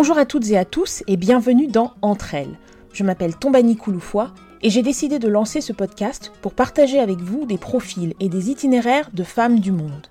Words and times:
Bonjour 0.00 0.16
à 0.16 0.24
toutes 0.24 0.48
et 0.48 0.56
à 0.56 0.64
tous 0.64 1.04
et 1.08 1.18
bienvenue 1.18 1.66
dans 1.66 1.92
Entre 2.00 2.32
elles. 2.32 2.58
Je 2.94 3.04
m'appelle 3.04 3.36
Tombani 3.36 3.76
Kouloufoua 3.76 4.32
et 4.62 4.70
j'ai 4.70 4.80
décidé 4.80 5.18
de 5.18 5.28
lancer 5.28 5.60
ce 5.60 5.74
podcast 5.74 6.32
pour 6.40 6.54
partager 6.54 6.98
avec 6.98 7.18
vous 7.18 7.44
des 7.44 7.58
profils 7.58 8.14
et 8.18 8.30
des 8.30 8.48
itinéraires 8.48 9.10
de 9.12 9.22
femmes 9.22 9.60
du 9.60 9.72
monde. 9.72 10.06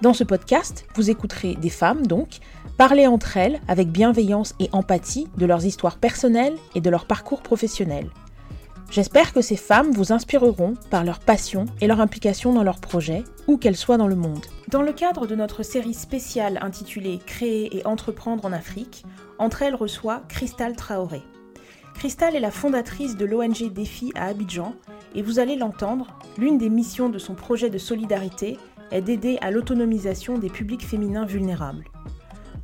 Dans 0.00 0.14
ce 0.14 0.22
podcast, 0.22 0.86
vous 0.94 1.10
écouterez 1.10 1.56
des 1.56 1.70
femmes 1.70 2.06
donc 2.06 2.38
parler 2.78 3.08
entre 3.08 3.36
elles 3.36 3.60
avec 3.66 3.88
bienveillance 3.88 4.54
et 4.60 4.68
empathie 4.70 5.26
de 5.36 5.44
leurs 5.44 5.66
histoires 5.66 5.98
personnelles 5.98 6.54
et 6.76 6.80
de 6.80 6.88
leur 6.88 7.04
parcours 7.04 7.42
professionnel. 7.42 8.06
J'espère 8.90 9.32
que 9.32 9.40
ces 9.40 9.56
femmes 9.56 9.90
vous 9.90 10.12
inspireront 10.12 10.74
par 10.90 11.04
leur 11.04 11.18
passion 11.18 11.66
et 11.80 11.86
leur 11.86 12.00
implication 12.00 12.52
dans 12.52 12.62
leurs 12.62 12.80
projets, 12.80 13.24
où 13.48 13.56
qu'elles 13.56 13.76
soient 13.76 13.96
dans 13.96 14.06
le 14.06 14.14
monde. 14.14 14.46
Dans 14.68 14.82
le 14.82 14.92
cadre 14.92 15.26
de 15.26 15.34
notre 15.34 15.62
série 15.62 15.94
spéciale 15.94 16.58
intitulée 16.62 17.18
Créer 17.26 17.76
et 17.76 17.86
entreprendre 17.86 18.44
en 18.44 18.52
Afrique, 18.52 19.04
entre 19.38 19.62
elles 19.62 19.74
reçoit 19.74 20.22
Crystal 20.28 20.76
Traoré. 20.76 21.22
Crystal 21.94 22.36
est 22.36 22.40
la 22.40 22.50
fondatrice 22.50 23.16
de 23.16 23.24
l'ONG 23.24 23.72
Défi 23.72 24.12
à 24.14 24.26
Abidjan 24.26 24.74
et 25.14 25.22
vous 25.22 25.38
allez 25.38 25.56
l'entendre, 25.56 26.18
l'une 26.38 26.58
des 26.58 26.68
missions 26.68 27.08
de 27.08 27.18
son 27.18 27.34
projet 27.34 27.70
de 27.70 27.78
solidarité 27.78 28.58
est 28.92 29.02
d'aider 29.02 29.38
à 29.40 29.50
l'autonomisation 29.50 30.38
des 30.38 30.50
publics 30.50 30.86
féminins 30.86 31.26
vulnérables. 31.26 31.86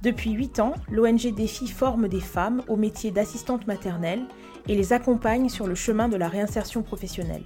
Depuis 0.02 0.32
8 0.32 0.60
ans, 0.60 0.74
l'ONG 0.90 1.32
Défi 1.34 1.68
forme 1.68 2.08
des 2.08 2.20
femmes 2.20 2.62
au 2.68 2.76
métier 2.76 3.10
d'assistante 3.10 3.66
maternelle 3.66 4.24
et 4.68 4.74
les 4.74 4.92
accompagne 4.92 5.48
sur 5.48 5.66
le 5.66 5.74
chemin 5.74 6.08
de 6.08 6.16
la 6.16 6.28
réinsertion 6.28 6.82
professionnelle. 6.82 7.44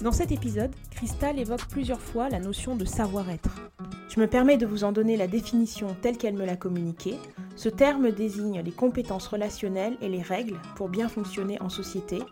Dans 0.00 0.12
cet 0.12 0.32
épisode, 0.32 0.74
Crystal 0.90 1.38
évoque 1.38 1.66
plusieurs 1.68 2.00
fois 2.00 2.28
la 2.28 2.40
notion 2.40 2.76
de 2.76 2.84
savoir-être. 2.84 3.70
Je 4.08 4.20
me 4.20 4.26
permets 4.26 4.56
de 4.56 4.66
vous 4.66 4.84
en 4.84 4.92
donner 4.92 5.16
la 5.16 5.26
définition 5.26 5.96
telle 6.02 6.18
qu'elle 6.18 6.34
me 6.34 6.44
l'a 6.44 6.56
communiquée. 6.56 7.16
Ce 7.56 7.68
terme 7.68 8.10
désigne 8.10 8.60
les 8.60 8.72
compétences 8.72 9.26
relationnelles 9.26 9.96
et 10.00 10.08
les 10.08 10.22
règles 10.22 10.60
pour 10.76 10.88
bien 10.88 11.08
fonctionner 11.08 11.60
en 11.60 11.68
société, 11.68 12.22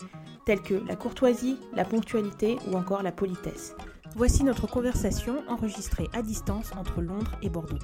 telles 0.45 0.63
que 0.63 0.75
la 0.87 0.97
courtoisie, 0.97 1.59
la 1.75 1.85
ponctualité 1.85 2.57
ou 2.71 2.77
encore 2.77 3.03
la 3.03 3.13
politesse. 3.13 3.75
Voici 4.15 4.45
notre 4.45 4.67
conversation 4.67 5.43
enregistrée 5.49 6.09
à 6.13 6.23
distance 6.23 6.73
entre 6.79 7.01
Londres 7.01 7.33
et 7.43 7.49
Bordeaux. 7.49 7.79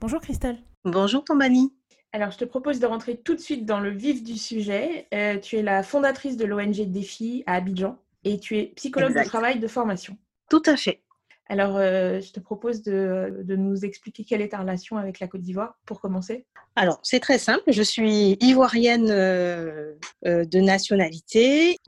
Bonjour 0.00 0.20
Crystal. 0.20 0.56
Bonjour 0.84 1.24
Tombani. 1.24 1.72
Alors, 2.14 2.30
je 2.30 2.38
te 2.38 2.44
propose 2.44 2.78
de 2.78 2.86
rentrer 2.86 3.16
tout 3.16 3.34
de 3.34 3.40
suite 3.40 3.66
dans 3.66 3.80
le 3.80 3.90
vif 3.90 4.22
du 4.22 4.38
sujet. 4.38 5.08
Euh, 5.12 5.36
tu 5.36 5.56
es 5.56 5.62
la 5.62 5.82
fondatrice 5.82 6.36
de 6.36 6.44
l'ONG 6.44 6.82
Défi 6.86 7.42
à 7.44 7.54
Abidjan 7.54 7.98
et 8.22 8.38
tu 8.38 8.56
es 8.56 8.66
psychologue 8.76 9.18
de 9.18 9.24
travail 9.24 9.58
de 9.58 9.66
formation. 9.66 10.16
Tout 10.48 10.62
à 10.66 10.76
fait. 10.76 11.02
Alors, 11.48 11.76
euh, 11.76 12.20
je 12.20 12.32
te 12.32 12.38
propose 12.38 12.84
de, 12.84 13.44
nous 13.56 13.84
expliquer 13.84 14.22
quelle 14.22 14.42
est 14.42 14.50
ta 14.50 14.58
relation 14.58 14.96
avec 14.96 15.18
la 15.18 15.26
Côte 15.26 15.40
d'Ivoire 15.40 15.76
pour 15.86 16.00
commencer. 16.00 16.46
Alors, 16.76 17.00
c'est 17.02 17.18
très 17.18 17.38
simple. 17.38 17.64
Je 17.66 17.82
suis 17.82 18.36
ivoirienne 18.40 19.10
euh, 19.10 19.94
de 20.24 20.60
nationalité, 20.60 21.78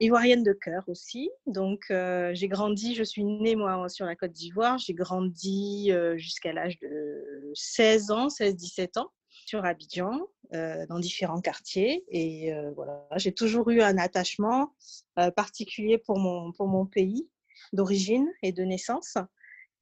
ivoirienne 0.00 0.44
de 0.44 0.54
cœur 0.54 0.84
aussi. 0.86 1.28
Donc, 1.46 1.92
j'ai 2.32 2.48
grandi, 2.48 2.94
je 2.94 3.02
suis 3.02 3.22
née 3.22 3.54
moi 3.54 3.86
sur 3.90 4.06
la 4.06 4.16
Côte 4.16 4.32
d'Ivoire. 4.32 4.78
J'ai 4.78 4.94
grandi 4.94 5.92
jusqu'à 6.16 6.54
l'âge 6.54 6.78
de 6.78 7.52
16 7.52 8.10
ans, 8.12 8.28
16-17 8.28 8.98
ans 8.98 9.10
sur 9.48 9.64
Abidjan, 9.64 10.20
euh, 10.52 10.84
dans 10.88 10.98
différents 10.98 11.40
quartiers. 11.40 12.04
Et 12.08 12.52
euh, 12.52 12.70
voilà, 12.76 13.06
j'ai 13.16 13.32
toujours 13.32 13.70
eu 13.70 13.80
un 13.80 13.96
attachement 13.96 14.74
euh, 15.18 15.30
particulier 15.30 15.96
pour 15.96 16.18
mon, 16.18 16.52
pour 16.52 16.68
mon 16.68 16.84
pays 16.84 17.30
d'origine 17.72 18.30
et 18.42 18.52
de 18.52 18.62
naissance. 18.62 19.16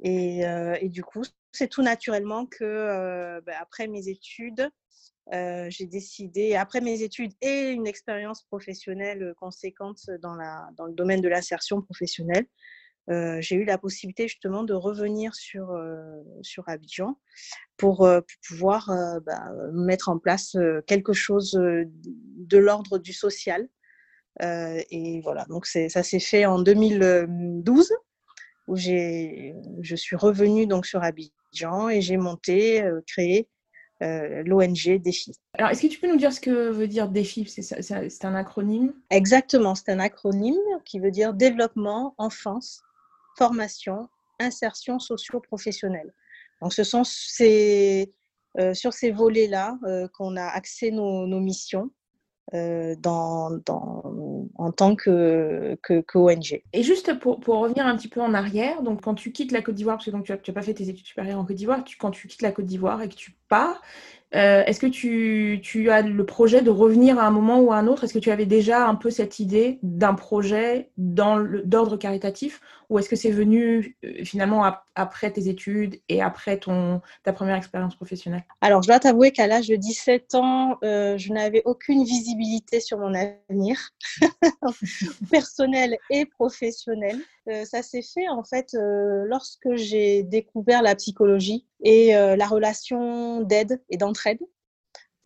Et, 0.04 0.42
et 0.80 0.88
du 0.90 1.02
coup, 1.02 1.22
c'est 1.52 1.68
tout 1.68 1.82
naturellement 1.82 2.44
que 2.44 3.40
ben, 3.40 3.56
après 3.58 3.86
mes 3.86 4.08
études, 4.08 4.68
j'ai 5.32 5.86
décidé, 5.86 6.54
après 6.54 6.82
mes 6.82 7.00
études 7.02 7.32
et 7.40 7.70
une 7.70 7.86
expérience 7.86 8.42
professionnelle 8.42 9.32
conséquente 9.38 10.10
dans, 10.20 10.34
la, 10.34 10.68
dans 10.76 10.84
le 10.84 10.92
domaine 10.92 11.22
de 11.22 11.28
l'insertion 11.28 11.80
professionnelle, 11.80 12.46
j'ai 13.08 13.54
eu 13.54 13.64
la 13.64 13.78
possibilité 13.78 14.28
justement 14.28 14.64
de 14.64 14.74
revenir 14.74 15.34
sur, 15.34 15.78
sur 16.42 16.68
Abidjan 16.68 17.18
pour, 17.76 18.08
pouvoir 18.48 18.90
bah, 19.24 19.50
mettre 19.72 20.08
en 20.08 20.18
place 20.18 20.56
quelque 20.86 21.12
chose 21.12 21.52
de 21.52 22.58
l'ordre 22.58 22.98
du 22.98 23.12
social. 23.12 23.68
et 24.40 25.20
voilà, 25.22 25.44
donc 25.48 25.66
ça 25.66 26.02
s'est 26.02 26.20
fait 26.20 26.46
en 26.46 26.60
2012 26.60 27.92
où 28.68 28.76
je 28.76 29.94
suis 29.94 30.16
revenue 30.16 30.66
donc 30.66 30.86
sur 30.86 31.02
Abidjan 31.02 31.88
et 31.88 32.00
j'ai 32.00 32.16
monté, 32.16 32.82
créé 33.06 33.48
l'ONG 34.00 35.00
Défi. 35.00 35.32
Alors, 35.54 35.70
est-ce 35.70 35.82
que 35.82 35.86
tu 35.86 35.98
peux 35.98 36.08
nous 36.08 36.18
dire 36.18 36.32
ce 36.32 36.40
que 36.40 36.70
veut 36.70 36.88
dire 36.88 37.08
Défi? 37.08 37.46
C'est 37.46 38.24
un 38.24 38.34
acronyme? 38.34 38.92
Exactement, 39.10 39.74
c'est 39.74 39.90
un 39.90 40.00
acronyme 40.00 40.56
qui 40.84 41.00
veut 41.00 41.10
dire 41.10 41.32
Développement, 41.32 42.14
Enfance, 42.18 42.82
formation, 43.36 44.08
insertion 44.40 44.98
socio-professionnelle. 44.98 46.12
Donc, 46.62 46.72
ce 46.72 46.84
sont 46.84 47.04
ces, 47.04 48.12
euh, 48.58 48.72
sur 48.72 48.92
ces 48.92 49.10
volets-là 49.10 49.78
euh, 49.84 50.08
qu'on 50.16 50.36
a 50.36 50.44
axé 50.44 50.90
nos, 50.90 51.26
missions 51.40 51.90
euh, 52.54 52.94
en 53.04 54.72
tant 54.72 54.96
que, 54.96 55.76
que, 55.82 56.62
Et 56.72 56.82
juste 56.82 57.18
pour, 57.18 57.40
pour, 57.40 57.58
revenir 57.58 57.86
un 57.86 57.96
petit 57.96 58.08
peu 58.08 58.22
en 58.22 58.32
arrière, 58.32 58.82
donc 58.82 59.02
quand 59.02 59.14
tu 59.14 59.32
quittes 59.32 59.52
la 59.52 59.60
Côte 59.60 59.74
d'Ivoire, 59.74 59.96
parce 59.96 60.06
que 60.06 60.10
donc 60.10 60.24
tu 60.24 60.32
n'as 60.32 60.54
pas 60.54 60.62
fait 60.62 60.72
tes 60.72 60.88
études 60.88 61.06
supérieures 61.06 61.38
en 61.38 61.44
Côte 61.44 61.56
d'Ivoire, 61.56 61.84
quand 61.98 62.10
tu 62.10 62.28
quittes 62.28 62.42
la 62.42 62.52
Côte 62.52 62.66
d'Ivoire 62.66 63.02
et 63.02 63.08
que 63.10 63.14
tu 63.14 63.36
pars, 63.48 63.82
euh, 64.34 64.64
est-ce 64.64 64.80
que 64.80 64.86
tu, 64.86 65.90
as 65.90 66.02
le 66.02 66.26
projet 66.26 66.60
de 66.62 66.70
revenir 66.70 67.18
à 67.18 67.26
un 67.26 67.30
moment 67.30 67.60
ou 67.60 67.72
à 67.72 67.76
un 67.76 67.86
autre? 67.86 68.04
Est-ce 68.04 68.14
que 68.14 68.18
tu 68.18 68.30
avais 68.30 68.46
déjà 68.46 68.86
un 68.86 68.96
peu 68.96 69.10
cette 69.10 69.38
idée 69.38 69.78
d'un 69.82 70.14
projet 70.14 70.90
d'ordre 70.96 71.96
caritatif? 71.96 72.60
Ou 72.90 72.98
est-ce 72.98 73.08
que 73.08 73.16
c'est 73.16 73.30
venu 73.30 73.96
euh, 74.04 74.24
finalement 74.24 74.64
après 74.96 75.30
tes 75.30 75.48
études 75.48 76.00
et 76.08 76.20
après 76.20 76.58
ton, 76.58 77.00
ta 77.22 77.32
première 77.32 77.56
expérience 77.56 77.94
professionnelle? 77.94 78.44
Alors, 78.60 78.82
je 78.82 78.88
dois 78.88 78.98
t'avouer 78.98 79.30
qu'à 79.30 79.46
l'âge 79.46 79.68
de 79.68 79.76
17 79.76 80.34
ans, 80.34 80.78
euh, 80.82 81.16
je 81.16 81.32
n'avais 81.32 81.62
aucune 81.64 82.02
visibilité 82.04 82.80
sur 82.80 82.98
mon 82.98 83.14
avenir 83.14 83.90
personnel 85.30 85.96
et 86.10 86.26
professionnel. 86.26 87.18
ça 87.64 87.82
s'est 87.82 88.02
fait 88.02 88.28
en 88.28 88.42
fait 88.42 88.74
lorsque 88.74 89.74
j'ai 89.74 90.24
découvert 90.24 90.82
la 90.82 90.96
psychologie 90.96 91.66
et 91.84 92.12
la 92.12 92.46
relation 92.46 93.40
d'aide 93.42 93.80
et 93.90 93.96
d'entraide 93.96 94.40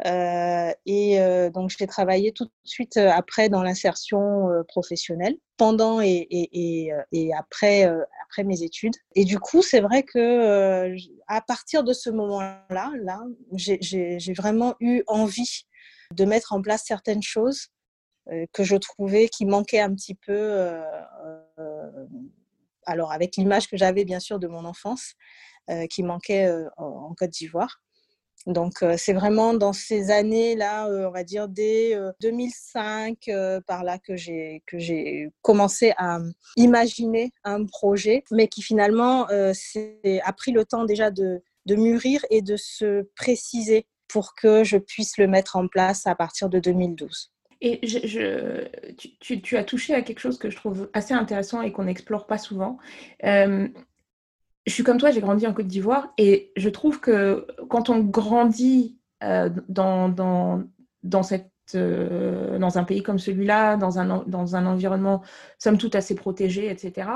euh, 0.07 0.73
et 0.87 1.21
euh, 1.21 1.51
donc, 1.51 1.71
j'ai 1.77 1.87
travaillé 1.87 2.33
tout 2.33 2.47
de 2.47 2.51
suite 2.65 2.97
euh, 2.97 3.11
après 3.11 3.49
dans 3.49 3.63
l'insertion 3.63 4.49
professionnelle, 4.69 5.37
pendant 5.57 6.01
et, 6.01 6.91
après, 7.37 7.85
après 8.25 8.45
mes 8.45 8.63
études. 8.63 8.95
Et 9.15 9.25
du 9.25 9.39
coup, 9.39 9.63
c'est 9.63 9.81
vrai 9.81 10.03
que 10.03 10.95
à 11.27 11.41
partir 11.43 11.85
de 11.85 11.93
ce 11.93 12.11
moment-là, 12.11 12.93
là, 13.03 13.23
j'ai 13.57 14.33
vraiment 14.37 14.75
eu 14.81 15.03
envie 15.07 15.67
de 16.15 16.25
mettre 16.25 16.53
en 16.53 16.63
place 16.63 16.85
certaines 16.87 17.23
choses 17.23 17.69
que 18.53 18.65
je 18.65 18.77
trouvais 18.77 19.29
qui 19.29 19.45
manquaient 19.45 19.81
un 19.81 19.95
petit 19.95 20.15
peu. 20.15 20.81
alors, 22.87 23.13
avec 23.13 23.37
l'image 23.37 23.69
que 23.69 23.77
j'avais 23.77 24.05
bien 24.05 24.21
sûr 24.21 24.39
de 24.39 24.49
mon 24.49 24.65
enfance, 24.65 25.15
qui 25.91 26.03
manquait 26.03 26.51
en 26.79 27.15
Côte 27.15 27.31
d'Ivoire. 27.31 27.83
Donc, 28.47 28.83
euh, 28.83 28.95
c'est 28.97 29.13
vraiment 29.13 29.53
dans 29.53 29.73
ces 29.73 30.11
années-là, 30.11 30.89
euh, 30.89 31.09
on 31.09 31.11
va 31.11 31.25
dire 31.25 31.49
dès 31.49 31.97
2005, 32.23 33.29
euh, 33.29 33.61
par 33.67 33.85
là 33.85 33.99
que 33.99 34.17
j'ai, 34.17 34.63
que 34.67 34.79
j'ai 34.79 35.29
commencé 35.43 35.93
à 35.99 36.19
imaginer 36.57 37.33
un 37.45 37.65
projet, 37.67 38.25
mais 38.31 38.49
qui 38.49 38.63
finalement 38.63 39.27
a 39.27 40.33
pris 40.33 40.53
le 40.53 40.65
temps 40.65 40.85
déjà 40.85 41.11
de, 41.11 41.43
de 41.67 41.75
mûrir 41.75 42.25
et 42.31 42.41
de 42.41 42.57
se 42.57 43.09
préciser 43.15 43.87
pour 44.09 44.35
que 44.35 44.65
je 44.65 44.79
puisse 44.79 45.19
le 45.19 45.27
mettre 45.27 45.57
en 45.57 45.69
place 45.69 46.07
à 46.07 46.15
partir 46.15 46.49
de 46.49 46.59
2012. 46.59 47.33
Et 47.63 47.79
tu, 49.21 49.43
tu, 49.43 49.57
as 49.59 49.65
touché 49.65 49.95
à 49.95 50.01
quelque 50.01 50.19
chose 50.19 50.39
que 50.39 50.49
je 50.49 50.57
trouve 50.57 50.89
assez 50.95 51.13
intéressant 51.13 51.61
et 51.61 51.73
qu'on 51.73 51.85
n'explore 51.85 52.27
pas 52.27 52.39
souvent 52.39 52.79
je 54.67 54.73
suis 54.73 54.83
comme 54.83 54.99
toi, 54.99 55.11
j'ai 55.11 55.21
grandi 55.21 55.47
en 55.47 55.53
Côte 55.53 55.67
d'Ivoire 55.67 56.13
et 56.19 56.53
je 56.57 56.69
trouve 56.69 57.01
que 57.01 57.47
quand 57.69 57.89
on 57.91 58.01
grandit 58.01 58.99
euh, 59.23 59.51
dans, 59.69 60.09
dans, 60.09 60.63
dans, 61.03 61.23
cette, 61.23 61.51
euh, 61.75 62.59
dans 62.59 62.79
un 62.79 62.85
pays 62.85 63.03
comme 63.03 63.19
celui-là, 63.19 63.77
dans 63.77 63.99
un, 63.99 64.25
dans 64.27 64.57
un 64.57 64.67
environnement 64.67 65.23
somme 65.59 65.79
toute 65.79 65.95
assez 65.95 66.15
protégé, 66.15 66.71
etc., 66.71 67.09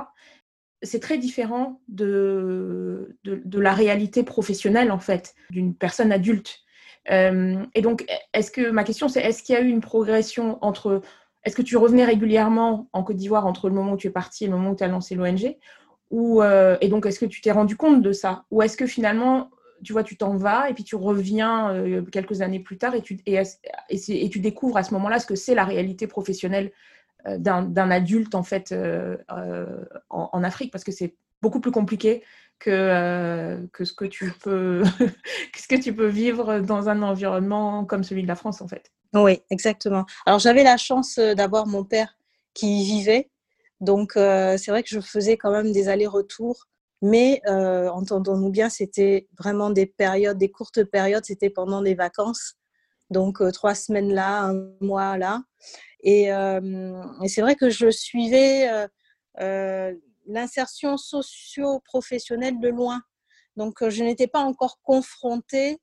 c'est 0.82 1.00
très 1.00 1.16
différent 1.16 1.80
de, 1.88 3.16
de, 3.24 3.58
la 3.58 3.72
réalité 3.72 4.22
professionnelle, 4.22 4.92
en 4.92 4.98
fait, 4.98 5.34
d'une 5.48 5.74
personne 5.74 6.12
adulte. 6.12 6.60
Euh, 7.10 7.64
et 7.74 7.80
donc, 7.80 8.04
est-ce 8.34 8.50
que 8.50 8.70
ma 8.70 8.84
question, 8.84 9.08
c'est 9.08 9.22
est-ce 9.22 9.42
qu'il 9.42 9.54
y 9.54 9.58
a 9.58 9.62
eu 9.62 9.68
une 9.68 9.80
progression 9.80 10.58
entre. 10.62 11.00
Est-ce 11.44 11.56
que 11.56 11.62
tu 11.62 11.78
revenais 11.78 12.04
régulièrement 12.04 12.88
en 12.92 13.02
Côte 13.02 13.16
d'Ivoire 13.16 13.46
entre 13.46 13.68
le 13.68 13.74
moment 13.74 13.92
où 13.92 13.96
tu 13.96 14.08
es 14.08 14.10
parti 14.10 14.44
et 14.44 14.46
le 14.46 14.54
moment 14.54 14.70
où 14.70 14.76
tu 14.76 14.84
as 14.84 14.88
lancé 14.88 15.14
l'ONG 15.14 15.56
euh, 16.12 16.76
et 16.80 16.88
donc, 16.88 17.06
est-ce 17.06 17.18
que 17.18 17.26
tu 17.26 17.40
t'es 17.40 17.50
rendu 17.50 17.76
compte 17.76 18.02
de 18.02 18.12
ça? 18.12 18.44
Ou 18.50 18.62
est-ce 18.62 18.76
que 18.76 18.86
finalement, 18.86 19.50
tu 19.82 19.92
vois, 19.92 20.02
tu 20.02 20.16
t'en 20.16 20.36
vas 20.36 20.70
et 20.70 20.74
puis 20.74 20.84
tu 20.84 20.96
reviens 20.96 21.84
quelques 22.10 22.40
années 22.40 22.60
plus 22.60 22.78
tard 22.78 22.94
et 22.94 23.02
tu, 23.02 24.40
découvres 24.40 24.76
à 24.76 24.82
ce 24.82 24.94
moment-là 24.94 25.18
ce 25.18 25.26
que 25.26 25.34
c'est 25.34 25.54
la 25.54 25.64
réalité 25.64 26.06
professionnelle 26.06 26.72
d'un 27.38 27.90
adulte 27.90 28.34
en 28.34 28.42
fait 28.42 28.74
en, 30.08 30.44
Afrique? 30.44 30.72
Parce 30.72 30.84
que 30.84 30.92
c'est 30.92 31.16
beaucoup 31.42 31.60
plus 31.60 31.72
compliqué 31.72 32.22
que, 32.58 33.66
que, 33.72 33.84
ce 33.84 33.92
que 33.92 34.06
tu 34.06 34.32
peux 34.42 34.84
ce 35.58 35.68
que 35.68 35.80
tu 35.80 35.94
peux 35.94 36.06
vivre 36.06 36.60
dans 36.60 36.88
un 36.88 37.02
environnement 37.02 37.84
comme 37.84 38.04
celui 38.04 38.22
de 38.22 38.28
la 38.28 38.36
France 38.36 38.62
en 38.62 38.68
fait. 38.68 38.90
Oui, 39.12 39.40
exactement. 39.50 40.06
Alors 40.24 40.38
j'avais 40.38 40.64
la 40.64 40.76
chance 40.76 41.18
d'avoir 41.18 41.66
mon 41.66 41.84
père 41.84 42.16
qui 42.54 42.80
y 42.80 42.84
vivait, 42.84 43.30
donc 43.84 44.12
c'est 44.14 44.68
vrai 44.68 44.82
que 44.82 44.88
je 44.88 45.00
faisais 45.00 45.36
quand 45.36 45.50
même 45.50 45.72
des 45.72 45.88
allers-retours, 45.88 46.66
mais 47.02 47.40
entendons-nous 47.46 48.50
bien, 48.50 48.68
c'était 48.68 49.28
vraiment 49.38 49.70
des 49.70 49.86
périodes, 49.86 50.38
des 50.38 50.50
courtes 50.50 50.84
périodes, 50.84 51.24
c'était 51.24 51.50
pendant 51.50 51.82
des 51.82 51.94
vacances, 51.94 52.54
donc 53.10 53.40
trois 53.52 53.74
semaines 53.74 54.12
là, 54.12 54.44
un 54.44 54.70
mois 54.80 55.18
là, 55.18 55.42
et, 56.02 56.24
et 56.28 57.28
c'est 57.28 57.40
vrai 57.40 57.54
que 57.54 57.70
je 57.70 57.90
suivais 57.90 58.88
l'insertion 60.26 60.96
socio-professionnelle 60.96 62.58
de 62.60 62.68
loin. 62.68 63.02
Donc, 63.56 63.82
euh, 63.82 63.90
je 63.90 64.02
n'étais 64.02 64.26
pas 64.26 64.40
encore 64.40 64.80
confrontée, 64.82 65.78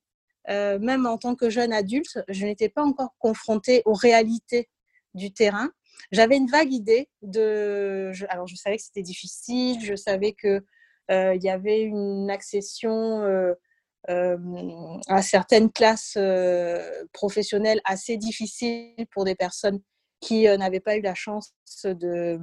euh, 0.50 0.80
même 0.80 1.06
en 1.06 1.18
tant 1.18 1.36
que 1.36 1.50
jeune 1.50 1.74
adulte, 1.74 2.20
je 2.28 2.46
n'étais 2.46 2.70
pas 2.70 2.84
encore 2.84 3.16
confrontée 3.20 3.82
aux 3.86 3.94
réalités 3.94 4.70
du 5.14 5.32
terrain. 5.32 5.70
J'avais 6.12 6.38
une 6.38 6.48
vague 6.48 6.72
idée 6.72 7.10
de. 7.22 8.12
alors, 8.30 8.48
je 8.48 8.56
savais 8.56 8.78
que 8.78 8.84
c'était 8.84 9.02
difficile, 9.02 9.84
je 9.84 9.96
savais 9.96 10.34
qu'il 10.34 10.62
euh, 11.12 11.36
y 11.36 11.50
avait 11.50 11.82
une 11.82 12.30
accession 12.30 13.24
à 14.08 15.22
certaines 15.22 15.72
classes 15.72 16.18
professionnelles 17.14 17.82
assez 17.86 18.18
difficiles 18.18 19.06
pour 19.12 19.26
des 19.26 19.36
personnes 19.36 19.80
qui 20.20 20.44
n'avaient 20.44 20.80
pas 20.80 20.98
eu 20.98 21.02
la 21.02 21.16
chance 21.16 21.54
de 21.84 22.40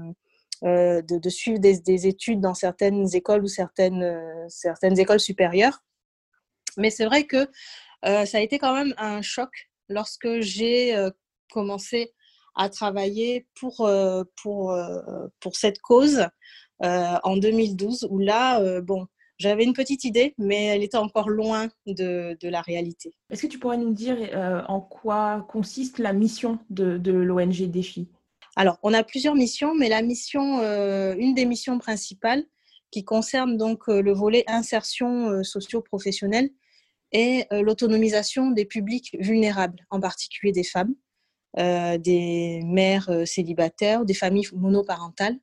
euh, 0.65 1.03
de, 1.03 1.29
suivre 1.31 1.61
des, 1.61 2.09
études 2.09 2.41
dans 2.41 2.55
certaines 2.55 3.07
écoles 3.15 3.45
ou 3.45 3.47
certaines, 3.47 4.03
euh, 4.03 4.45
certaines 4.49 4.99
écoles 4.99 5.21
supérieures. 5.21 5.85
Mais 6.77 6.91
c'est 6.91 7.05
vrai 7.05 7.27
que 7.27 7.49
euh, 8.05 8.27
ça 8.27 8.39
a 8.39 8.41
été 8.41 8.59
quand 8.59 8.75
même 8.75 8.93
un 8.99 9.23
choc 9.23 9.51
lorsque 9.89 10.41
j'ai 10.41 10.97
commencé 11.53 12.13
à 12.55 12.69
travailler 12.69 13.47
pour, 13.59 13.89
pour, 14.43 14.77
pour 15.41 15.57
cette 15.57 15.81
cause 15.81 16.27
en 16.81 17.37
2012, 17.37 18.09
où 18.11 18.19
là, 18.19 18.81
bon, 18.81 19.07
j'avais 19.39 19.65
une 19.65 19.73
petite 19.73 20.05
idée, 20.05 20.35
mais 20.39 20.67
elle 20.67 20.83
était 20.83 20.97
encore 20.97 21.29
loin 21.29 21.69
de, 21.87 22.37
de 22.41 22.49
la 22.49 22.61
réalité. 22.61 23.15
Est-ce 23.31 23.43
que 23.43 23.47
tu 23.47 23.59
pourrais 23.59 23.79
nous 23.79 23.93
dire 23.93 24.17
en 24.69 24.81
quoi 24.81 25.47
consiste 25.49 25.99
la 25.99 26.13
mission 26.13 26.59
de, 26.71 26.99
de 26.99 27.13
l'ONG 27.13 27.63
Défi? 27.71 28.09
Alors, 28.59 28.81
on 28.83 28.93
a 28.93 29.05
plusieurs 29.05 29.37
missions, 29.37 29.73
mais 29.77 29.89
la 29.89 30.03
mission, 30.03 30.59
euh, 30.59 31.15
une 31.17 31.33
des 31.33 31.45
missions 31.45 31.79
principales 31.79 32.45
qui 32.91 33.05
concerne 33.05 33.57
donc 33.57 33.89
euh, 33.89 34.03
le 34.03 34.13
volet 34.13 34.43
insertion 34.49 35.29
euh, 35.29 35.43
socio-professionnelle 35.45 36.51
est 37.13 37.47
l'autonomisation 37.63 38.51
des 38.51 38.67
publics 38.67 39.17
vulnérables, 39.19 39.79
en 39.89 39.99
particulier 39.99 40.53
des 40.53 40.65
femmes, 40.65 40.95
des 41.57 42.61
mères 42.65 43.11
célibataires, 43.25 44.05
des 44.05 44.15
familles 44.15 44.49
monoparentales, 44.53 45.39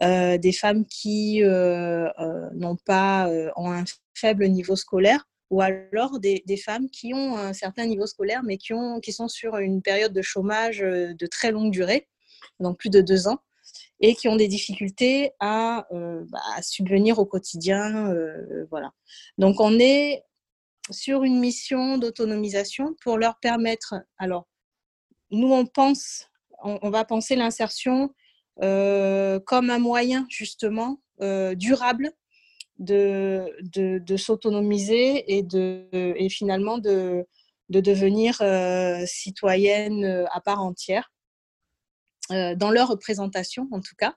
des 0.00 0.52
femmes 0.52 0.84
qui 0.86 1.42
n'ont 1.42 2.76
pas 2.84 3.30
ont 3.56 3.70
un 3.70 3.84
faible 4.14 4.48
niveau 4.48 4.76
scolaire 4.76 5.28
ou 5.50 5.60
alors 5.60 6.18
des, 6.18 6.42
femmes 6.56 6.88
qui 6.90 7.14
ont 7.14 7.36
un 7.36 7.52
certain 7.52 7.86
niveau 7.86 8.06
scolaire 8.06 8.42
mais 8.42 8.56
qui, 8.56 8.72
ont, 8.72 8.98
qui 9.00 9.12
sont 9.12 9.28
sur 9.28 9.58
une 9.58 9.82
période 9.82 10.12
de 10.12 10.22
chômage 10.22 10.78
de 10.80 11.26
très 11.26 11.52
longue 11.52 11.70
durée 11.70 12.08
donc 12.60 12.78
plus 12.78 12.90
de 12.90 13.00
deux 13.00 13.28
ans, 13.28 13.38
et 14.00 14.14
qui 14.14 14.28
ont 14.28 14.36
des 14.36 14.48
difficultés 14.48 15.32
à, 15.40 15.86
euh, 15.92 16.24
bah, 16.28 16.40
subvenir 16.62 17.18
au 17.18 17.26
quotidien. 17.26 18.10
Euh, 18.10 18.66
voilà. 18.70 18.92
Donc 19.38 19.60
on 19.60 19.78
est 19.78 20.22
sur 20.90 21.24
une 21.24 21.38
mission 21.38 21.98
d'autonomisation 21.98 22.94
pour 23.02 23.18
leur 23.18 23.38
permettre. 23.40 23.94
Alors, 24.18 24.46
nous 25.34 25.52
on 25.52 25.66
pense, 25.66 26.28
on, 26.62 26.90
va 26.90 27.04
penser 27.04 27.36
l'insertion 27.36 28.14
euh, 28.62 29.38
comme 29.40 29.70
un 29.70 29.78
moyen 29.78 30.26
justement 30.28 31.00
durable 31.54 32.12
de, 32.78 33.54
de, 33.62 34.16
s'autonomiser 34.16 35.36
et, 35.36 35.42
de, 35.42 35.88
et 35.92 36.28
finalement 36.28 36.78
de, 36.78 37.24
de 37.68 37.80
devenir 37.80 38.42
citoyenne 39.06 40.26
à 40.32 40.40
part 40.40 40.62
entière. 40.62 41.10
Euh, 42.30 42.54
dans 42.54 42.70
leur 42.70 42.88
représentation 42.88 43.68
en 43.70 43.80
tout 43.80 43.94
cas. 43.98 44.14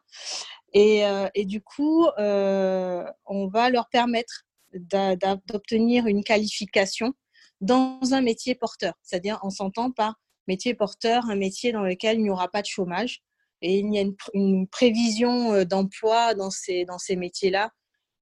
Et, 0.71 1.05
euh, 1.05 1.27
et 1.35 1.43
du 1.43 1.61
coup, 1.61 2.07
euh, 2.17 3.03
on 3.25 3.47
va 3.47 3.69
leur 3.69 3.89
permettre 3.89 4.45
d'obtenir 4.73 6.07
une 6.07 6.23
qualification 6.23 7.13
dans 7.59 7.99
un 8.11 8.21
métier 8.21 8.55
porteur, 8.55 8.93
c'est-à-dire 9.01 9.39
on 9.43 9.49
s'entend 9.49 9.91
par 9.91 10.15
métier 10.47 10.73
porteur, 10.73 11.25
un 11.29 11.35
métier 11.35 11.71
dans 11.71 11.83
lequel 11.83 12.17
il 12.17 12.23
n'y 12.23 12.29
aura 12.29 12.49
pas 12.49 12.61
de 12.61 12.67
chômage 12.67 13.21
et 13.61 13.79
il 13.79 13.93
y 13.93 13.97
a 13.99 14.03
une, 14.33 14.67
prévision 14.67 15.63
d'emploi 15.63 16.35
dans 16.35 16.51
ces, 16.51 16.85
dans 16.85 16.99
ces 16.99 17.15
métiers-là 17.15 17.71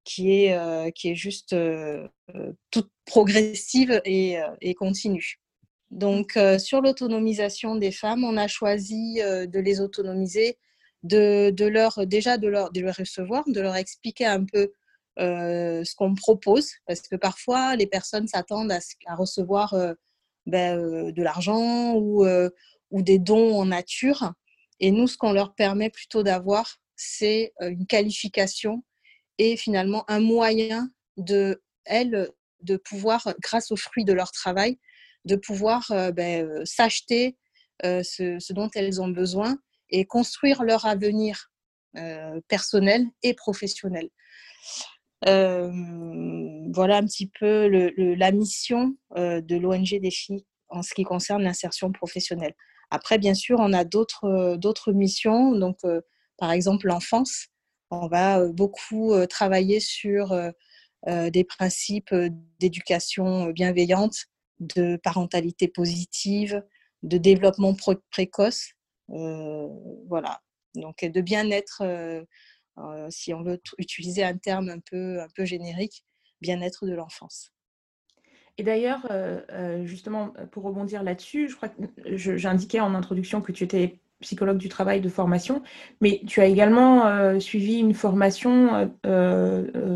qui 0.05 0.31
est, 0.31 0.91
qui 0.93 1.09
est 1.09 1.15
juste 1.15 1.55
toute 2.71 2.89
progressive 3.05 4.01
et, 4.05 4.75
continue. 4.75 5.39
Donc, 5.91 6.35
euh, 6.35 6.59
sur 6.59 6.81
l'autonomisation 6.81 7.75
des 7.75 7.91
femmes, 7.91 8.23
on 8.23 8.37
a 8.37 8.47
choisi 8.47 9.21
euh, 9.21 9.45
de 9.45 9.59
les 9.59 9.79
autonomiser, 9.79 10.57
de, 11.03 11.53
leur, 11.67 12.05
déjà 12.07 12.37
de 12.37 12.47
leur, 12.47 12.71
de 12.71 12.81
leur 12.81 12.95
recevoir, 12.95 13.43
de 13.47 13.61
leur 13.61 13.75
expliquer 13.75 14.25
un 14.25 14.43
peu 14.43 14.73
euh, 15.19 15.83
ce 15.83 15.95
qu'on 15.95 16.15
propose, 16.15 16.71
parce 16.87 17.01
que 17.01 17.15
parfois, 17.15 17.75
les 17.75 17.87
personnes 17.87 18.27
s'attendent 18.27 18.71
à, 18.71 19.15
recevoir 19.15 19.75
ben, 20.45 21.11
de 21.11 21.23
l'argent 21.23 21.93
ou, 21.95 22.25
ou 22.91 23.01
des 23.01 23.19
dons 23.19 23.59
en 23.59 23.65
nature. 23.65 24.33
Et 24.79 24.91
nous, 24.91 25.07
ce 25.07 25.17
qu'on 25.17 25.31
leur 25.31 25.55
permet 25.55 25.89
plutôt 25.89 26.23
d'avoir, 26.23 26.77
c'est 26.95 27.53
une 27.61 27.87
qualification 27.87 28.83
et 29.37 29.57
finalement 29.57 30.03
un 30.07 30.19
moyen 30.19 30.89
de, 31.17 31.61
elles, 31.85 32.29
de 32.61 32.77
pouvoir, 32.77 33.33
grâce 33.41 33.71
aux 33.71 33.75
fruits 33.75 34.05
de 34.05 34.13
leur 34.13 34.31
travail, 34.31 34.77
de 35.25 35.35
pouvoir 35.35 35.85
euh, 35.91 36.11
ben, 36.11 36.45
euh, 36.45 36.65
s'acheter 36.65 37.37
euh, 37.83 38.03
ce, 38.03 38.53
dont 38.53 38.69
elles 38.75 39.01
ont 39.01 39.09
besoin 39.09 39.57
et 39.89 40.05
construire 40.05 40.63
leur 40.63 40.85
avenir 40.85 41.51
personnel 42.49 43.05
et 43.23 43.33
professionnel. 43.33 44.09
Voilà 46.73 46.97
un 46.97 47.05
petit 47.05 47.31
peu 47.39 47.67
la 47.67 48.31
mission 48.31 48.95
de 49.15 49.55
l'ONG 49.55 49.99
des 49.99 50.11
filles 50.11 50.45
en 50.69 50.81
ce 50.81 50.93
qui 50.93 51.03
concerne 51.03 51.43
l'insertion 51.43 51.91
professionnelle. 51.91 52.53
Après, 52.91 53.17
bien 53.17 53.33
sûr, 53.33 53.57
on 53.59 53.73
a 53.73 53.83
d'autres 53.83 54.91
missions. 54.91 55.53
Donc, 55.53 55.79
par 56.37 56.51
exemple, 56.51 56.87
l'enfance. 56.87 57.47
On 57.91 58.07
va 58.07 58.45
beaucoup 58.47 59.13
travailler 59.29 59.79
sur 59.79 60.33
des 61.07 61.43
principes 61.43 62.13
d'éducation 62.59 63.47
bienveillante, 63.51 64.25
de 64.59 64.97
parentalité 64.97 65.67
positive, 65.67 66.63
de 67.03 67.17
développement 67.17 67.75
précoce. 68.11 68.71
Euh, 69.11 69.67
voilà. 70.07 70.41
Donc, 70.75 71.05
de 71.05 71.21
bien-être, 71.21 71.81
euh, 71.81 72.23
euh, 72.79 73.07
si 73.09 73.33
on 73.33 73.43
veut 73.43 73.61
utiliser 73.77 74.23
un 74.23 74.37
terme 74.37 74.69
un 74.69 74.79
peu, 74.79 75.21
un 75.21 75.27
peu 75.35 75.45
générique, 75.45 76.03
bien-être 76.41 76.85
de 76.85 76.93
l'enfance. 76.93 77.51
Et 78.57 78.63
d'ailleurs, 78.63 79.05
justement, 79.83 80.33
pour 80.51 80.63
rebondir 80.63 81.03
là-dessus, 81.03 81.49
je 81.49 81.55
crois 81.57 81.67
que 81.67 82.15
j'indiquais 82.15 82.79
en 82.79 82.95
introduction 82.95 83.41
que 83.41 83.51
tu 83.51 83.65
étais 83.65 83.99
psychologue 84.21 84.57
du 84.57 84.69
travail 84.69 85.01
de 85.01 85.09
formation, 85.09 85.61
mais 85.99 86.21
tu 86.25 86.39
as 86.39 86.45
également 86.45 87.37
suivi 87.41 87.79
une 87.79 87.93
formation 87.93 88.93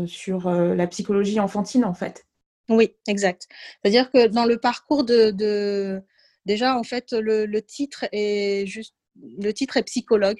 sur 0.06 0.50
la 0.50 0.86
psychologie 0.88 1.40
enfantine, 1.40 1.86
en 1.86 1.94
fait. 1.94 2.26
Oui, 2.70 2.94
exact. 3.08 3.48
C'est-à-dire 3.82 4.10
que 4.12 4.28
dans 4.28 4.44
le 4.44 4.56
parcours 4.56 5.04
de, 5.04 6.00
déjà 6.46 6.76
en 6.78 6.84
fait 6.84 7.12
le, 7.12 7.60
titre 7.60 8.06
est 8.12 8.64
juste 8.66 8.94
le 9.16 9.50
titre 9.52 9.76
est 9.76 9.82
psychologue 9.82 10.38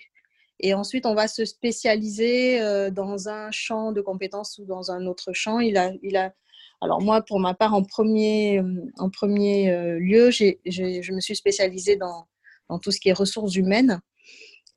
et 0.63 0.75
ensuite 0.75 1.07
on 1.07 1.15
va 1.15 1.27
se 1.27 1.45
spécialiser 1.45 2.61
euh, 2.61 2.91
dans 2.91 3.29
un 3.29 3.51
champ 3.51 3.93
de 3.93 4.01
compétences 4.01 4.59
ou 4.59 4.65
dans 4.65 4.91
un 4.91 5.07
autre 5.07 5.33
champ. 5.33 5.59
Il 5.59 5.77
a, 5.77 5.93
il 6.03 6.17
a 6.17 6.33
alors 6.81 7.01
moi 7.01 7.23
pour 7.23 7.41
ma 7.41 7.55
part 7.55 7.75
en 7.75 7.83
premier 7.83 8.63
en 8.99 9.11
premier 9.11 9.71
euh, 9.71 9.99
lieu, 9.99 10.31
je 10.31 11.13
me 11.13 11.21
suis 11.21 11.37
spécialisée 11.37 11.97
dans, 11.97 12.27
tout 12.83 12.93
ce 12.93 13.01
qui 13.01 13.09
est 13.09 13.13
ressources 13.13 13.57
humaines 13.57 14.01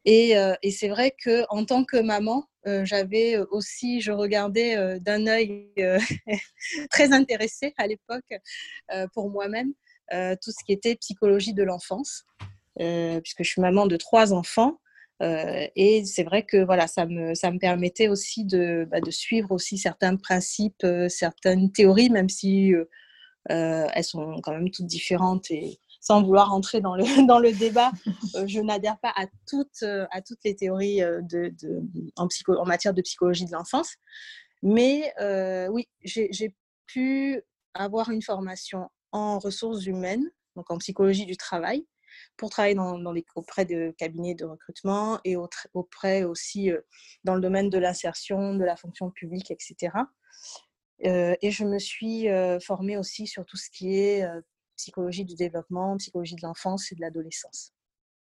et, 0.04 0.36
euh, 0.38 0.56
et 0.64 0.72
c'est 0.72 0.88
vrai 0.88 1.16
que 1.24 1.46
en 1.50 1.64
tant 1.64 1.84
que 1.84 1.98
maman, 1.98 2.46
j'avais 2.84 3.38
aussi, 3.52 4.00
je 4.00 4.14
regardais 4.14 4.98
d'un 5.02 5.28
œil 5.28 5.68
très 6.90 7.12
intéressé 7.12 7.74
à 7.78 7.88
l'époque 7.88 8.34
pour 9.14 9.30
moi-même 9.30 9.74
tout 10.42 10.52
ce 10.52 10.64
qui 10.66 10.72
était 10.72 10.96
psychologie 10.96 11.54
de 11.54 11.64
l'enfance, 11.64 12.24
puisque 12.78 13.44
je 13.44 13.50
suis 13.50 13.62
maman 13.62 13.86
de 13.86 13.98
trois 13.98 14.32
enfants. 14.32 14.80
Et 15.76 16.04
c'est 16.06 16.24
vrai 16.24 16.44
que 16.44 16.64
voilà, 16.64 16.88
ça 16.88 17.06
me, 17.06 17.34
ça 17.34 17.52
me 17.52 17.60
permettait 17.60 18.08
aussi 18.08 18.46
de, 18.46 18.88
bah, 18.92 19.00
de 19.00 19.12
suivre 19.12 19.52
aussi 19.52 19.78
certains 19.78 20.16
principes, 20.18 20.86
certaines 21.08 21.72
théories, 21.72 22.10
même 22.10 22.30
si 22.30 22.74
elles 23.50 24.04
sont 24.04 24.40
quand 24.42 24.52
même 24.54 24.70
toutes 24.70 24.88
différentes 24.88 25.50
et 25.52 25.80
sans 26.04 26.22
vouloir 26.22 26.54
entrer 26.54 26.82
dans 26.82 26.96
le, 26.96 27.04
dans 27.28 27.40
le 27.40 27.54
débat, 27.54 27.92
euh, 28.36 28.46
je 28.46 28.60
n'adhère 28.60 29.00
pas 29.00 29.14
à 29.16 29.26
toutes, 29.48 29.84
euh, 29.84 30.06
à 30.12 30.22
toutes 30.22 30.44
les 30.44 30.56
théories 30.56 31.02
euh, 31.02 31.22
de 31.22 31.54
en, 32.18 32.28
psycho, 32.28 32.56
en 32.58 32.66
matière 32.66 32.94
de 32.94 33.02
psychologie 33.02 33.46
de 33.46 33.54
l'enfance. 33.54 33.96
Mais 34.62 35.14
oui, 35.70 35.88
j'ai 36.04 36.56
pu 36.86 37.42
avoir 37.74 38.12
une 38.12 38.22
formation 38.22 38.90
en 39.12 39.40
ressources 39.40 39.86
humaines, 39.86 40.30
donc 40.56 40.72
en 40.72 40.78
psychologie 40.78 41.26
du 41.26 41.36
travail, 41.36 41.86
pour 42.38 42.50
travailler 42.50 42.78
auprès 43.36 43.66
de 43.66 43.94
cabinets 43.98 44.36
de 44.36 44.46
recrutement 44.46 45.20
et 45.24 45.36
auprès 45.74 46.24
aussi 46.24 46.72
dans 47.24 47.36
le 47.36 47.42
domaine 47.42 47.70
de 47.70 47.78
l'insertion, 47.78 48.56
de 48.56 48.64
la 48.64 48.76
fonction 48.76 49.12
publique, 49.12 49.52
etc. 49.52 49.92
et 51.00 51.52
je 51.52 51.64
me 51.64 51.80
suis 51.80 52.28
formée 52.62 52.98
aussi 52.98 53.28
sur 53.28 53.46
tout 53.46 53.58
ce 53.58 53.70
qui 53.70 53.96
est 53.96 54.26
psychologie 54.76 55.26
du 55.26 55.36
développement, 55.36 55.98
psychologie 55.98 56.36
de 56.36 56.42
l'enfance 56.44 56.92
et 56.92 56.96
de 56.96 57.02
l'adolescence. 57.02 57.74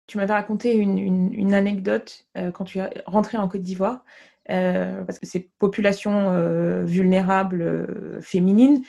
Tu 0.07 0.17
m'avais 0.17 0.33
raconté 0.33 0.75
une, 0.75 1.55
anecdote 1.55 2.27
quand 2.55 2.65
tu 2.65 2.81
es 2.81 2.91
rentré 3.07 3.39
en 3.39 3.49
Côte 3.49 3.63
d'Ivoire, 3.63 4.05
parce 4.47 5.19
que 5.19 5.27
ces 5.27 5.51
populations 5.59 6.31
euh, 6.33 6.85
vulnérables 6.85 8.21
féminines, 8.21 8.83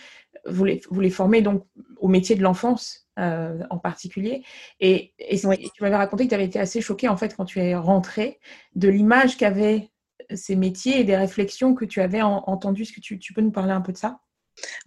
vous 0.46 0.66
les, 0.66 0.82
vous 0.90 1.02
les, 1.02 1.10
formez 1.10 1.42
donc 1.42 1.66
au 1.98 2.08
métier 2.08 2.36
de 2.36 2.42
l'enfance 2.42 3.08
en 3.18 3.78
particulier. 3.78 4.44
Et, 4.80 5.14
tu 5.30 5.48
m'avais 5.82 5.96
raconté 5.96 6.24
que 6.24 6.30
tu 6.30 6.36
avais 6.36 6.46
été 6.46 6.60
assez 6.60 6.82
choquée 6.82 7.08
en 7.08 7.18
fait 7.18 7.36
quand 7.36 7.46
tu 7.46 7.60
es 7.60 7.76
rentré 7.76 8.40
de 8.74 8.90
l'image 8.90 9.38
qu'avaient 9.38 9.92
ces 10.34 10.56
métiers 10.56 11.00
et 11.00 11.04
des 11.04 11.16
réflexions 11.18 11.76
que 11.76 11.86
tu 11.86 12.02
avais 12.02 12.22
entendues. 12.24 12.84
Est-ce 12.84 12.94
que 12.94 13.00
tu 13.00 13.34
peux 13.34 13.42
nous 13.42 13.52
parler 13.52 13.74
un 13.74 13.82
peu 13.82 13.92
de 13.92 13.98
ça? 13.98 14.22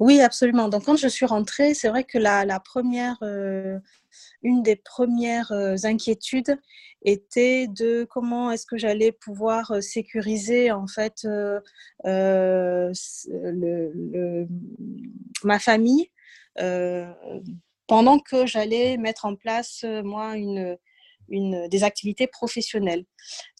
Oui, 0.01 0.21
absolument. 0.21 0.69
Donc, 0.69 0.85
quand 0.85 0.97
je 0.97 1.09
suis 1.09 1.27
rentrée, 1.27 1.75
c'est 1.75 1.89
vrai 1.89 2.05
que 2.05 2.19
la, 2.19 2.61
première, 2.61 3.19
euh, 3.23 3.79
une 4.43 4.63
des 4.63 4.77
premières 4.77 5.53
euh, 5.53 5.77
inquiétudes 5.85 6.59
était 7.03 7.67
de 7.69 8.07
comment 8.09 8.51
est-ce 8.51 8.67
que 8.67 8.79
j'allais 8.79 9.13
pouvoir 9.13 9.71
euh, 9.73 9.81
sécuriser 9.81 10.71
en 10.73 10.87
fait 10.87 11.27
ma 15.45 15.59
famille 15.59 16.11
pendant 17.87 18.19
que 18.19 18.47
j'allais 18.47 18.97
mettre 18.97 19.27
en 19.27 19.37
place 19.37 19.85
moi 20.03 20.37
une, 20.37 20.79
des 21.29 21.85
activités 21.85 22.27
professionnelles. 22.27 23.05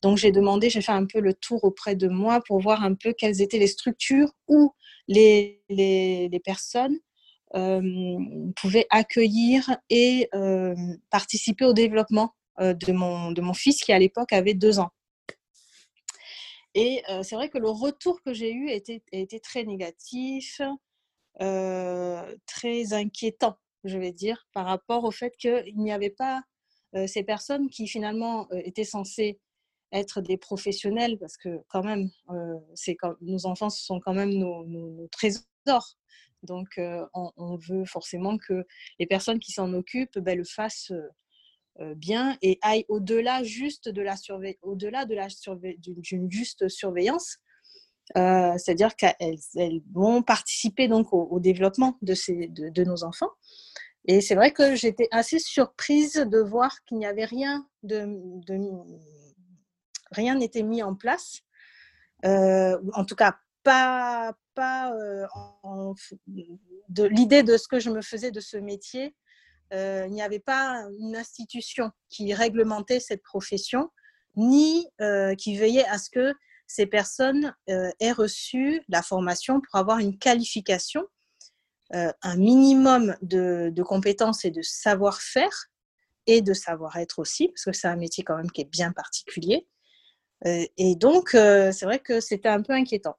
Donc 0.03 0.19
j'ai 0.19 0.33
demandé, 0.33 0.71
j'ai 0.71 0.83
fait 0.83 0.93
un 0.93 1.07
peu 1.07 1.21
le 1.21 1.35
tour 1.35 1.65
auprès 1.65 1.97
de 1.97 2.09
moi 2.09 2.41
pour 2.47 2.61
voir 2.61 2.83
un 2.85 2.95
peu 2.95 3.13
quelles 3.13 3.41
étaient 3.41 3.59
les 3.59 3.67
structures 3.67 4.33
où 4.49 4.75
les, 5.09 5.63
les, 5.69 6.41
personnes 6.45 6.99
euh, 7.55 8.19
pouvaient 8.57 8.87
accueillir 8.91 9.77
et 9.91 10.29
euh, 10.35 10.75
participer 11.11 11.65
au 11.65 11.73
développement 11.73 12.35
euh, 12.61 12.75
de, 12.75 12.93
mon, 12.93 13.33
de 13.33 13.41
mon 13.41 13.55
fils 13.55 13.83
qui 13.83 13.93
à 13.93 13.99
l'époque 13.99 14.33
avait 14.33 14.55
deux 14.55 14.79
ans. 14.79 14.91
Et 16.77 17.05
c'est 17.23 17.37
vrai 17.37 17.51
que 17.51 17.59
le 17.59 17.71
retour 17.71 18.21
que 18.21 18.35
j'ai 18.35 18.53
eu 18.53 18.69
était, 18.69 19.01
était 19.13 19.39
très 19.39 19.63
négatif, 19.63 20.61
très 21.39 22.93
inquiétant, 22.93 23.57
je 23.85 23.97
vais 23.97 24.11
dire, 24.11 24.49
par 24.53 24.67
rapport 24.67 25.05
au 25.05 25.13
fait 25.13 25.37
qu'il 25.37 25.77
n'y 25.77 25.93
avait 25.93 26.11
pas 26.11 26.43
ces 27.07 27.25
personnes 27.25 27.69
qui 27.69 27.89
finalement 27.89 28.49
étaient 28.53 28.85
censées 28.85 29.39
être 29.95 30.21
des 30.21 30.37
professionnels 30.37 31.19
parce 31.19 31.37
que 31.37 31.61
quand 31.69 31.83
même, 31.83 32.11
euh, 32.31 32.59
quand, 32.99 33.15
nos 33.21 33.47
enfants 33.47 33.71
sont 33.71 34.01
quand 34.01 34.13
même 34.13 34.31
nos, 34.31 35.09
trésors. 35.09 35.97
Donc, 36.43 36.69
euh, 36.77 37.07
on, 37.15 37.57
veut 37.57 37.87
forcément 37.87 38.37
que 38.37 38.67
les 38.99 39.07
personnes 39.07 39.39
qui 39.39 39.53
s'en 39.53 39.73
occupent 39.73 40.19
ben, 40.19 40.37
le 40.37 40.45
fassent 40.45 40.93
euh, 41.81 41.95
bien 41.95 42.37
et 42.43 42.59
aillent 42.61 42.85
au-delà 42.89 43.43
juste 43.45 43.89
de 43.89 44.03
la 44.03 44.15
au-delà 44.63 45.07
de 45.07 45.15
la 45.15 45.29
d'une 45.79 46.31
juste 46.31 46.69
surveillance. 46.69 47.39
c'est-à-dire 48.15 48.95
qu'elles 48.95 49.81
vont 49.93 50.23
participer 50.23 50.87
donc 50.89 51.13
au, 51.13 51.41
développement 51.41 51.97
de, 52.03 52.13
ces, 52.13 52.49
de, 52.49 52.85
nos 52.85 53.05
enfants. 53.05 53.31
Et 54.07 54.21
c'est 54.21 54.35
vrai 54.35 54.53
que 54.53 54.75
j'étais 54.75 55.09
assez 55.11 55.39
surprise 55.39 56.15
de 56.15 56.39
voir 56.39 56.85
qu'il 56.85 56.99
n'y 56.99 57.07
avait 57.07 57.25
rien 57.25 57.67
de, 57.83 58.05
de 58.47 58.59
rien 60.11 60.37
n'était 60.37 60.63
mis 60.63 60.83
en 60.83 60.95
place. 60.95 61.41
Euh, 62.25 62.79
en 62.95 63.05
tout 63.05 63.17
cas, 63.17 63.37
pas, 63.63 64.35
pas 64.55 64.95
euh, 64.95 65.27
de 66.89 67.05
l'idée 67.05 67.43
de 67.43 67.57
ce 67.57 67.69
que 67.69 67.81
je 67.81 67.91
me 67.91 68.03
faisais 68.03 68.31
de 68.31 68.41
ce 68.41 68.57
métier. 68.57 69.15
Euh, 69.73 70.05
il 70.07 70.13
n'y 70.13 70.23
avait 70.23 70.41
pas 70.41 70.87
une 70.99 71.17
institution 71.17 71.91
qui 72.09 72.33
réglementait 72.33 73.01
cette 73.01 73.23
profession, 73.23 73.91
ni 74.37 74.87
qui 75.39 75.57
veillait 75.57 75.87
à 75.87 75.99
ce 75.99 76.11
que 76.11 76.35
ces 76.67 76.87
personnes 76.87 77.55
aient 77.69 78.13
reçu 78.13 78.83
la 78.89 79.03
formation 79.03 79.61
pour 79.61 79.79
avoir 79.79 79.99
une 79.99 80.19
qualification, 80.19 81.05
un 81.93 82.37
minimum 82.37 83.15
de, 83.23 83.83
compétences 83.83 84.45
et 84.45 84.51
de 84.51 84.63
savoir-faire 84.63 85.69
et 86.27 86.43
de 86.43 86.55
savoir-être 86.55 87.19
aussi, 87.19 87.49
parce 87.49 87.65
que 87.65 87.73
c'est 87.73 87.89
un 87.89 87.97
métier 87.97 88.25
quand 88.25 88.37
même 88.37 88.51
qui 88.51 88.63
est 88.63 88.71
bien 88.71 88.93
particulier. 88.93 89.67
Euh, 90.47 90.67
et 90.77 90.97
donc, 90.97 91.35
euh, 91.35 91.73
c'est 91.73 91.85
vrai 91.87 91.99
que 91.99 92.21
c'était 92.21 92.49
un 92.49 92.63
peu 92.63 92.73
inquiétant. 92.73 93.17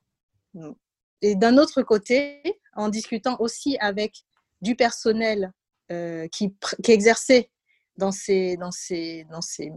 Et 1.21 1.35
d'un 1.35 1.57
autre 1.57 1.81
côté, 1.81 2.41
en 2.73 2.89
discutant 2.89 3.37
aussi 3.39 3.77
avec 3.79 4.23
du 4.61 4.75
personnel 4.75 5.51
euh, 5.91 6.27
qui, 6.29 6.55
qui, 6.83 6.91
exerçait 6.91 7.51
dans 7.97 8.11
ces, 8.11 8.57
dans 8.57 8.71
ces, 8.71 9.25
dans 9.29 9.41
ces, 9.41 9.71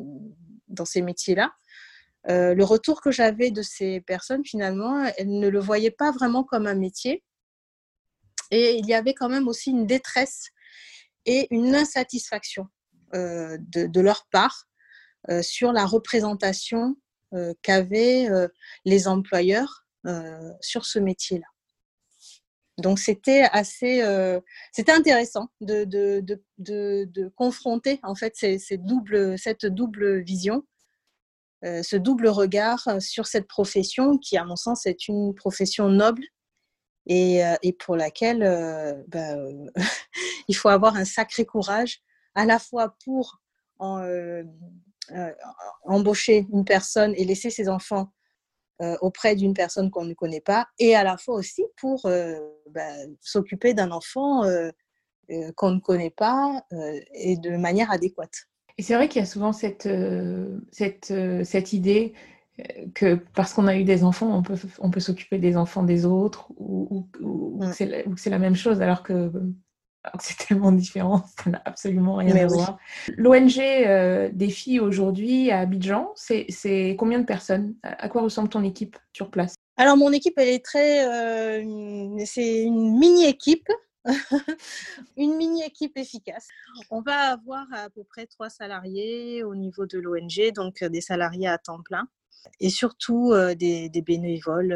dans 0.68 0.84
ces 0.84 1.02
métiers-là, 1.02 1.52
le 2.26 2.62
retour 2.62 3.00
que 3.00 3.10
j'avais 3.10 3.50
de 3.50 3.62
ces 3.62 4.02
personnes, 4.02 4.44
finalement, 4.44 5.02
elles 5.16 5.30
ne 5.30 5.48
le 5.48 5.58
voyaient 5.58 5.90
pas 5.90 6.10
vraiment 6.12 6.44
comme 6.44 6.66
un 6.66 6.74
métier. 6.74 7.24
Et 8.50 8.76
il 8.76 8.86
y 8.86 8.94
avait 8.94 9.14
quand 9.14 9.28
même 9.28 9.48
aussi 9.48 9.70
une 9.70 9.86
détresse 9.86 10.50
et 11.26 11.46
une 11.50 11.74
insatisfaction 11.74 12.66
de, 13.12 13.58
de, 13.86 14.00
leur 14.00 14.26
part 14.30 14.68
sur 15.42 15.72
la 15.72 15.86
représentation 15.86 16.96
euh, 17.34 17.52
qu'avaient 17.60 18.30
euh, 18.30 18.48
les 18.86 19.06
employeurs 19.06 19.84
euh, 20.06 20.50
sur 20.62 20.86
ce 20.86 20.98
métier-là. 20.98 21.44
Donc 22.78 22.98
c'était 22.98 23.42
assez, 23.52 24.02
c'était 24.72 24.92
intéressant 24.92 25.48
de, 25.60 26.24
confronter 27.34 27.98
en 28.04 28.14
fait 28.14 28.34
cette 28.36 28.84
double 28.84 30.20
vision, 30.20 30.62
ce 31.64 31.96
double 31.96 32.28
regard 32.28 32.88
sur 33.00 33.26
cette 33.26 33.48
profession 33.48 34.16
qui, 34.16 34.36
à 34.38 34.44
mon 34.44 34.54
sens, 34.54 34.86
est 34.86 35.08
une 35.08 35.34
profession 35.34 35.88
noble 35.88 36.22
et, 37.08 37.40
et 37.62 37.72
pour 37.72 37.96
laquelle 37.96 38.40
bah, 39.08 39.34
il 40.48 40.54
faut 40.54 40.68
avoir 40.68 40.96
un 40.96 41.04
sacré 41.04 41.44
courage, 41.44 42.00
à 42.34 42.46
la 42.46 42.58
fois 42.58 42.94
pour 43.04 43.40
euh, 43.80 45.32
embaucher 45.84 46.46
une 46.52 46.66
personne 46.66 47.14
et 47.16 47.24
laisser 47.24 47.48
ses 47.48 47.70
enfants 47.70 48.12
euh, 48.82 48.94
auprès 49.00 49.34
d'une 49.36 49.54
personne 49.54 49.90
qu'on 49.90 50.04
ne 50.04 50.12
connaît 50.12 50.42
pas, 50.42 50.68
et 50.78 50.94
à 50.94 51.02
la 51.02 51.16
fois 51.16 51.36
aussi 51.36 51.64
pour 51.78 52.04
euh, 52.04 52.34
bah, 52.70 52.92
s'occuper 53.22 53.72
d'un 53.72 53.90
enfant 53.90 54.42
qu'on 55.56 55.70
ne 55.70 55.80
connaît 55.80 56.10
pas 56.10 56.62
et 57.14 57.36
de 57.36 57.56
manière 57.56 57.90
adéquate. 57.90 58.34
Et 58.76 58.82
c'est 58.82 58.94
vrai 58.94 59.08
qu'il 59.08 59.20
y 59.20 59.22
a 59.22 59.26
souvent 59.26 59.52
cette, 59.52 59.88
cette, 60.72 61.12
cette 61.44 61.72
idée 61.72 62.14
que 62.94 63.14
parce 63.34 63.54
qu'on 63.54 63.66
a 63.66 63.76
eu 63.76 63.84
des 63.84 64.04
enfants, 64.04 64.36
on 64.36 64.42
peut, 64.42 64.58
on 64.80 64.90
peut 64.90 65.00
s'occuper 65.00 65.38
des 65.38 65.56
enfants 65.56 65.82
des 65.82 66.04
autres, 66.04 66.50
ou, 66.56 67.06
ou, 67.20 67.58
ou 67.58 67.64
mm. 67.64 68.16
c'est 68.16 68.30
la 68.30 68.38
même 68.38 68.56
chose, 68.56 68.80
alors 68.82 69.02
que 69.02 69.30
c'est 70.20 70.36
tellement 70.48 70.72
différent, 70.72 71.24
ça 71.42 71.50
n'a 71.50 71.62
absolument 71.64 72.16
rien 72.16 72.36
à 72.36 72.46
voir. 72.46 72.78
L'ONG 73.16 73.58
euh, 73.58 74.30
des 74.32 74.48
filles 74.48 74.80
aujourd'hui 74.80 75.50
à 75.50 75.60
Abidjan, 75.60 76.12
c'est 76.14 76.96
combien 76.98 77.18
de 77.18 77.24
personnes? 77.24 77.74
À 77.82 78.08
quoi 78.08 78.22
ressemble 78.22 78.48
ton 78.48 78.64
équipe 78.64 78.96
sur 79.12 79.30
place? 79.30 79.54
Alors 79.76 79.96
mon 79.96 80.12
équipe, 80.12 80.34
elle 80.36 80.48
est 80.48 80.64
très, 80.64 81.06
euh, 81.06 82.24
c'est 82.24 82.62
une 82.62 82.98
mini 82.98 83.26
équipe, 83.26 83.68
une 85.16 85.36
mini 85.36 85.62
équipe 85.62 85.96
efficace. 85.96 86.48
On 86.90 87.00
va 87.00 87.32
avoir 87.32 87.66
à 87.72 87.88
peu 87.90 88.02
près 88.04 88.26
trois 88.26 88.50
salariés 88.50 89.44
au 89.44 89.54
niveau 89.54 89.86
de 89.86 89.98
l'ONG, 89.98 90.52
donc 90.54 90.82
euh, 90.82 90.88
des 90.88 91.00
salariés 91.00 91.48
à 91.48 91.58
temps 91.58 91.82
plein. 91.82 92.08
Et 92.60 92.70
surtout 92.70 93.34
des, 93.56 93.90
bénévoles, 94.04 94.72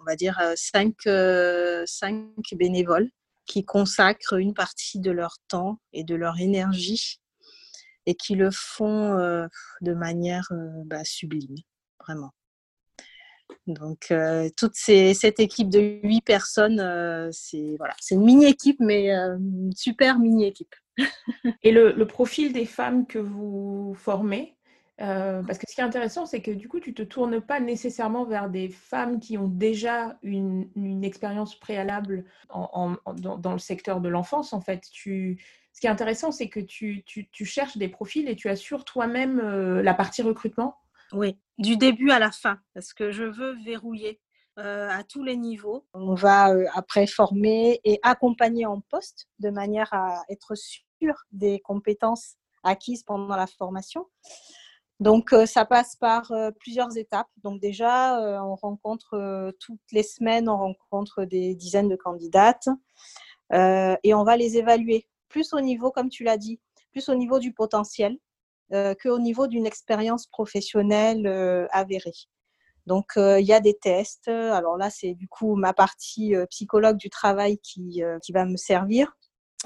on 0.00 0.04
va 0.04 0.16
dire 0.16 0.38
cinq, 0.56 0.94
cinq 1.86 2.24
bénévoles 2.54 3.10
qui 3.46 3.64
consacrent 3.64 4.34
une 4.34 4.54
partie 4.54 5.00
de 5.00 5.10
leur 5.10 5.36
temps 5.48 5.80
et 5.92 6.04
de 6.04 6.14
leur 6.14 6.38
énergie 6.40 7.20
et 8.06 8.14
qui 8.14 8.34
le 8.34 8.50
font 8.52 9.14
de 9.80 9.94
manière 9.94 10.48
bah, 10.86 11.04
sublime, 11.04 11.56
vraiment. 12.00 12.32
Donc, 13.66 14.12
toute 14.56 14.74
cette 14.74 15.40
équipe 15.40 15.68
de 15.68 16.00
huit 16.02 16.22
personnes, 16.22 17.30
c'est 17.32 17.76
voilà, 17.78 17.94
une 18.10 18.24
mini-équipe, 18.24 18.80
mais 18.80 19.10
une 19.10 19.72
super 19.76 20.18
mini-équipe. 20.18 20.74
et 21.62 21.72
le, 21.72 22.04
profil 22.04 22.52
des 22.52 22.66
femmes 22.66 23.06
que 23.06 23.18
vous 23.18 23.94
formez, 23.96 24.56
parce 25.00 25.58
que 25.58 25.64
ce 25.68 25.74
qui 25.74 25.80
est 25.80 25.84
intéressant, 25.84 26.26
c'est 26.26 26.42
que 26.42 26.50
du 26.50 26.68
coup, 26.68 26.80
tu 26.80 26.90
ne 26.90 26.94
te 26.94 27.02
tournes 27.02 27.40
pas 27.40 27.60
nécessairement 27.60 28.24
vers 28.24 28.50
des 28.50 28.68
femmes 28.68 29.18
qui 29.18 29.38
ont 29.38 29.48
déjà 29.48 30.18
une, 30.22 30.68
expérience 31.02 31.58
préalable 31.58 32.24
dans, 32.52 33.52
le 33.52 33.58
secteur 33.58 34.00
de 34.00 34.08
l'enfance. 34.08 34.52
En 34.52 34.60
fait, 34.60 34.84
ce 34.84 35.00
qui 35.00 35.38
est 35.86 35.88
intéressant, 35.88 36.30
c'est 36.30 36.48
que 36.48 36.60
tu, 36.60 37.04
cherches 37.32 37.76
des 37.76 37.88
profils 37.88 38.28
et 38.28 38.36
tu 38.36 38.48
assures 38.48 38.84
toi-même 38.84 39.40
la 39.80 39.94
partie 39.94 40.22
recrutement. 40.22 40.76
Oui, 41.12 41.36
du 41.58 41.76
début 41.76 42.10
à 42.10 42.18
la 42.18 42.30
fin, 42.30 42.60
parce 42.74 42.92
que 42.92 43.10
je 43.10 43.24
veux 43.24 43.56
verrouiller 43.64 44.20
euh, 44.58 44.88
à 44.90 45.04
tous 45.04 45.22
les 45.22 45.36
niveaux. 45.36 45.86
On 45.94 46.14
va 46.14 46.50
euh, 46.50 46.66
après 46.74 47.06
former 47.06 47.80
et 47.84 47.98
accompagner 48.02 48.66
en 48.66 48.80
poste 48.80 49.28
de 49.38 49.48
manière 49.48 49.88
à 49.92 50.22
être 50.28 50.54
sûr 50.54 51.14
des 51.32 51.60
compétences 51.60 52.34
acquises 52.62 53.02
pendant 53.02 53.36
la 53.36 53.46
formation. 53.46 54.06
Donc, 55.00 55.32
euh, 55.32 55.46
ça 55.46 55.64
passe 55.64 55.96
par 55.96 56.32
plusieurs 56.60 56.96
étapes. 56.96 57.28
Donc, 57.42 57.60
déjà, 57.60 58.20
on 58.44 58.54
rencontre 58.54 59.52
toutes 59.58 59.92
les 59.92 60.02
semaines, 60.02 60.48
on 60.48 60.58
rencontre 60.58 61.24
des 61.24 61.54
dizaines 61.54 61.88
de 61.88 61.96
candidates 61.96 62.68
et 63.52 64.14
on 64.14 64.22
va 64.22 64.36
les 64.36 64.58
évaluer, 64.58 65.08
plus 65.28 65.52
au 65.54 65.60
niveau, 65.60 65.90
comme 65.90 66.08
tu 66.08 66.22
l'as 66.22 66.36
dit, 66.36 66.60
plus 66.92 67.08
au 67.08 67.14
niveau 67.14 67.38
du 67.38 67.52
potentiel, 67.52 68.18
euh, 68.72 68.94
qu'au 68.94 69.18
niveau 69.18 69.48
d'une 69.48 69.66
expérience 69.66 70.28
professionnelle 70.28 71.26
euh, 71.26 71.66
avérée. 71.72 72.14
Donc, 72.86 73.16
euh, 73.16 73.40
il 73.40 73.46
y 73.46 73.52
a 73.52 73.58
des 73.58 73.76
tests. 73.76 74.28
Alors 74.28 74.76
là, 74.76 74.90
c'est 74.90 75.14
du 75.14 75.26
coup 75.26 75.56
ma 75.56 75.72
partie 75.72 76.34
psychologue 76.50 76.96
du 76.96 77.10
travail 77.10 77.58
qui, 77.58 78.02
qui 78.22 78.32
va 78.32 78.44
me 78.44 78.56
servir. 78.56 79.16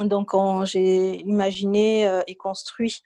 Donc, 0.00 0.32
j'ai 0.64 1.20
imaginé 1.20 2.22
et 2.26 2.34
construit 2.34 3.02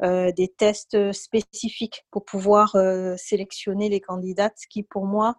des 0.00 0.48
tests 0.56 1.12
spécifiques 1.12 2.06
pour 2.10 2.24
pouvoir 2.24 2.76
sélectionner 3.16 3.88
les 3.88 4.00
candidates 4.00 4.58
qui, 4.70 4.82
pour 4.82 5.04
moi, 5.04 5.36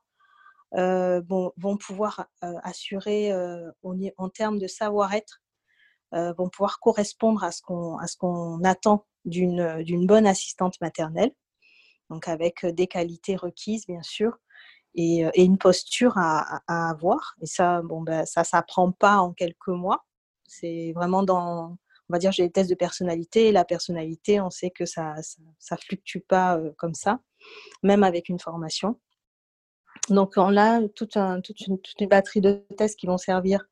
bon, 0.74 1.52
vont 1.58 1.78
pouvoir 1.78 2.28
assurer 2.42 3.34
en 4.18 4.30
termes 4.30 4.60
de 4.60 4.68
savoir-être, 4.68 5.42
vont 6.12 6.50
pouvoir 6.50 6.80
correspondre 6.80 7.44
à 7.44 7.52
ce 7.52 7.62
qu'on 7.62 8.64
attend 8.64 9.06
d'une 9.26 10.06
bonne 10.06 10.28
assistante 10.28 10.80
maternelle, 10.82 11.32
donc 12.10 12.28
avec 12.28 12.66
des 12.66 12.88
qualités 12.88 13.36
requises, 13.36 13.88
bien 13.88 14.04
sûr, 14.04 14.38
et, 14.96 15.26
une 15.36 15.58
posture 15.58 16.14
à, 16.18 16.62
avoir. 16.68 17.36
Et 17.42 17.46
ça, 17.46 17.82
bon, 17.82 18.02
ben, 18.02 18.26
ça 18.26 18.44
s'apprend 18.44 18.92
pas 18.92 19.18
en 19.18 19.34
quelques 19.34 19.68
mois. 19.68 20.06
C'est 20.48 20.92
vraiment 20.96 21.24
dans, 21.24 21.78
on 22.12 22.16
va 22.16 22.20
dire, 22.20 22.34
j'ai 22.34 22.44
des 22.44 22.52
tests 22.52 22.70
de 22.70 22.76
personnalité. 22.76 23.54
la 23.54 23.64
personnalité, 23.64 24.42
on 24.42 24.50
sait 24.50 24.70
que 24.70 24.86
ça, 24.86 25.16
ça, 25.60 25.78
fluctue 25.78 26.20
pas 26.20 26.60
comme 26.78 26.94
ça, 26.94 27.22
même 27.84 28.04
avec 28.04 28.28
une 28.28 28.38
formation. 28.38 29.00
Donc, 30.10 30.34
on 30.36 30.58
a 30.58 30.86
toute, 30.90 31.16
une, 31.16 32.08
batterie 32.10 32.42
de 32.42 32.66
tests 32.78 33.00
qui 33.00 33.08
vont 33.08 33.18
servir 33.18 33.66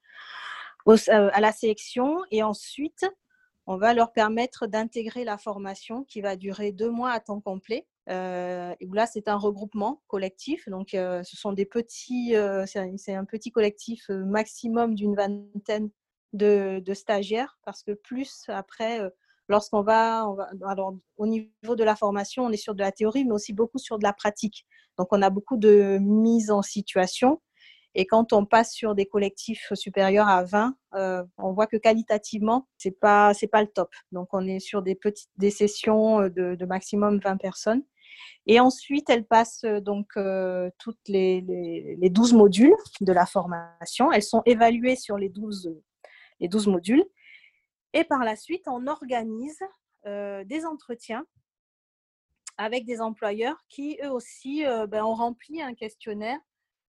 à 0.88 1.42
la 1.42 1.52
sélection. 1.52 2.20
Et 2.32 2.42
ensuite, 2.42 3.06
on 3.68 3.76
va 3.76 3.94
leur 3.94 4.14
permettre 4.14 4.68
d'intégrer 4.68 5.26
la 5.26 5.38
formation 5.38 6.06
qui 6.06 6.22
va 6.22 6.38
durer 6.38 6.72
deux 6.72 6.90
mois 6.90 7.12
à 7.12 7.20
temps 7.20 7.42
complet. 7.42 7.86
Euh, 8.10 8.74
là, 8.94 9.06
c'est 9.06 9.28
un 9.28 9.36
regroupement 9.36 10.02
collectif. 10.08 10.68
Donc, 10.70 10.94
euh, 10.94 11.22
ce 11.24 11.38
sont 11.38 11.54
des 11.54 11.66
petits, 11.66 12.36
euh, 12.36 12.66
c'est 12.66 13.14
un, 13.14 13.26
petit 13.26 13.52
collectif 13.52 14.10
maximum 14.10 14.96
d'une 14.96 15.16
vingtaine 15.16 15.90
de, 16.34 16.82
stagiaires 16.94 17.58
parce 17.66 17.84
que 17.84 17.92
plus 17.92 18.46
après, 18.48 19.02
lorsqu'on 19.48 19.82
va, 19.82 20.26
alors, 20.68 20.96
au 21.18 21.28
niveau 21.28 21.76
de 21.76 21.84
la 21.84 21.96
formation, 21.96 22.46
on 22.46 22.52
est 22.52 22.58
sur 22.58 22.76
de 22.76 22.82
la 22.82 22.92
théorie, 22.92 23.26
mais 23.26 23.34
aussi 23.34 23.54
beaucoup 23.54 23.80
sur 23.80 23.98
de 23.98 24.04
la 24.04 24.14
pratique. 24.14 24.66
Donc, 24.98 25.08
on 25.12 25.22
a 25.22 25.30
beaucoup 25.30 25.58
de 25.58 25.98
mise 26.00 26.52
en 26.52 26.62
situation 26.62 27.42
et 27.96 28.06
quand 28.06 28.34
on 28.34 28.46
passe 28.46 28.72
sur 28.74 28.94
des 28.96 29.06
collectifs 29.06 29.74
supérieurs 29.74 30.28
à 30.28 30.44
20, 30.44 30.76
euh, 30.96 31.24
on 31.38 31.52
voit 31.52 31.68
que 31.68 31.78
qualitativement, 31.78 32.68
c'est 32.78 32.92
pas 32.92 33.34
pas 33.52 33.62
le 33.62 33.68
top. 33.68 33.90
Donc 34.12 34.30
on 34.32 34.46
est 34.48 34.60
sur 34.60 34.82
des 34.84 34.96
petites 34.96 35.30
des 35.38 35.50
sessions 35.50 36.22
euh, 36.22 36.30
de, 36.30 36.66
maximum 36.66 37.20
20 37.20 37.38
personnes. 37.38 37.84
Et 38.46 38.60
ensuite, 38.60 39.10
elles 39.10 39.26
passent 39.26 39.64
euh, 39.64 39.80
donc 39.80 40.08
toutes 40.78 41.08
les, 41.08 41.42
les, 41.42 42.10
12 42.10 42.34
modules 42.34 42.76
de 43.02 43.12
la 43.12 43.26
formation. 43.26 44.12
Elles 44.12 44.24
sont 44.24 44.44
évaluées 44.46 44.96
sur 44.96 45.18
les 45.18 45.30
12, 45.30 45.76
les 46.40 46.48
12 46.48 46.68
modules. 46.68 47.06
Et 47.94 48.04
par 48.04 48.24
la 48.24 48.36
suite, 48.36 48.68
on 48.68 48.88
organise 48.88 49.60
des 50.06 50.66
entretiens 50.66 51.26
avec 52.58 52.86
des 52.86 53.02
employeurs 53.02 53.64
qui, 53.70 53.98
eux 54.04 54.12
aussi, 54.12 54.64
ben, 54.88 55.04
ont 55.04 55.16
rempli 55.16 55.62
un 55.62 55.74
questionnaire 55.74 56.40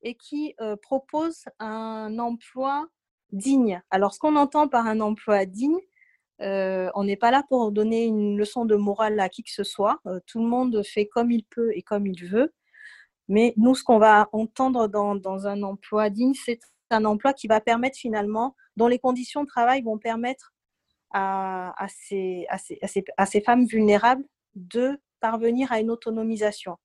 et 0.02 0.16
qui 0.16 0.56
propose 0.82 1.46
un 1.60 2.18
emploi 2.20 2.88
digne. 3.32 3.82
Alors, 3.92 4.14
ce 4.14 4.20
qu'on 4.20 4.36
entend 4.36 4.68
par 4.68 4.88
un 4.88 5.00
emploi 5.00 5.46
digne, 5.46 5.80
on 6.40 7.04
n'est 7.04 7.18
pas 7.18 7.32
là 7.32 7.44
pour 7.48 7.72
donner 7.72 8.06
une 8.06 8.38
leçon 8.38 8.66
de 8.66 8.76
morale 8.76 9.20
à 9.20 9.30
qui 9.30 9.44
que 9.44 9.52
ce 9.52 9.64
soit. 9.64 10.02
tout 10.26 10.40
le 10.40 10.48
monde 10.48 10.82
fait 10.84 11.08
comme 11.08 11.32
il 11.32 11.44
peut 11.44 11.72
et 11.76 11.82
comme 11.82 12.08
il 12.08 12.26
veut. 12.26 12.54
Mais 13.28 13.54
nous, 13.58 13.76
ce 13.76 13.84
qu'on 13.84 14.00
va 14.00 14.28
entendre 14.32 14.88
dans 14.88 15.48
un 15.48 15.64
emploi 15.64 16.10
digne, 16.10 16.34
c'est 16.34 16.60
un 16.92 17.06
emploi 17.06 17.34
qui 17.34 17.48
va 17.48 17.62
permettre 17.62 17.98
finalement, 17.98 18.56
dont 18.76 18.88
les 18.88 19.00
conditions 19.00 19.44
de 19.44 19.48
travail 19.48 19.82
vont 19.82 19.98
permettre 19.98 20.54
à, 21.12 21.74
ces 21.90 22.48
femmes 23.46 23.66
vulnérables 23.66 24.24
de 24.56 25.00
parvenir 25.20 25.72
à 25.72 25.80
une 25.80 25.92
autonomisation. 25.92 26.78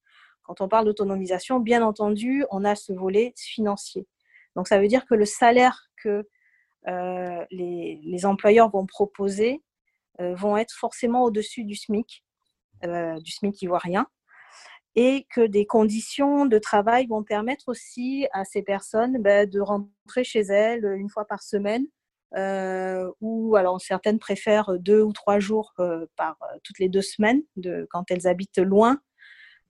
Quand 0.43 0.61
on 0.61 0.69
parle 0.69 0.85
d'autonomisation, 0.87 1.61
bien 1.61 1.83
entendu, 1.83 2.45
on 2.51 2.65
a 2.65 2.75
ce 2.75 2.93
volet 2.93 3.33
financier. 3.37 4.07
Donc 4.57 4.69
ça 4.69 4.79
veut 4.79 4.89
dire 4.89 5.07
que 5.07 5.15
le 5.15 5.25
salaire 5.25 5.89
que 6.03 6.29
euh, 6.87 7.45
les, 7.51 8.27
employeurs 8.27 8.71
vont 8.71 8.87
proposer 8.87 9.63
euh, 10.21 10.35
vont 10.35 10.57
être 10.57 10.73
forcément 10.73 11.25
au-dessus 11.25 11.65
du 11.65 11.75
SMIC, 11.75 12.25
euh, 12.85 13.19
du 13.21 13.33
SMIC 13.33 13.63
ivoirien, 13.63 14.07
et 14.97 15.27
que 15.35 15.47
des 15.47 15.67
conditions 15.67 16.47
de 16.47 16.59
travail 16.59 17.07
vont 17.07 17.25
permettre 17.25 17.69
aussi 17.69 18.27
à 18.33 18.45
ces 18.45 18.63
personnes 18.63 19.21
ben, 19.21 19.49
de 19.49 19.61
rentrer 19.61 20.25
chez 20.25 20.41
elles 20.41 20.85
une 20.97 21.09
fois 21.09 21.27
par 21.27 21.43
semaine, 21.43 21.87
ou 23.21 23.55
alors 23.57 23.81
certaines 23.81 24.19
préfèrent 24.19 24.79
deux 24.79 25.03
ou 25.03 25.13
trois 25.13 25.39
jours 25.39 25.73
par 26.17 26.37
toutes 26.65 26.79
les 26.79 26.89
deux 26.89 27.03
semaines 27.03 27.43
quand 27.91 28.11
elles 28.11 28.27
habitent 28.27 28.59
loin 28.59 29.01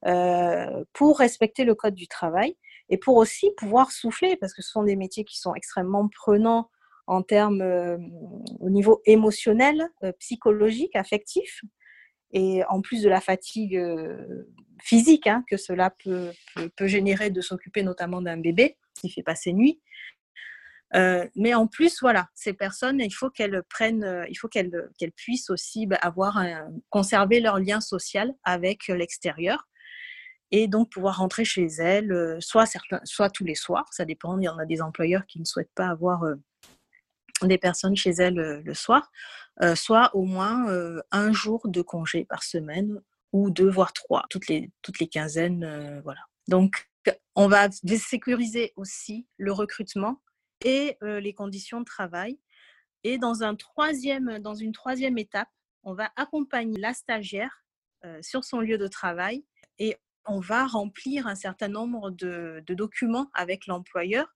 euh, 0.07 0.85
pour 0.93 1.19
respecter 1.19 1.65
le 1.65 1.75
code 1.75 1.95
du 1.95 2.09
travail 2.09 2.59
et 2.91 2.99
pour 2.99 3.17
aussi 3.17 3.51
pouvoir 3.57 3.91
souffler, 3.91 4.37
parce 4.37 4.53
que 4.53 4.61
ce 4.61 4.71
sont 4.71 4.83
des 4.83 4.97
métiers 4.97 5.25
qui 5.25 5.39
sont 5.39 5.55
extrêmement 5.55 6.09
prenants 6.09 6.71
en 7.07 7.23
termes 7.23 7.63
euh, 7.63 7.97
au 8.61 8.69
niveau 8.69 9.01
émotionnel, 9.07 9.89
euh, 10.03 10.13
psychologique, 10.19 10.95
affectif, 10.95 11.63
et 12.33 12.63
en 12.69 12.83
plus 12.83 13.03
de 13.03 13.09
la 13.09 13.21
fatigue 13.23 13.81
physique 14.85 15.27
hein, 15.27 15.45
que 15.49 15.57
cela 15.57 15.91
peut, 15.91 16.31
peut, 16.77 16.87
générer 16.87 17.31
de 17.31 17.41
s'occuper 17.41 17.83
notamment 17.83 18.21
d'un 18.23 18.37
bébé 18.37 18.77
qui 18.95 19.11
fait 19.11 19.23
passer 19.23 19.53
nuit. 19.53 19.81
mais 21.35 21.55
en 21.55 21.67
plus, 21.67 22.01
voilà, 22.01 22.29
ces 22.35 22.53
personnes, 22.53 23.01
il 23.01 23.11
faut 23.11 23.31
qu'elles 23.31 23.63
prennent, 23.69 24.27
il 24.29 24.35
faut 24.37 24.49
qu'elles 24.49 24.73
puissent 25.17 25.51
aussi 25.51 25.87
bah, 25.87 25.99
avoir 26.03 26.45
conserver 26.91 27.41
leur 27.41 27.59
lien 27.59 27.81
social 27.81 28.33
avec 28.45 28.87
l'extérieur 28.89 29.67
et 30.57 30.69
donc 30.69 30.89
pouvoir 30.91 31.17
rentrer 31.19 31.45
chez 31.45 31.67
elles, 31.67 32.13
euh, 32.13 32.37
soit, 32.41 32.65
certains, 32.65 33.01
soit 33.03 33.29
tous 33.29 33.45
les 33.45 33.57
soirs, 33.57 33.87
ça 33.91 34.05
dépend, 34.05 34.39
il 34.39 34.45
y 34.45 34.49
en 34.49 34.57
a 34.57 34.65
des 34.65 34.83
employeurs 34.83 35.27
qui 35.27 35.41
ne 35.41 35.45
souhaitent 35.45 35.75
pas 35.75 35.89
avoir 35.89 36.23
euh, 36.23 36.37
des 37.43 37.59
personnes 37.59 37.97
chez 37.97 38.11
elles 38.11 38.39
euh, 38.39 38.63
le 38.65 38.73
soir, 38.73 39.11
soit 39.75 40.15
au 40.17 40.25
moins 40.25 40.67
un 41.13 41.33
jour 41.33 41.61
de 41.67 41.81
congé 41.81 42.25
par 42.25 42.43
semaine 42.43 43.01
ou 43.35 43.51
deux 43.51 43.69
voire 43.69 43.93
trois, 43.93 44.25
toutes 44.31 44.47
les, 44.47 44.71
toutes 44.81 45.01
les 45.01 45.09
quinzaines, 45.09 46.01
voilà. 46.05 46.21
Donc 46.47 46.89
on 47.35 47.49
va 47.49 47.69
sécuriser 47.71 48.73
aussi 48.77 49.27
le 49.39 49.51
recrutement 49.51 50.23
et 50.65 50.97
les 51.03 51.35
conditions 51.35 51.81
de 51.81 51.85
travail. 51.85 52.39
Et 53.03 53.19
dans, 53.19 53.43
un 53.43 53.57
troisième, 53.57 54.39
dans 54.39 54.55
une 54.55 54.71
troisième 54.71 55.19
étape, 55.19 55.49
on 55.83 55.95
va 55.95 56.13
accompagner 56.15 56.79
la 56.79 56.95
stagiaire 56.95 57.65
sur 58.23 58.45
son 58.45 58.61
lieu 58.61 58.79
de 58.79 58.87
travail 58.87 59.45
et 59.81 59.97
on 60.27 60.39
va 60.39 60.67
remplir 60.67 61.27
un 61.27 61.35
certain 61.35 61.69
nombre 61.69 62.11
de, 62.11 62.63
documents 62.69 63.31
avec 63.35 63.67
l'employeur 63.67 64.33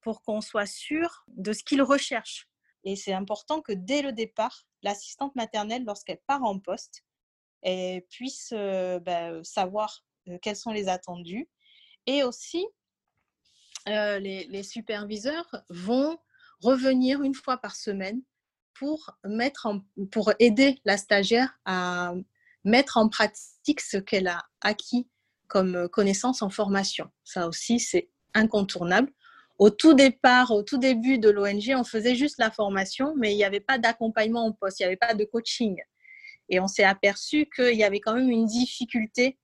pour 0.00 0.22
qu'on 0.22 0.40
soit 0.40 0.66
sûr 0.66 1.24
de 1.28 1.52
ce 1.52 1.62
qu'il 1.62 1.82
recherche. 1.82 2.48
Et 2.82 2.96
c'est 2.96 3.12
important 3.12 3.60
que 3.60 3.72
dès 3.72 4.02
le 4.02 4.12
départ, 4.12 4.66
l'assistante 4.82 5.36
maternelle, 5.36 5.84
lorsqu'elle 5.84 6.20
part 6.26 6.42
en 6.42 6.58
poste, 6.58 7.04
elle 7.62 8.02
puisse 8.02 8.52
euh, 8.52 8.98
ben, 9.00 9.42
savoir 9.44 10.04
quels 10.42 10.56
sont 10.56 10.72
les 10.72 10.88
attendus. 10.88 11.48
Et 12.06 12.22
aussi, 12.22 12.66
les, 13.86 14.62
superviseurs 14.62 15.50
vont 15.68 16.18
revenir 16.60 17.22
une 17.22 17.34
fois 17.34 17.58
par 17.58 17.74
semaine 17.74 18.20
pour, 18.74 19.10
mettre 19.24 19.68
pour 20.10 20.32
aider 20.38 20.80
la 20.84 20.96
stagiaire 20.96 21.58
à 21.64 22.14
mettre 22.64 22.96
en 22.96 23.08
pratique 23.08 23.80
ce 23.80 23.96
qu'elle 23.96 24.28
a 24.28 24.44
acquis 24.60 25.08
comme 25.48 25.88
connaissance 25.88 26.42
en 26.42 26.50
formation. 26.50 27.10
Ça 27.24 27.48
aussi, 27.48 27.80
c'est 27.80 28.10
incontournable. 28.34 29.12
Au 29.58 29.68
tout 29.68 29.92
départ, 29.92 30.52
au 30.52 30.62
tout 30.62 30.78
début 30.78 31.18
de 31.18 31.28
l'ONG, 31.28 31.74
on 31.76 31.84
faisait 31.84 32.14
juste 32.14 32.38
la 32.38 32.50
formation, 32.50 33.14
mais 33.16 33.32
il 33.32 33.36
n'y 33.36 33.44
avait 33.44 33.60
pas 33.60 33.76
d'accompagnement 33.76 34.46
en 34.46 34.52
poste, 34.52 34.80
il 34.80 34.84
n'y 34.84 34.86
avait 34.86 34.96
pas 34.96 35.12
de 35.12 35.24
coaching. 35.24 35.76
Et 36.50 36.60
on 36.60 36.66
s'est 36.66 36.84
aperçu 36.84 37.48
qu'il 37.54 37.76
y 37.76 37.84
avait 37.84 38.00
quand 38.00 38.14
même 38.14 38.30
une 38.30 38.46
difficulté 38.46 39.38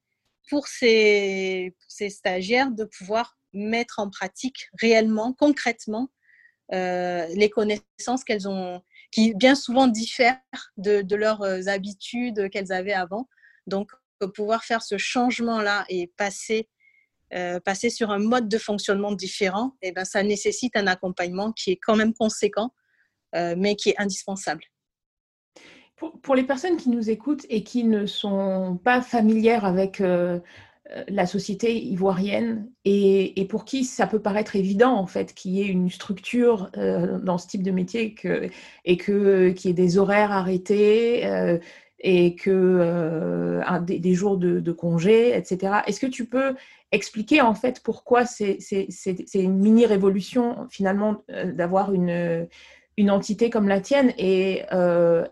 pour 0.49 0.67
ces, 0.69 1.75
stagiaires 1.89 2.71
de 2.71 2.85
pouvoir 2.85 3.37
mettre 3.53 4.01
en 4.01 4.11
pratique 4.11 4.69
réellement, 4.81 5.33
concrètement, 5.33 6.11
euh, 6.75 7.27
les 7.35 7.49
connaissances 7.49 8.25
qu'elles 8.25 8.49
ont, 8.49 8.83
qui 9.13 9.35
bien 9.35 9.55
souvent 9.55 9.87
diffèrent 9.87 10.41
de, 10.77 11.15
leurs 11.15 11.43
euh, 11.43 11.67
habitudes 11.69 12.51
qu'elles 12.51 12.73
avaient 12.73 12.93
avant. 12.93 13.29
Donc, 13.67 13.91
pouvoir 14.35 14.65
faire 14.65 14.83
ce 14.83 14.99
changement-là 14.99 15.85
et 15.89 16.13
passer, 16.17 16.69
euh, 17.35 17.61
sur 17.89 18.11
un 18.11 18.19
mode 18.19 18.49
de 18.49 18.59
fonctionnement 18.59 19.13
différent, 19.13 19.77
eh 19.83 19.93
ben, 19.93 20.05
ça 20.05 20.23
nécessite 20.23 20.77
un 20.77 20.87
accompagnement 20.87 21.53
qui 21.53 21.73
est 21.73 21.77
quand 21.77 21.97
même 21.97 22.15
conséquent, 22.15 22.73
mais 23.35 23.77
qui 23.77 23.91
est 23.91 24.01
indispensable. 24.01 24.63
Pour, 25.97 26.35
les 26.35 26.45
personnes 26.45 26.77
qui 26.77 26.91
nous 26.91 27.09
écoutent 27.09 27.47
et 27.49 27.63
qui 27.63 27.83
ne 27.85 28.05
sont 28.05 28.79
pas 28.85 29.01
familières 29.01 29.65
avec 29.65 30.03
euh, 30.03 30.41
la 31.09 31.25
société 31.27 31.83
ivoirienne 31.83 32.71
et, 32.85 33.47
pour 33.49 33.65
qui 33.65 33.83
ça 33.85 34.07
peut 34.07 34.21
paraître 34.21 34.57
évident 34.57 34.95
en 34.95 35.07
fait 35.07 35.33
qu'il 35.33 35.53
y 35.53 35.63
ait 35.63 35.67
une 35.67 35.91
structure 35.91 36.71
euh, 36.77 37.19
dans 37.19 37.39
ce 37.39 37.49
type 37.49 37.63
de 37.63 37.71
métier 37.71 38.15
et 38.85 38.97
que 38.99 39.49
qu'il 39.51 39.71
y 39.71 39.73
ait 39.73 39.75
des 39.75 39.97
horaires 39.97 40.33
arrêtés 40.33 41.27
euh, 41.27 41.59
et 42.01 42.35
que 42.37 43.63
des, 43.81 44.15
jours 44.15 44.37
de, 44.37 44.73
congé, 44.73 45.35
etc. 45.35 45.79
Est-ce 45.87 45.99
que 45.99 46.07
tu 46.07 46.27
peux 46.27 46.55
expliquer 46.93 47.41
en 47.41 47.55
fait 47.55 47.81
pourquoi 47.83 48.27
c'est 48.27 48.59
une 49.35 49.59
mini 49.59 49.87
révolution 49.87 50.67
finalement 50.69 51.25
d'avoir 51.29 51.95
une 51.95 52.47
une 52.97 53.11
entité 53.11 53.51
comme 53.51 53.69
la 53.69 53.81
tienne 53.81 54.13
et, 54.19 54.63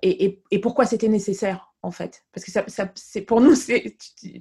et, 0.03 0.43
et 0.51 0.59
pourquoi 0.59 0.87
c'était 0.87 1.09
nécessaire 1.09 1.75
en 1.85 1.91
fait. 1.91 2.25
Parce 2.33 2.45
que 2.45 2.51
ça, 2.51 2.65
c'est 2.95 3.21
pour 3.23 3.41
nous, 3.41 3.55
c'est 3.55 3.97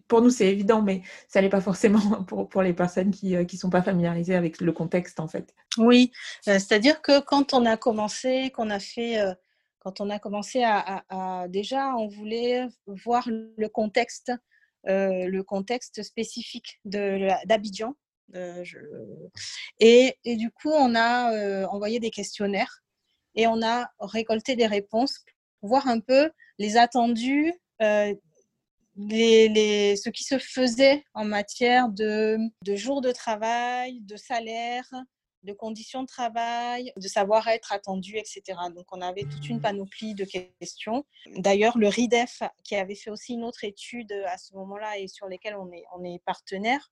pour 0.07 0.21
nous 0.21 0.29
c'est 0.29 0.47
évident, 0.47 0.81
mais 0.81 1.01
ça 1.27 1.41
n'est 1.41 1.49
pas 1.49 1.61
forcément 1.61 1.99
pour, 2.27 2.49
pour 2.49 2.61
les 2.61 2.73
personnes 2.73 3.11
qui 3.11 3.31
ne 3.31 3.43
euh, 3.43 3.57
sont 3.57 3.69
pas 3.69 3.81
familiarisées 3.81 4.35
avec 4.35 4.61
le 4.61 4.71
contexte 4.71 5.19
en 5.19 5.27
fait. 5.27 5.53
Oui, 5.77 6.11
euh, 6.47 6.53
c'est-à-dire 6.53 7.01
que 7.01 7.19
quand 7.19 7.53
on 7.53 7.65
a 7.65 7.77
commencé, 7.77 8.49
qu'on 8.51 8.69
a 8.69 8.79
fait, 8.79 9.19
euh, 9.19 9.33
quand 9.79 9.99
on 9.99 10.09
a 10.09 10.19
commencé 10.19 10.63
à, 10.63 11.47
déjà, 11.49 11.93
on 11.97 12.07
voulait 12.07 12.67
voir 12.87 13.27
le 13.27 13.67
contexte, 13.67 14.31
le 14.85 15.41
contexte 15.41 16.03
spécifique 16.03 16.79
d'Abidjan. 16.85 17.93
Et, 19.79 20.15
et, 20.23 20.37
du 20.37 20.51
coup, 20.51 20.71
on 20.71 20.95
a 20.95 21.67
envoyé 21.67 21.99
des 21.99 22.11
questionnaires 22.11 22.82
et 23.35 23.47
on 23.47 23.61
a 23.61 23.89
récolté 23.99 24.55
des 24.55 24.67
réponses 24.67 25.19
pour 25.59 25.69
voir 25.69 25.87
un 25.87 25.99
peu 25.99 26.29
les 26.59 26.77
attendus, 26.77 27.53
euh, 27.81 28.13
les, 28.95 29.95
ce 29.95 30.09
qui 30.09 30.23
se 30.23 30.37
faisait 30.37 31.03
en 31.13 31.25
matière 31.25 31.89
de, 31.89 32.37
de 32.63 32.75
jours 32.75 33.01
de 33.01 33.11
travail, 33.11 34.01
de 34.01 34.15
salaire, 34.15 34.87
de 35.43 35.53
conditions 35.53 36.01
de 36.01 36.07
travail, 36.07 36.91
de 36.95 37.07
savoir-être 37.07 37.71
attendu, 37.73 38.17
etc. 38.17 38.41
Donc, 38.75 38.85
on 38.91 39.01
avait 39.01 39.23
toute 39.23 39.47
une 39.49 39.61
panoplie 39.61 40.15
de 40.15 40.25
questions. 40.25 41.05
D'ailleurs, 41.37 41.77
le 41.77 41.87
RIDEF, 41.87 42.43
qui 42.63 42.75
avait 42.75 42.95
fait 42.95 43.09
aussi 43.09 43.33
une 43.33 43.43
autre 43.43 43.63
étude 43.63 44.11
à 44.27 44.37
ce 44.37 44.53
moment-là 44.55 44.99
et 44.99 45.07
sur 45.07 45.27
lesquelles 45.27 45.55
on 45.55 45.71
est, 45.71 45.83
on 45.95 46.03
est 46.03 46.21
partenaire. 46.25 46.91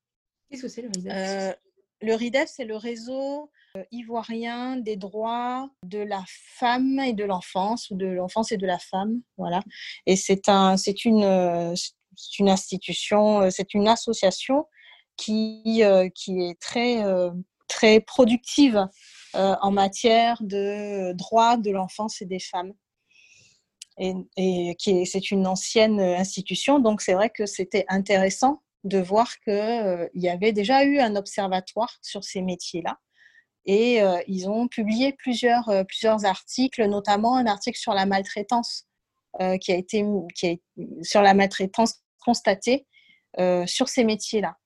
Qu'est-ce 0.49 0.63
que 0.63 0.67
c'est 0.67 0.81
le 0.81 0.89
RIDEF 0.89 1.13
euh, 1.15 1.53
Le 2.01 2.15
RIDEF, 2.15 2.49
c'est 2.49 2.65
le 2.65 2.77
réseau 2.77 3.51
euh, 3.77 3.83
ivoirien 3.91 4.75
des 4.77 4.95
droits 4.95 5.69
de 5.83 5.99
la 5.99 6.23
femme 6.27 6.99
et 6.99 7.13
de 7.13 7.23
l'enfance, 7.23 7.89
ou 7.91 7.95
de 7.95 8.07
l'enfance 8.07 8.51
et 8.51 8.57
de 8.57 8.65
la 8.65 8.79
femme. 8.79 9.21
Voilà. 9.37 9.61
Et 10.07 10.15
c'est 10.15 10.49
un, 10.49 10.77
c'est 10.77 11.05
une, 11.05 11.23
euh, 11.23 11.75
une 12.39 12.49
institution, 12.49 13.41
euh, 13.41 13.49
c'est 13.51 13.75
une 13.75 13.87
association 13.87 14.65
qui, 15.15 15.83
qui 16.15 16.41
est 16.41 16.59
très, 16.59 17.03
très 17.67 17.99
productive 17.99 18.87
en 19.35 19.69
matière 19.69 20.41
de 20.41 21.13
droits 21.13 21.57
de 21.57 21.69
l'enfance 21.69 22.23
et 22.23 22.25
des 22.25 22.39
femmes. 22.39 22.73
Et, 23.99 24.15
et 24.35 24.75
qui 24.79 25.05
c'est 25.05 25.29
une 25.29 25.45
ancienne 25.45 25.99
institution, 25.99 26.79
donc 26.79 27.01
c'est 27.01 27.13
vrai 27.13 27.29
que 27.29 27.45
c'était 27.45 27.85
intéressant 27.87 28.63
de 28.83 28.99
voir 28.99 29.39
qu'il 29.39 30.09
il 30.13 30.21
y 30.21 30.29
avait 30.29 30.53
déjà 30.53 30.83
eu 30.83 30.99
un 30.99 31.15
observatoire 31.15 31.97
sur 32.01 32.23
ces 32.23 32.41
métiers-là 32.41 32.97
et 33.65 34.01
euh, 34.01 34.21
ils 34.27 34.49
ont 34.49 34.67
publié 34.67 35.13
plusieurs, 35.13 35.69
euh, 35.69 35.83
plusieurs 35.83 36.25
articles, 36.25 36.83
notamment 36.87 37.35
un 37.35 37.45
article 37.45 37.77
sur 37.77 37.93
la 37.93 38.05
maltraitance 38.05 38.87
euh, 39.39 39.57
qui 39.57 39.71
a 39.71 39.75
été 39.75 40.03
qui 40.35 40.47
a, 40.47 40.55
sur 41.03 41.21
la 41.21 41.33
maltraitance 41.33 42.01
constatée 42.23 42.85
sur 43.65 43.87
ces 43.87 44.03
métiers-là. 44.03 44.57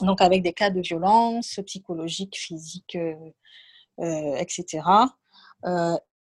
Donc 0.00 0.20
avec 0.20 0.42
des 0.42 0.52
cas 0.52 0.68
de 0.68 0.82
violence 0.82 1.58
psychologique, 1.64 2.36
physique, 2.36 2.98
etc. 3.98 4.82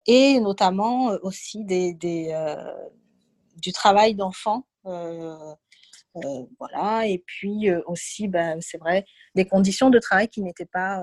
et 0.06 0.38
notamment 0.38 1.06
aussi 1.22 1.64
des, 1.64 1.94
des 1.94 2.32
du 3.56 3.72
travail 3.72 4.14
d'enfants. 4.14 4.68
Voilà, 6.58 7.06
et 7.06 7.22
puis 7.26 7.70
aussi, 7.86 8.28
ben, 8.28 8.58
c'est 8.60 8.78
vrai, 8.78 9.04
des 9.34 9.44
conditions 9.44 9.90
de 9.90 9.98
travail 9.98 10.28
qui 10.28 10.42
n'étaient 10.42 10.66
pas 10.66 11.02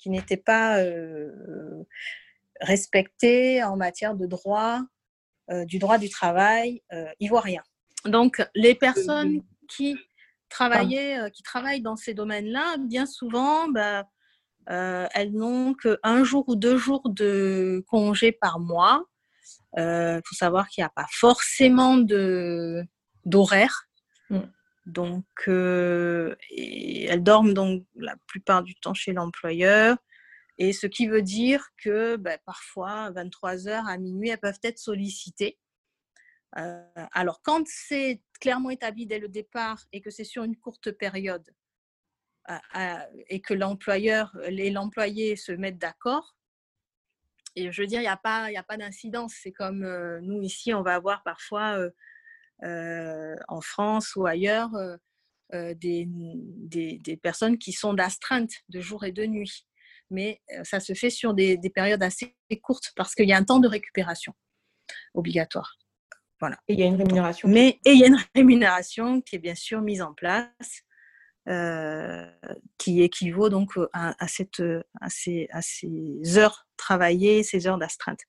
qui 0.00 0.10
n'étaient 0.10 0.36
pas 0.36 0.78
euh, 0.78 1.84
respectés 2.60 3.62
en 3.62 3.76
matière 3.76 4.14
de 4.14 4.26
droit, 4.26 4.80
euh, 5.50 5.64
du 5.64 5.78
droit 5.78 5.98
du 5.98 6.08
travail 6.08 6.82
euh, 6.92 7.06
ivoirien. 7.20 7.62
Donc, 8.06 8.42
les 8.54 8.74
personnes 8.74 9.42
qui 9.68 9.96
travaillaient, 10.48 11.30
qui 11.32 11.42
travaillent 11.42 11.82
dans 11.82 11.96
ces 11.96 12.14
domaines-là, 12.14 12.76
bien 12.78 13.06
souvent, 13.06 13.68
bah, 13.68 14.04
elles 14.66 15.32
n'ont 15.32 15.74
qu'un 15.74 16.24
jour 16.24 16.44
ou 16.48 16.56
deux 16.56 16.78
jours 16.78 17.10
de 17.10 17.84
congé 17.88 18.32
par 18.32 18.58
mois. 18.58 19.04
Il 19.76 20.20
faut 20.24 20.34
savoir 20.34 20.68
qu'il 20.68 20.82
n'y 20.82 20.86
a 20.86 20.92
pas 20.94 21.06
forcément 21.10 21.98
d'horaire. 23.26 23.89
Mm. 24.30 24.40
Donc, 24.86 25.26
euh, 25.48 26.34
elles 26.56 27.22
dorment 27.22 27.52
donc 27.52 27.84
la 27.96 28.16
plupart 28.26 28.62
du 28.62 28.74
temps 28.74 28.94
chez 28.94 29.12
l'employeur. 29.12 29.98
Et 30.58 30.72
ce 30.72 30.86
qui 30.86 31.06
veut 31.06 31.22
dire 31.22 31.68
que 31.82 32.16
ben, 32.16 32.38
parfois, 32.44 33.10
23 33.10 33.68
heures 33.68 33.86
à 33.86 33.98
minuit, 33.98 34.30
elles 34.30 34.40
peuvent 34.40 34.58
être 34.62 34.78
sollicitées. 34.78 35.58
Euh, 36.58 36.82
alors, 37.12 37.40
quand 37.42 37.66
c'est 37.66 38.22
clairement 38.40 38.70
établi 38.70 39.06
dès 39.06 39.18
le 39.18 39.28
départ 39.28 39.84
et 39.92 40.00
que 40.00 40.10
c'est 40.10 40.24
sur 40.24 40.42
une 40.42 40.56
courte 40.56 40.90
période 40.90 41.48
euh, 42.48 42.98
et 43.28 43.40
que 43.40 43.54
l'employeur 43.54 44.36
et 44.44 44.70
l'employé 44.70 45.36
se 45.36 45.52
mettent 45.52 45.78
d'accord, 45.78 46.36
et 47.56 47.70
je 47.72 47.82
veux 47.82 47.86
dire, 47.86 48.00
il 48.00 48.04
n'y 48.04 48.08
a 48.08 48.16
pas, 48.16 48.48
a 48.56 48.62
pas 48.62 48.76
d'incidence. 48.76 49.34
C'est 49.42 49.52
comme 49.52 49.84
nous 50.20 50.40
ici, 50.40 50.72
on 50.72 50.82
va 50.82 50.94
avoir 50.94 51.22
parfois 51.22 51.78
en 52.62 53.60
France 53.60 54.16
ou 54.16 54.26
ailleurs 54.26 54.74
euh, 54.74 54.96
euh, 55.54 55.74
des, 55.74 56.06
des, 56.06 57.16
personnes 57.16 57.58
qui 57.58 57.72
sont 57.72 57.94
d'astreinte 57.94 58.52
de 58.68 58.80
jour 58.80 59.04
et 59.04 59.12
de 59.12 59.26
nuit. 59.26 59.66
Mais 60.10 60.40
ça 60.64 60.80
se 60.80 60.92
fait 60.94 61.10
sur 61.10 61.34
des, 61.34 61.58
périodes 61.74 62.02
assez 62.02 62.36
courtes 62.62 62.92
parce 62.96 63.14
qu'il 63.14 63.28
y 63.28 63.32
a 63.32 63.36
un 63.36 63.44
temps 63.44 63.60
de 63.60 63.68
récupération 63.68 64.32
obligatoire. 65.14 65.76
Voilà. 66.40 66.56
Et 66.68 66.74
il 66.74 66.80
y 66.80 66.82
a 66.82 66.86
une 66.86 66.96
rémunération. 66.96 67.48
Mais 67.48 67.80
et 67.84 67.92
il 67.92 67.98
y 67.98 68.04
a 68.04 68.08
une 68.08 68.18
rémunération 68.34 69.20
qui 69.20 69.36
est 69.36 69.40
bien 69.40 69.54
sûr 69.54 69.80
mise 69.80 70.02
en 70.02 70.14
place, 70.14 70.82
qui 72.78 73.02
équivaut 73.02 73.48
donc 73.48 73.72
à, 73.92 74.28
cette, 74.28 74.62
à, 75.00 75.10
ces, 75.10 75.48
à, 75.50 75.62
ces, 75.62 76.38
heures 76.38 76.66
travaillées, 76.76 77.42
ces 77.42 77.66
heures 77.66 77.78
d'astreinte. 77.78 78.20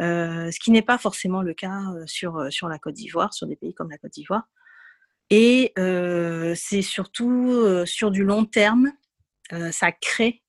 Euh, 0.00 0.50
ce 0.50 0.58
qui 0.58 0.72
n'est 0.72 0.82
pas 0.82 0.98
forcément 0.98 1.42
le 1.42 1.54
cas 1.54 1.80
euh, 1.94 2.04
sur, 2.06 2.36
euh, 2.36 2.50
sur 2.50 2.68
la 2.68 2.78
Côte 2.78 2.94
d'Ivoire, 2.94 3.32
sur 3.32 3.46
des 3.46 3.56
pays 3.56 3.74
comme 3.74 3.90
la 3.90 3.98
Côte 3.98 4.12
d'Ivoire. 4.12 4.48
Et 5.30 5.72
c'est 6.54 6.82
surtout 6.82 7.64
sur 7.86 8.10
du 8.10 8.24
long 8.24 8.44
terme, 8.44 8.92
ça 9.72 9.90
crée 9.90 10.42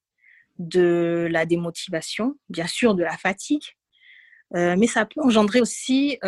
de 0.59 1.29
la 1.31 1.45
démotivation, 1.45 2.37
bien 2.49 2.67
sûr 2.67 2.93
de 2.93 3.01
la 3.01 3.17
fatigue, 3.17 3.63
mais 4.51 4.85
ça 4.85 5.05
peut 5.05 5.21
engendrer 5.21 5.61
aussi 5.61 6.19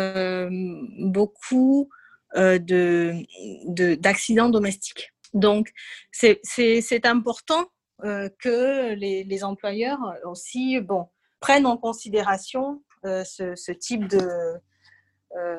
beaucoup 0.98 1.90
d'accidents 2.34 4.48
domestiques. 4.48 5.12
Donc, 5.34 5.70
c'est 6.10 7.04
important 7.04 7.66
que 8.02 8.94
les, 8.94 9.24
les, 9.24 9.44
employeurs 9.44 10.00
aussi 10.24 10.80
bon, 10.80 11.06
prennent 11.38 11.66
en 11.66 11.76
considération 11.76 12.82
ce, 13.04 13.54
ce, 13.56 13.72
type 13.72 14.06
de, 14.08 14.60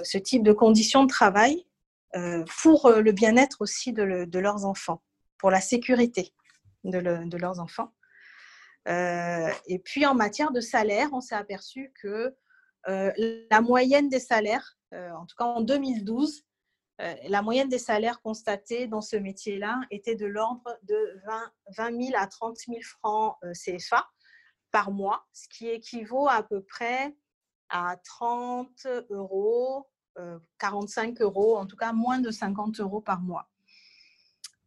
ce 0.03 0.17
type 0.17 0.43
de 0.43 0.53
conditions 0.53 1.03
de 1.03 1.09
travail 1.09 1.65
pour 2.61 2.89
le 2.89 3.11
bien-être 3.11 3.61
aussi 3.61 3.93
de, 3.93 4.39
leurs 4.39 4.65
enfants, 4.65 5.01
pour 5.37 5.51
la 5.51 5.61
sécurité 5.61 6.33
de, 6.83 6.99
de 6.99 7.37
leurs 7.37 7.59
enfants. 7.59 7.93
et 8.87 9.79
puis 9.83 10.05
en 10.05 10.15
matière 10.15 10.51
de 10.51 10.61
salaire, 10.61 11.09
on 11.13 11.21
s'est 11.21 11.35
aperçu 11.35 11.91
que 12.01 12.35
la 12.87 13.61
moyenne 13.61 14.09
des 14.09 14.19
salaires, 14.19 14.77
en 14.91 15.25
tout 15.25 15.35
cas 15.37 15.45
en 15.45 15.61
2012, 15.61 16.45
la 17.27 17.41
moyenne 17.41 17.69
des 17.69 17.79
salaires 17.79 18.21
constatés 18.21 18.87
dans 18.87 19.01
ce 19.01 19.15
métier-là 19.15 19.79
était 19.89 20.15
de 20.15 20.25
l'ordre 20.25 20.77
de 20.83 20.97
20, 21.25 21.91
20, 21.91 22.03
000 22.07 22.17
à 22.17 22.27
30 22.27 22.57
000 22.57 22.79
francs 22.81 23.37
CFA 23.53 24.09
par 24.71 24.91
mois, 24.91 25.25
ce 25.33 25.47
qui 25.47 25.67
équivaut 25.67 26.27
à 26.27 26.43
peu 26.43 26.61
près 26.61 27.15
à 27.69 27.97
30 28.03 28.87
euros, 29.09 29.87
45 30.57 31.21
euros, 31.21 31.57
en 31.57 31.65
tout 31.65 31.77
cas 31.77 31.93
moins 31.93 32.19
de 32.19 32.31
50 32.31 32.79
euros 32.79 33.01
par 33.01 33.21
mois. 33.21 33.49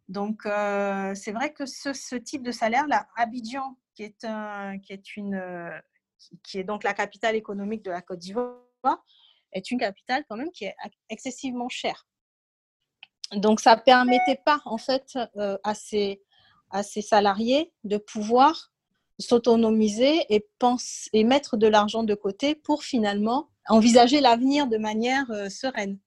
Donc, 0.09 0.43
c'est 0.45 1.33
vrai 1.33 1.53
que 1.53 1.67
ce, 1.67 2.17
type 2.17 2.43
de 2.43 2.53
salaire, 2.53 2.87
là, 2.87 3.07
Abidjan, 3.17 3.77
qui 3.95 4.05
est, 4.05 4.25
un, 4.25 4.79
qui, 4.79 4.93
est 4.93 5.17
une, 5.17 5.43
qui 6.43 6.59
est 6.59 6.65
donc 6.65 6.85
la 6.85 6.95
capitale 6.95 7.37
économique 7.37 7.83
de 7.83 7.91
la 7.91 8.03
Côte 8.03 8.19
d'Ivoire, 8.19 8.57
est 9.53 9.71
une 9.71 9.79
capitale 9.79 10.25
quand 10.29 10.37
même 10.37 10.51
qui 10.53 10.65
est 10.65 10.75
excessivement 11.09 11.69
chère. 11.69 12.07
Donc, 13.33 13.61
ça 13.61 13.77
ne 13.77 13.81
permettait 13.81 14.41
pas, 14.45 14.61
en 14.65 14.79
fait, 14.79 15.19
euh, 15.37 15.59
à, 15.65 15.75
ces, 15.75 16.23
à 16.71 16.83
ces 16.83 17.03
salariés 17.03 17.73
de 17.85 17.97
pouvoir 17.97 18.72
s'autonomiser 19.19 20.25
et, 20.31 20.47
et 21.13 21.25
mettre 21.25 21.57
de 21.57 21.67
l'argent 21.67 22.03
de 22.03 22.15
côté 22.15 22.55
pour 22.55 22.83
finalement 22.83 23.49
envisager 23.69 24.21
l'avenir 24.21 24.67
de 24.67 24.79
manière 24.79 25.31
euh, 25.31 25.49
sereine. 25.49 25.99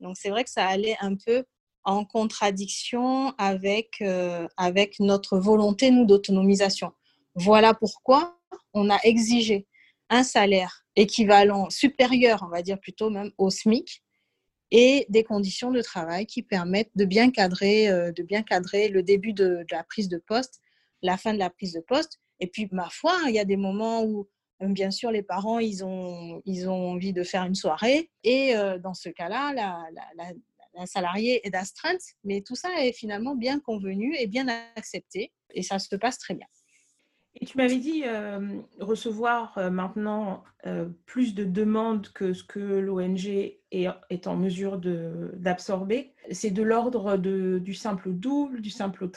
Donc, 0.00 0.16
c'est 0.18 0.30
vrai 0.30 0.44
que 0.44 0.50
ça 0.50 0.66
allait 0.66 0.96
un 1.00 1.14
peu 1.14 1.44
en 1.84 2.04
contradiction 2.04 3.34
avec, 3.38 4.00
euh, 4.00 4.46
avec 4.56 4.98
notre 5.00 5.38
volonté, 5.38 5.90
nous, 5.90 6.04
d'autonomisation. 6.04 6.92
Voilà 7.34 7.74
pourquoi 7.74 8.38
on 8.74 8.90
a 8.90 8.98
exigé 9.04 9.66
un 10.10 10.22
salaire 10.22 10.84
équivalent, 10.96 11.70
supérieur, 11.70 12.42
on 12.46 12.50
va 12.50 12.62
dire 12.62 12.78
plutôt 12.78 13.10
même 13.10 13.30
au 13.38 13.50
SMIC, 13.50 14.02
et 14.70 15.06
des 15.08 15.22
conditions 15.22 15.70
de 15.70 15.82
travail 15.82 16.26
qui 16.26 16.42
permettent 16.42 16.90
de 16.94 17.04
bien 17.04 17.30
cadrer, 17.30 17.88
euh, 17.88 18.12
de 18.12 18.22
bien 18.22 18.42
cadrer 18.42 18.88
le 18.88 19.02
début 19.02 19.32
de, 19.32 19.64
la 19.70 19.84
prise 19.84 20.08
de 20.08 20.18
poste, 20.18 20.60
la 21.02 21.16
fin 21.16 21.34
de 21.34 21.38
la 21.38 21.50
prise 21.50 21.72
de 21.72 21.80
poste. 21.80 22.20
Et 22.40 22.46
puis, 22.46 22.68
ma 22.72 22.88
foi, 22.88 23.16
il 23.26 23.34
y 23.34 23.38
a 23.38 23.44
des 23.44 23.56
moments 23.56 24.02
où, 24.04 24.28
euh, 24.62 24.68
bien 24.68 24.90
sûr, 24.90 25.10
les 25.10 25.22
parents, 25.22 25.58
ils 25.58 25.84
ont, 25.84 26.42
ils 26.44 26.68
ont 26.68 26.92
envie 26.92 27.12
de 27.12 27.22
faire 27.22 27.44
une 27.44 27.54
soirée. 27.54 28.10
Et 28.24 28.56
euh, 28.56 28.78
dans 28.78 28.94
ce 28.94 29.08
cas-là, 29.08 29.52
la, 29.52 29.84
la, 29.92 30.32
la, 30.74 30.86
salariée 30.86 31.46
est 31.46 31.50
d'astreinte. 31.50 32.00
Mais 32.24 32.40
tout 32.40 32.56
ça 32.56 32.68
est 32.80 32.92
finalement 32.92 33.36
bien 33.36 33.60
convenu 33.60 34.16
et 34.18 34.26
bien 34.26 34.48
accepté. 34.74 35.32
Et 35.54 35.62
ça 35.62 35.78
se 35.78 35.94
passe 35.96 36.18
très 36.18 36.34
bien. 36.34 36.46
Et 37.34 37.46
tu 37.46 37.56
m'avais 37.56 37.78
dit 37.78 38.02
euh, 38.04 38.60
recevoir 38.80 39.58
maintenant 39.70 40.44
plus 41.06 41.34
de 41.34 41.44
demandes 41.44 42.08
que 42.12 42.34
ce 42.34 42.44
que 42.44 42.58
l'ONG 42.58 43.26
est, 43.26 43.60
est, 44.10 44.26
en 44.26 44.36
mesure 44.36 44.78
d'absorber. 44.78 46.14
C'est 46.30 46.50
de 46.50 46.62
l'ordre 46.62 47.16
du 47.16 47.74
simple 47.74 48.12
double, 48.12 48.60
du 48.60 48.70
simple 48.70 49.04
au 49.04 49.08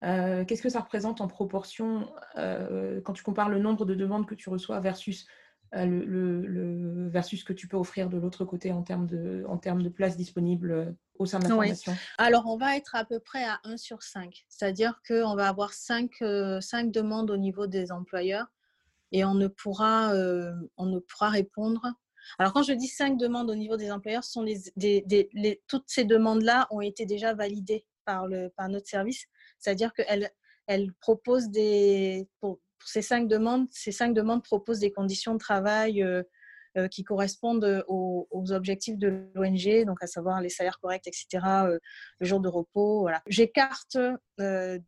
triple. 0.00 0.46
Qu'est-ce 0.46 0.62
que 0.62 0.68
ça 0.68 0.80
représente 0.80 1.20
en 1.20 1.28
proportion 1.28 2.08
quand 2.36 3.12
tu 3.14 3.22
compares 3.22 3.48
le 3.48 3.58
nombre 3.58 3.84
de 3.84 3.94
demandes 3.94 4.26
que 4.26 4.34
tu 4.34 4.48
reçois 4.50 4.80
versus 4.80 5.26
le, 5.72 6.04
le, 6.04 7.08
versus 7.08 7.40
ce 7.40 7.44
que 7.44 7.52
tu 7.52 7.68
peux 7.68 7.76
offrir 7.76 8.08
de 8.08 8.18
l'autre 8.18 8.44
côté 8.44 8.72
en 8.72 8.82
termes 8.82 9.06
de, 9.06 9.44
en 9.48 9.58
termes 9.58 9.82
de 9.82 9.88
places 9.88 10.16
disponibles 10.16 10.96
au 11.18 11.26
sein 11.26 11.38
de 11.38 11.44
la 11.44 11.50
formation? 11.50 11.96
Alors, 12.16 12.46
on 12.46 12.56
va 12.56 12.76
être 12.76 12.94
à 12.94 13.04
peu 13.04 13.20
près 13.20 13.44
à 13.44 13.60
1 13.64 13.76
sur 13.76 14.02
5. 14.02 14.44
C'est-à-dire 14.48 15.00
qu'on 15.06 15.34
va 15.34 15.48
avoir 15.48 15.72
5, 15.72 16.10
5, 16.12 16.22
euh, 16.22 16.60
demandes 16.90 17.30
au 17.30 17.36
niveau 17.36 17.66
des 17.66 17.92
employeurs 17.92 18.46
et 19.12 19.24
on 19.24 19.34
ne 19.34 19.48
pourra, 19.48 20.12
euh, 20.12 20.52
on 20.76 20.86
ne 20.86 20.98
pourra 20.98 21.30
répondre. 21.30 21.86
Alors, 22.38 22.52
quand 22.52 22.62
je 22.62 22.72
dis 22.72 22.88
5 22.88 23.16
demandes 23.16 23.50
au 23.50 23.54
niveau 23.54 23.76
des 23.76 23.90
employeurs, 23.90 24.24
sont 24.24 24.42
les, 24.42 24.60
les, 24.76 25.62
toutes 25.66 25.88
ces 25.88 26.04
demandes-là 26.04 26.66
ont 26.70 26.80
été 26.80 27.06
déjà 27.06 27.34
validées 27.34 27.86
par, 28.04 28.26
le, 28.26 28.50
par 28.50 28.68
notre 28.68 28.86
service. 28.86 29.26
C'est-à-dire 29.58 29.92
qu'elles 29.92 30.30
elles 30.68 30.92
proposent 31.00 31.48
des, 31.48 32.28
ces 32.84 33.02
cinq 33.02 33.26
demandes, 33.28 33.66
ces 33.70 33.92
cinq 33.92 34.14
demandes 34.14 34.42
proposent 34.42 34.80
des 34.80 34.92
conditions 34.92 35.32
de 35.34 35.38
travail 35.38 36.02
euh, 36.02 36.22
euh, 36.76 36.88
qui 36.88 37.04
correspondent 37.04 37.64
euh, 37.64 37.82
aux, 37.88 38.52
objectifs 38.52 38.98
de 38.98 39.28
l'ONG, 39.34 39.84
donc 39.84 40.02
à 40.02 40.06
savoir 40.06 40.40
les 40.40 40.50
salaires 40.50 40.78
corrects, 40.80 41.06
etc., 41.06 41.26
le 42.20 42.26
jour 42.26 42.40
de 42.40 42.48
repos. 42.48 43.08
J'écarte 43.26 43.98
de, 44.38 44.80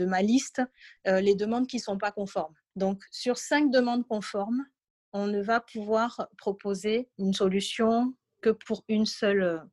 ma 0.00 0.22
liste 0.22 0.62
les 1.06 1.34
demandes 1.34 1.66
qui 1.66 1.76
ne 1.76 1.82
sont 1.82 1.98
pas 1.98 2.12
conformes. 2.12 2.54
Donc, 2.76 3.02
sur 3.10 3.38
cinq 3.38 3.70
demandes 3.70 4.06
conformes, 4.06 4.64
on 5.12 5.26
ne 5.26 5.40
va 5.40 5.60
pouvoir 5.60 6.28
proposer 6.36 7.08
une 7.18 7.32
solution 7.32 8.14
que 8.42 8.50
pour 8.50 8.84
une 8.88 9.06
seule 9.06 9.68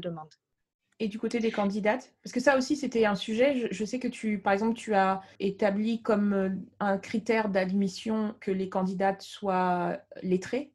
demande 0.00 0.30
et 1.00 1.08
du 1.08 1.18
côté 1.18 1.40
des 1.40 1.50
candidates? 1.50 2.12
Parce 2.22 2.32
que 2.32 2.40
ça 2.40 2.56
aussi, 2.56 2.76
c'était 2.76 3.06
un 3.06 3.14
sujet. 3.14 3.68
Je, 3.72 3.84
sais 3.84 3.98
que 3.98 4.06
tu, 4.06 4.38
par 4.38 4.52
exemple, 4.52 4.74
tu 4.74 4.94
as 4.94 5.22
établi 5.40 6.02
comme 6.02 6.32
euh, 6.34 6.50
un 6.78 6.98
critère 6.98 7.48
d'admission 7.48 8.34
que 8.38 8.50
les 8.50 8.68
candidates 8.68 9.22
soient 9.22 9.98
lettrées, 10.22 10.72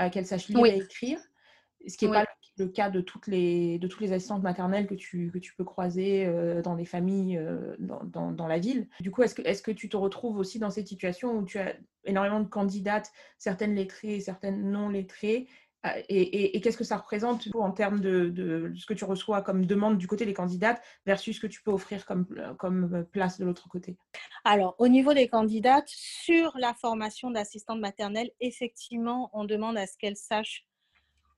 euh, 0.00 0.08
qu'elles 0.08 0.26
sachent 0.26 0.48
lire 0.48 0.64
et 0.64 0.78
écrire, 0.78 1.20
ce 1.86 1.96
qui 1.96 2.06
n'est 2.06 2.12
pas 2.12 2.24
le 2.58 2.68
cas 2.68 2.88
de 2.88 3.02
toutes 3.02 3.26
les, 3.26 3.78
de 3.78 3.86
toutes 3.86 4.00
les 4.00 4.14
assistantes 4.14 4.42
maternelles 4.42 4.86
que 4.86 4.94
tu, 4.94 5.30
que 5.30 5.36
tu 5.36 5.54
peux 5.54 5.64
croiser 5.64 6.24
euh, 6.24 6.62
dans 6.62 6.74
des 6.74 6.86
familles 6.86 7.38
dans, 7.78 8.02
dans, 8.02 8.32
dans, 8.32 8.46
la 8.46 8.58
ville. 8.58 8.88
Du 9.00 9.10
coup, 9.10 9.22
est-ce 9.22 9.34
que, 9.34 9.42
est 9.42 9.62
que 9.62 9.70
tu 9.70 9.90
te 9.90 9.96
retrouves 9.98 10.38
aussi 10.38 10.58
dans 10.58 10.70
cette 10.70 10.88
situation 10.88 11.36
où 11.36 11.44
tu 11.44 11.58
as 11.58 11.74
énormément 12.04 12.40
de 12.40 12.48
candidates, 12.48 13.12
certaines 13.36 13.74
lettrées, 13.74 14.20
certaines 14.20 14.70
non 14.70 14.88
lettrées, 14.88 15.48
ah, 15.86 15.94
et, 16.08 16.60
qu'est-ce 16.60 16.76
que 16.76 16.82
ça 16.82 16.96
représente 16.96 17.46
en 17.54 17.70
termes 17.70 18.00
de, 18.00 18.72
ce 18.76 18.86
que 18.86 18.94
tu 18.94 19.04
reçois 19.04 19.40
comme 19.42 19.64
demande 19.66 19.98
du 19.98 20.08
côté 20.08 20.26
des 20.26 20.34
candidates 20.34 20.82
versus 21.06 21.36
ce 21.36 21.40
que 21.40 21.46
tu 21.46 21.62
peux 21.62 21.70
offrir 21.70 22.04
comme, 22.04 22.26
comme 22.58 23.06
place 23.12 23.38
de 23.38 23.44
l'autre 23.44 23.68
côté? 23.68 23.96
Alors, 24.44 24.74
au 24.78 24.88
niveau 24.88 25.14
des 25.14 25.28
candidates, 25.28 25.88
sur 25.88 26.52
la 26.58 26.74
formation 26.74 27.30
d'assistante 27.30 27.78
maternelle, 27.78 28.30
effectivement, 28.40 29.30
on 29.32 29.44
demande 29.44 29.78
à 29.78 29.86
ce 29.86 29.96
qu'elles 29.96 30.16
sachent 30.16 30.66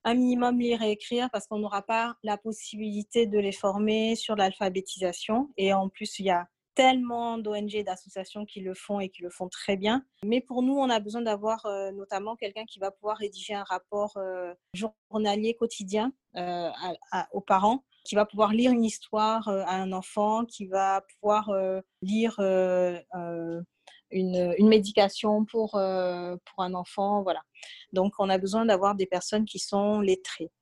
un 0.04 0.14
minimum 0.14 0.58
lire 0.58 0.80
et 0.80 0.92
écrire 0.92 1.28
parce 1.30 1.46
qu'on 1.46 1.58
n'aura 1.58 1.82
pas 1.82 2.16
la 2.22 2.38
possibilité 2.38 3.26
de 3.26 3.38
les 3.38 3.52
former 3.52 4.14
sur 4.16 4.34
l'alphabétisation. 4.34 5.50
Et 5.58 5.74
en 5.74 5.90
plus, 5.90 6.18
il 6.20 6.26
y 6.26 6.30
a 6.30 6.48
tellement 6.78 7.38
d'ONG 7.38 7.74
et 7.74 7.82
d'associations 7.82 8.46
qui 8.46 8.60
le 8.60 8.72
font 8.72 9.00
et 9.00 9.08
qui 9.08 9.22
le 9.22 9.30
font 9.30 9.48
très 9.48 9.76
bien. 9.76 10.04
Mais 10.24 10.40
pour 10.40 10.62
nous, 10.62 10.78
on 10.78 10.88
a 10.90 11.00
besoin 11.00 11.22
d'avoir 11.22 11.66
euh, 11.66 11.90
notamment 11.90 12.36
quelqu'un 12.36 12.64
qui 12.66 12.78
va 12.78 12.92
pouvoir 12.92 13.16
rédiger 13.16 13.52
un 13.52 13.64
rapport 13.64 14.16
euh, 14.16 14.54
journalier 14.74 15.54
quotidien 15.54 16.12
euh, 16.36 16.70
aux 17.32 17.40
parents, 17.40 17.82
qui 18.04 18.14
va 18.14 18.24
pouvoir 18.24 18.52
lire 18.52 18.70
une 18.70 18.84
histoire 18.84 19.48
à 19.48 19.74
un 19.74 19.90
enfant, 19.90 20.44
qui 20.44 20.66
va 20.66 21.02
pouvoir 21.14 21.50
lire 22.00 22.38
une, 22.38 23.64
une, 24.12 24.68
médication 24.68 25.44
pour, 25.44 25.72
pour 25.72 26.62
un 26.64 26.74
enfant. 26.74 27.24
Voilà. 27.24 27.42
Donc, 27.92 28.14
on 28.20 28.28
a 28.30 28.38
besoin 28.38 28.66
d'avoir 28.66 28.94
des 28.94 29.06
personnes 29.06 29.46
qui 29.46 29.58
sont 29.58 30.00
lettrées. 30.00 30.52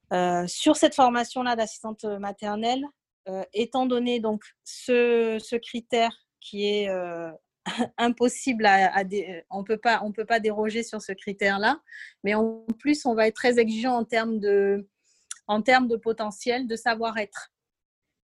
sur 0.46 0.76
cette 0.76 0.94
formation-là 0.94 1.56
d'assistante 1.56 2.04
maternelle, 2.04 2.86
euh, 3.28 3.44
étant 3.52 3.86
donné 3.86 4.20
donc 4.20 4.42
ce, 4.64 5.56
critère 5.56 6.16
qui 6.40 6.66
est 6.66 6.88
euh, 6.88 7.30
impossible 7.98 8.66
à, 8.66 9.02
on 9.50 9.64
peut 9.64 9.78
pas 9.78 10.00
on 10.04 10.12
peut 10.12 10.24
pas 10.24 10.40
déroger 10.40 10.82
sur 10.82 11.02
ce 11.02 11.12
critère 11.12 11.58
là 11.58 11.80
mais 12.22 12.34
en 12.34 12.64
plus 12.78 13.04
on 13.06 13.14
va 13.14 13.26
être 13.26 13.34
très 13.34 13.58
exigeant 13.58 13.94
en 13.94 14.04
termes 14.04 14.38
de 14.38 14.88
en 15.48 15.62
termes 15.62 15.88
de 15.88 15.96
potentiel 15.96 16.66
de 16.66 16.76
savoir-être. 16.76 17.52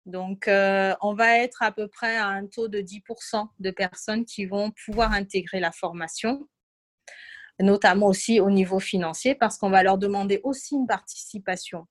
Donc 0.06 0.48
euh, 0.48 0.94
on 1.02 1.14
va 1.14 1.38
être 1.38 1.62
à 1.62 1.72
peu 1.72 1.86
près 1.86 2.16
à 2.16 2.26
un 2.26 2.46
taux 2.46 2.68
de 2.68 2.80
10% 2.80 3.48
de 3.58 3.70
personnes 3.70 4.24
qui 4.24 4.46
vont 4.46 4.72
pouvoir 4.86 5.12
intégrer 5.12 5.60
la 5.60 5.72
formation 5.72 6.48
notamment 7.62 8.06
aussi 8.06 8.40
au 8.40 8.50
niveau 8.50 8.80
financier 8.80 9.34
parce 9.34 9.58
qu'on 9.58 9.70
va 9.70 9.82
leur 9.82 9.98
demander 9.98 10.40
aussi 10.44 10.74
une 10.74 10.86
participation 10.86 11.86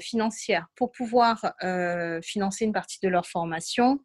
financière 0.00 0.66
pour 0.76 0.92
pouvoir 0.92 1.54
financer 2.22 2.64
une 2.64 2.72
partie 2.72 2.98
de 3.02 3.08
leur 3.08 3.26
formation, 3.26 4.00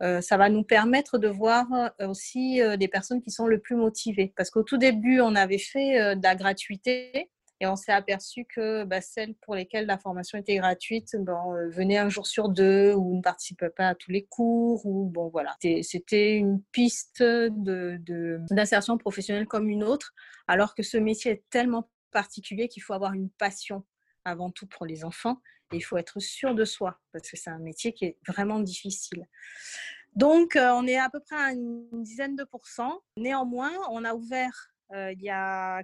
ça 0.00 0.36
va 0.36 0.48
nous 0.48 0.64
permettre 0.64 1.18
de 1.18 1.28
voir 1.28 1.66
aussi 2.00 2.60
les 2.78 2.88
personnes 2.88 3.20
qui 3.22 3.30
sont 3.30 3.46
le 3.46 3.60
plus 3.60 3.76
motivées. 3.76 4.32
Parce 4.36 4.50
qu'au 4.50 4.62
tout 4.62 4.78
début, 4.78 5.20
on 5.20 5.34
avait 5.34 5.58
fait 5.58 6.16
de 6.16 6.22
la 6.22 6.34
gratuité 6.34 7.30
et 7.62 7.66
on 7.66 7.76
s'est 7.76 7.92
aperçu 7.92 8.44
que 8.44 8.82
bah, 8.82 9.00
celles 9.00 9.36
pour 9.36 9.54
lesquelles 9.54 9.86
la 9.86 9.96
formation 9.96 10.36
était 10.36 10.56
gratuite 10.56 11.14
euh, 11.14 11.68
venaient 11.70 11.96
un 11.96 12.08
jour 12.08 12.26
sur 12.26 12.48
deux 12.48 12.92
ou 12.92 13.16
ne 13.16 13.22
participaient 13.22 13.70
pas 13.70 13.90
à 13.90 13.94
tous 13.94 14.10
les 14.10 14.24
cours. 14.24 14.84
Ou 14.84 15.08
bon 15.08 15.28
voilà, 15.28 15.54
c'était 15.82 16.34
une 16.34 16.60
piste 16.72 17.22
d'insertion 17.22 18.98
professionnelle 18.98 19.46
comme 19.46 19.68
une 19.68 19.84
autre, 19.84 20.12
alors 20.48 20.74
que 20.74 20.82
ce 20.82 20.96
métier 20.96 21.30
est 21.30 21.44
tellement 21.50 21.88
particulier 22.10 22.66
qu'il 22.66 22.82
faut 22.82 22.94
avoir 22.94 23.12
une 23.12 23.30
passion 23.30 23.84
avant 24.24 24.50
tout 24.50 24.66
pour 24.66 24.86
les 24.86 25.04
enfants 25.04 25.40
et 25.72 25.76
il 25.76 25.80
faut 25.80 25.96
être 25.96 26.20
sûr 26.20 26.54
de 26.54 26.64
soi 26.64 27.00
parce 27.12 27.28
que 27.30 27.36
c'est 27.36 27.50
un 27.50 27.58
métier 27.58 27.92
qui 27.92 28.04
est 28.04 28.18
vraiment 28.26 28.60
difficile. 28.60 29.26
Donc, 30.14 30.56
euh, 30.56 30.70
on 30.72 30.86
est 30.86 30.98
à 30.98 31.08
peu 31.08 31.20
près 31.20 31.36
à 31.36 31.52
une 31.52 32.02
dizaine 32.02 32.36
de 32.36 32.44
pourcents. 32.44 33.00
Néanmoins, 33.16 33.72
on 33.90 34.04
a 34.04 34.14
ouvert 34.14 34.72
euh, 34.94 35.12
il 35.12 35.22
y 35.22 35.30
a 35.30 35.82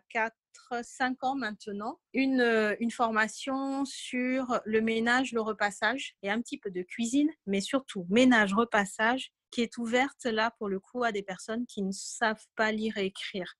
4-5 0.70 1.16
ans 1.22 1.34
maintenant 1.34 1.98
euh, 2.14 2.76
une 2.78 2.90
formation 2.90 3.86
sur 3.86 4.60
le 4.66 4.80
ménage, 4.82 5.32
le 5.32 5.40
repassage 5.40 6.14
et 6.22 6.30
un 6.30 6.42
petit 6.42 6.58
peu 6.58 6.70
de 6.70 6.82
cuisine, 6.82 7.30
mais 7.46 7.62
surtout 7.62 8.06
ménage, 8.10 8.52
repassage 8.52 9.32
qui 9.50 9.62
est 9.62 9.78
ouverte 9.78 10.24
là 10.24 10.52
pour 10.58 10.68
le 10.68 10.78
coup 10.78 11.04
à 11.04 11.12
des 11.12 11.22
personnes 11.22 11.64
qui 11.64 11.82
ne 11.82 11.92
savent 11.92 12.44
pas 12.54 12.70
lire 12.70 12.98
et 12.98 13.06
écrire. 13.06 13.54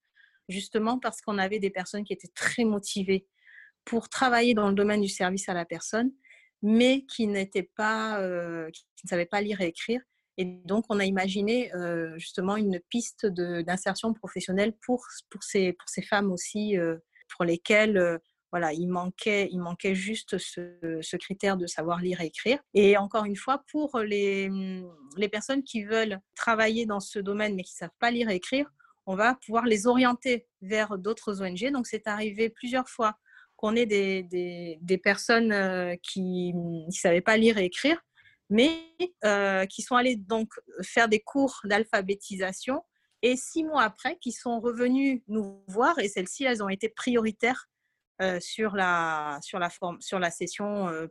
Justement 0.51 0.99
parce 0.99 1.23
qu'on 1.23 1.38
avait 1.38 1.61
des 1.61 1.71
personnes 1.71 2.05
qui 2.05 2.12
étaient 2.12 2.33
très 2.35 2.64
motivées 2.64 3.27
pour 3.88 4.09
travailler 4.09 4.55
dans 4.55 4.68
le 4.68 4.74
domaine 4.74 5.01
du 5.01 5.09
service 5.09 5.48
à 5.48 5.55
la 5.55 5.64
personne, 5.64 6.12
mais 6.62 7.05
qui 7.07 7.27
n'étaient 7.27 7.70
pas, 7.77 8.20
euh, 8.20 8.70
qui 8.70 8.85
ne 9.05 9.09
savaient 9.09 9.27
pas 9.27 9.40
lire 9.40 9.61
et 9.61 9.66
écrire 9.66 10.01
et 10.38 10.44
donc, 10.44 10.85
on 10.88 11.01
a 11.01 11.05
imaginé 11.05 11.74
euh, 11.74 12.16
justement 12.16 12.57
une 12.57 12.79
piste 12.88 13.27
d'insertion 13.27 14.14
professionnelle 14.14 14.72
pour, 14.87 15.05
pour, 15.31 15.42
ces, 15.42 15.72
pour 15.72 15.88
ces 15.88 16.01
femmes 16.01 16.31
aussi, 16.31 16.79
euh, 16.79 16.96
pour 17.35 17.44
lesquelles 17.44 18.20
voilà, 18.53 18.72
il, 18.72 18.87
manquait, 18.87 19.48
il 19.51 19.59
manquait 19.59 19.96
juste 19.96 20.38
ce, 20.38 20.79
ce, 21.03 21.16
critère 21.16 21.57
de 21.57 21.66
savoir 21.66 22.01
lire 22.01 22.20
et 22.20 22.27
écrire. 22.27 22.61
Et 22.72 22.96
encore 22.96 23.24
une 23.24 23.37
fois, 23.37 23.64
pour 23.70 23.98
les, 23.98 24.48
les 25.16 25.29
personnes 25.29 25.64
qui 25.64 25.83
veulent 25.83 26.20
travailler 26.37 26.87
dans 26.87 27.01
ce 27.01 27.18
domaine 27.18 27.57
mais 27.57 27.64
qui 27.64 27.74
ne 27.74 27.79
savent 27.79 27.98
pas 27.98 28.12
lire 28.12 28.31
et 28.31 28.37
écrire, 28.37 28.70
on 29.07 29.16
va 29.16 29.35
pouvoir 29.44 29.66
les 29.66 29.88
orienter 29.88 30.46
vers 30.62 30.98
d'autres 30.98 31.42
ONG. 31.42 31.72
Donc, 31.72 31.88
c'est 31.88 32.07
arrivé 32.07 32.48
plusieurs 32.48 32.88
fois 32.88 33.18
qu'on 33.59 33.77
ait 33.77 33.87
des, 33.87 34.23
des, 34.23 34.79
des 34.81 34.99
personnes 34.99 35.53
qui 36.03 36.55
ne 36.55 36.90
savaient 36.90 37.21
pas 37.21 37.37
lire 37.37 37.59
et 37.59 37.66
écrire 37.66 38.01
mais 38.51 38.71
euh, 39.25 39.66
qui 39.66 39.83
sont 39.83 39.97
allés 39.97 40.16
donc 40.16 40.51
faire 40.83 41.09
des 41.09 41.21
cours 41.21 41.61
d'alphabétisation 41.64 42.83
et 43.23 43.37
six 43.37 43.64
mois 43.64 43.83
après, 43.83 44.16
qui 44.21 44.33
sont 44.33 44.61
revenus 44.61 45.23
nous 45.27 45.62
voir 45.66 45.99
et 45.99 46.09
celles-ci, 46.09 46.44
elles 46.44 46.62
ont 46.62 46.68
été 46.68 46.88
prioritaires 46.88 47.66
euh, 48.23 48.38
sur, 48.40 48.75
la, 48.75 49.38
sur, 49.42 49.59
la 49.59 49.71
forme, 49.71 50.01
sur 50.01 50.18
la 50.18 50.31
session 50.31 50.88
euh, 50.88 51.07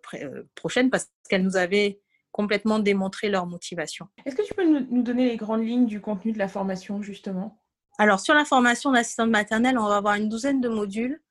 prochaine 0.55 0.89
parce 0.89 1.09
qu'elles 1.29 1.43
nous 1.43 1.57
avaient 1.57 1.99
complètement 2.31 2.79
démontré 2.79 3.29
leur 3.29 3.45
motivation. 3.45 4.07
Est-ce 4.25 4.35
que 4.35 4.45
tu 4.45 4.53
peux 4.53 4.65
nous 4.65 5.01
donner 5.01 5.27
les 5.27 5.37
grandes 5.37 5.65
lignes 5.65 5.85
du 5.85 6.01
contenu 6.01 6.31
de 6.31 6.37
la 6.37 6.47
formation 6.47 7.01
justement? 7.01 7.61
Alors 7.97 8.19
sur 8.19 8.35
la 8.35 8.45
formation 8.45 8.91
d'assistante 8.91 9.29
maternelle, 9.29 9.77
on 9.77 9.87
va 9.87 9.97
avoir 9.97 10.15
une 10.15 10.29
douzaine 10.29 10.61
de 10.61 10.69
modules. 10.69 11.21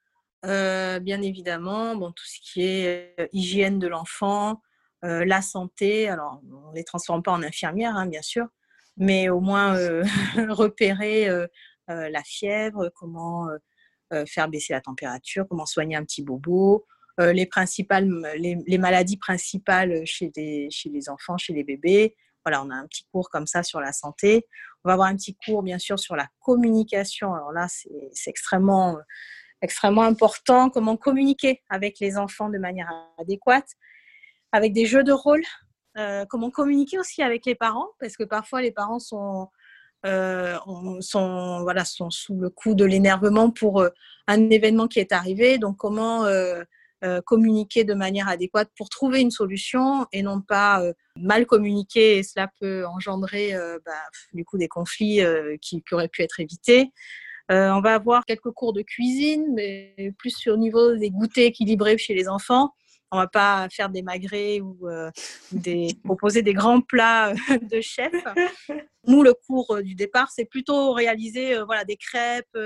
Bien 0.43 1.23
évidemment, 1.23 1.97
bon, 1.97 2.13
tout 2.13 2.25
ce 2.27 2.39
qui 2.41 2.63
est 2.63 3.29
hygiène 3.33 3.79
de 3.79 3.89
l'enfant, 3.89 4.61
euh, 5.05 5.25
la 5.25 5.43
santé. 5.43 6.09
Alors, 6.09 6.41
on 6.51 6.71
ne 6.71 6.75
les 6.75 6.85
transforme 6.85 7.23
pas 7.23 7.33
en 7.33 7.43
infirmières, 7.43 7.97
hein, 7.97 8.07
bien 8.07 8.23
sûr, 8.23 8.47
mais 8.97 9.29
au 9.29 9.41
moins 9.41 9.77
euh, 9.77 10.03
repérer 10.49 11.29
euh, 11.29 11.47
la 11.89 12.23
fièvre, 12.25 12.91
comment 12.95 13.49
faire 14.27 14.49
baisser 14.49 14.73
la 14.73 14.81
température, 14.81 15.47
comment 15.49 15.67
soigner 15.67 15.97
un 15.97 16.05
petit 16.05 16.23
bobo, 16.23 16.87
les, 17.19 17.47
principales, 17.47 18.09
les, 18.37 18.79
maladies 18.79 19.17
principales 19.17 20.05
chez, 20.05 20.31
chez 20.71 20.91
les 20.91 21.09
enfants, 21.09 21.37
chez 21.39 21.53
les 21.53 21.65
bébés. 21.65 22.17
Voilà, 22.45 22.63
on 22.63 22.71
a 22.71 22.75
un 22.75 22.87
petit 22.87 23.05
cours 23.13 23.31
comme 23.31 23.47
ça 23.47 23.65
sur 23.65 23.81
la 23.81 23.93
santé. 23.93 24.47
On 24.85 24.89
va 24.89 24.95
avoir 24.95 25.09
un 25.09 25.17
petit 25.17 25.35
cours, 25.35 25.63
bien 25.63 25.79
sûr, 25.79 25.99
sur 25.99 26.15
la 26.15 26.29
communication. 26.41 27.35
Alors 27.35 27.53
là, 27.53 27.67
c'est 27.69 28.31
extrêmement, 28.31 28.99
extrêmement 29.63 30.03
important, 30.03 30.71
comment 30.71 30.97
communiquer 30.97 31.63
avec 31.71 31.99
les 32.01 32.17
enfants 32.17 32.49
de 32.49 32.59
manière 32.59 32.93
adéquate 33.19 33.69
avec 34.53 34.73
des 34.73 34.87
jeux 34.87 35.05
de 35.05 35.13
rôle, 35.13 35.43
euh, 35.99 36.25
comment 36.29 36.51
communiquer 36.51 36.99
aussi 36.99 37.23
avec 37.23 37.47
les 37.47 37.55
parents, 37.55 37.89
parce 38.01 38.17
que 38.17 38.25
parfois 38.25 38.63
les 38.63 38.73
parents 38.73 38.99
sont, 38.99 39.49
euh, 40.05 40.57
sont, 41.01 41.61
voilà, 41.63 41.85
sont 41.85 42.11
sous 42.11 42.39
le 42.39 42.51
coup 42.51 42.75
de 42.75 42.85
l'énervement 42.85 43.51
pour 43.51 43.81
euh, 43.81 43.91
un 44.27 44.51
événement 44.51 44.89
qui 44.89 45.01
est 45.01 45.13
arrivé. 45.13 45.59
Donc 45.59 45.77
comment 45.77 46.27
communiquer 47.25 47.85
de 47.85 47.95
manière 47.95 48.29
adéquate 48.29 48.69
pour 48.77 48.89
trouver 48.89 49.21
une 49.21 49.31
solution 49.31 50.09
et 50.11 50.23
non 50.23 50.41
pas 50.41 50.83
mal 51.17 51.47
communiquer 51.47 52.19
et 52.19 52.25
cela 52.25 52.49
peut 52.59 52.85
engendrer 52.85 53.55
bah, 53.85 53.93
du 54.33 54.45
coup 54.45 54.59
des 54.59 54.67
conflits 54.67 55.21
qui, 55.61 55.85
qui, 55.85 55.95
auraient 55.95 56.09
pu 56.09 56.23
être 56.23 56.41
évités. 56.41 56.91
On 57.49 57.81
va 57.81 57.95
avoir 57.95 58.25
quelques 58.25 58.51
cours 58.51 58.73
de 58.73 58.83
cuisine, 58.83 59.47
mais 59.55 59.95
plus 60.19 60.47
au 60.49 60.57
niveau 60.57 60.97
des 60.97 61.11
goûters 61.11 61.47
équilibrés 61.47 61.99
chez 61.99 62.15
les 62.15 62.29
enfants 62.29 62.73
on 63.13 63.19
va 63.19 63.27
pas 63.27 63.69
faire 63.71 63.89
des 63.89 64.03
magrets 64.03 64.61
ou 64.61 64.89
euh, 64.89 65.11
des, 65.53 65.89
proposer 66.05 66.43
des 66.43 66.55
grands 66.55 66.81
plats 66.81 67.31
euh, 67.31 67.59
de 67.59 67.81
chef. 67.81 68.13
Nous, 69.07 69.23
le 69.23 69.35
cours 69.35 69.77
euh, 69.77 69.83
du 69.83 69.95
départ, 69.95 70.31
c'est 70.31 70.45
plutôt 70.45 70.93
réaliser 70.93 71.59
voilà, 71.65 71.85
des 71.85 71.97
crêpes, 71.97 72.59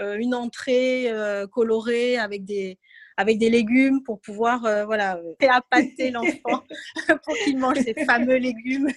une 0.00 0.34
entrée 0.34 1.12
colorée 1.52 2.18
avec 2.18 2.44
des, 2.44 2.78
avec 3.16 3.38
des 3.38 3.50
légumes 3.50 4.02
pour 4.02 4.20
pouvoir 4.20 4.60
voilà, 4.86 5.20
appâter 5.48 6.10
l'enfant 6.12 6.64
pour 7.24 7.34
qu'il 7.44 7.58
mange 7.58 7.78
ces 7.78 7.94
fameux 8.04 8.36
légumes. 8.36 8.88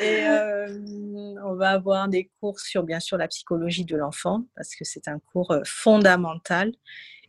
Et 0.00 0.24
on 1.44 1.54
va 1.54 1.70
avoir 1.70 2.08
des 2.08 2.30
cours 2.40 2.58
sur, 2.60 2.82
bien 2.84 3.00
sûr, 3.00 3.16
la 3.18 3.28
psychologie 3.28 3.84
de 3.84 3.96
l'enfant, 3.96 4.44
parce 4.56 4.74
que 4.74 4.84
c'est 4.84 5.08
un 5.08 5.18
cours 5.18 5.54
fondamental. 5.64 6.72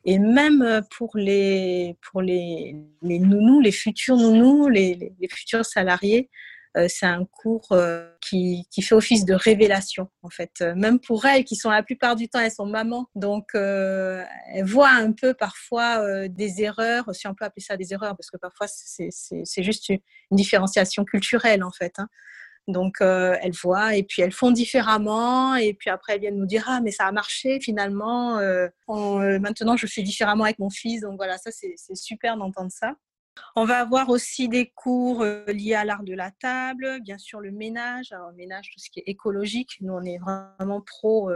Et 0.06 0.18
même 0.20 0.62
euh, 0.62 0.82
pour 0.98 1.16
les, 1.16 1.98
pour 2.02 2.22
les, 2.22 2.76
les 3.02 3.20
nounous, 3.20 3.62
les 3.62 3.72
futurs 3.72 4.18
nounous, 4.18 4.68
les, 4.68 5.14
futurs 5.30 5.66
salariés, 5.66 6.30
euh, 6.78 6.88
c'est 6.90 7.06
un 7.06 7.26
cours 7.26 7.68
euh, 7.72 8.10
qui, 8.22 8.66
qui, 8.72 8.82
fait 8.82 8.96
office 8.96 9.26
de 9.26 9.34
révélation, 9.34 10.10
en 10.24 10.30
fait. 10.30 10.64
Même 10.76 11.00
pour 11.00 11.26
elles, 11.26 11.44
qui 11.44 11.56
sont 11.56 11.70
la 11.70 11.84
plupart 11.84 12.16
du 12.16 12.30
temps, 12.30 12.40
elles 12.40 12.52
sont 12.52 12.66
mamans. 12.66 13.08
Donc, 13.14 13.52
elles 13.54 14.66
voient 14.66 14.90
un 14.90 15.12
peu 15.12 15.34
parfois 15.34 16.28
des 16.30 16.62
erreurs, 16.64 17.14
si 17.14 17.28
on 17.28 17.36
peut 17.36 17.46
appeler 17.46 17.64
ça 17.64 17.78
des 17.78 17.94
erreurs, 17.94 18.16
parce 18.16 18.32
que 18.32 18.38
parfois, 18.38 18.68
c'est 18.68 19.64
juste 19.64 19.90
une, 19.90 20.00
différenciation 20.32 21.04
culturelle, 21.04 21.64
en 21.64 21.72
fait. 21.72 21.94
Hein. 21.98 22.08
Donc, 22.68 23.02
euh, 23.02 23.36
elles 23.42 23.54
voient 23.54 23.96
et 23.96 24.04
puis 24.04 24.22
elles 24.22 24.32
font 24.32 24.52
différemment. 24.52 25.56
Et 25.56 25.74
puis 25.74 25.90
après, 25.90 26.14
elles 26.14 26.22
viennent 26.22 26.38
nous 26.38 26.46
dire 26.46 26.66
Ah, 26.68 26.80
mais 26.82 26.92
ça 26.92 27.06
a 27.06 27.12
marché 27.12 27.60
finalement. 27.60 28.38
Euh, 28.40 28.68
euh, 28.90 29.40
maintenant, 29.40 29.76
je 29.76 29.88
fais 29.88 30.04
différemment 30.04 30.44
avec 30.44 30.60
mon 30.60 30.70
fils. 30.70 31.02
Donc 31.02 31.18
voilà, 31.18 31.38
ça, 31.38 31.52
c'est 31.52 31.96
super 31.96 32.38
d'entendre 32.38 32.72
ça. 32.72 32.94
On 33.56 33.66
va 33.66 33.80
avoir 33.80 34.10
aussi 34.10 34.50
des 34.50 34.72
cours 34.76 35.26
liés 35.48 35.74
à 35.74 35.86
l'art 35.86 36.04
de 36.04 36.14
la 36.14 36.32
table, 36.32 37.00
bien 37.02 37.18
sûr 37.18 37.40
le 37.40 37.52
ménage. 37.52 38.12
Alors, 38.12 38.32
ménage, 38.34 38.70
tout 38.74 38.80
ce 38.80 38.90
qui 38.90 39.00
est 39.00 39.08
écologique. 39.08 39.78
Nous, 39.82 39.94
on 39.94 40.04
est 40.04 40.18
vraiment 40.18 40.82
pro 40.82 41.32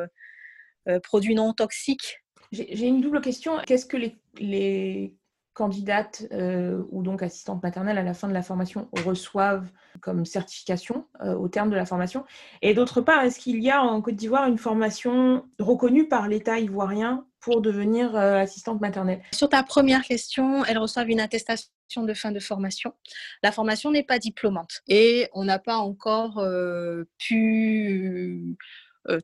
produits 1.03 1.35
non 1.35 1.53
toxiques. 1.53 2.21
J'ai 2.51 2.87
une 2.87 3.01
double 3.01 3.21
question. 3.21 3.57
Qu'est-ce 3.65 3.85
que 3.85 3.97
les 4.37 5.15
candidates 5.55 6.27
euh, 6.33 6.83
ou 6.91 7.01
donc 7.01 7.23
assistantes 7.23 7.63
maternelles 7.63 7.97
à 7.97 8.03
la 8.03 8.13
fin 8.13 8.27
de 8.27 8.33
la 8.33 8.43
formation 8.43 8.89
reçoivent 9.05 9.71
comme 10.01 10.25
certification 10.25 11.07
euh, 11.21 11.33
au 11.33 11.47
terme 11.47 11.69
de 11.71 11.77
la 11.77 11.85
formation 11.85 12.25
Et 12.61 12.73
d'autre 12.73 13.01
part, 13.01 13.23
est-ce 13.23 13.39
qu'il 13.39 13.63
y 13.63 13.71
a 13.71 13.81
en 13.81 14.01
Côte 14.01 14.15
d'Ivoire 14.15 14.47
une 14.47 14.57
formation 14.57 15.45
reconnue 15.57 16.07
par 16.09 16.27
l'État 16.27 16.59
ivoirien 16.59 17.25
pour 17.39 17.61
devenir 17.61 18.15
euh, 18.17 18.37
assistante 18.37 18.81
maternelle? 18.81 19.21
Sur 19.33 19.47
ta 19.47 19.63
première 19.63 20.03
question, 20.03 20.65
elles 20.65 20.77
reçoivent 20.77 21.09
une 21.09 21.21
attestation 21.21 21.71
de 22.03 22.13
fin 22.13 22.33
de 22.33 22.39
formation. 22.41 22.93
La 23.41 23.53
formation 23.53 23.91
n'est 23.91 24.03
pas 24.03 24.19
diplômante 24.19 24.81
et 24.89 25.29
on 25.33 25.45
n'a 25.45 25.59
pas 25.59 25.77
encore 25.77 26.45
pu 27.17 28.57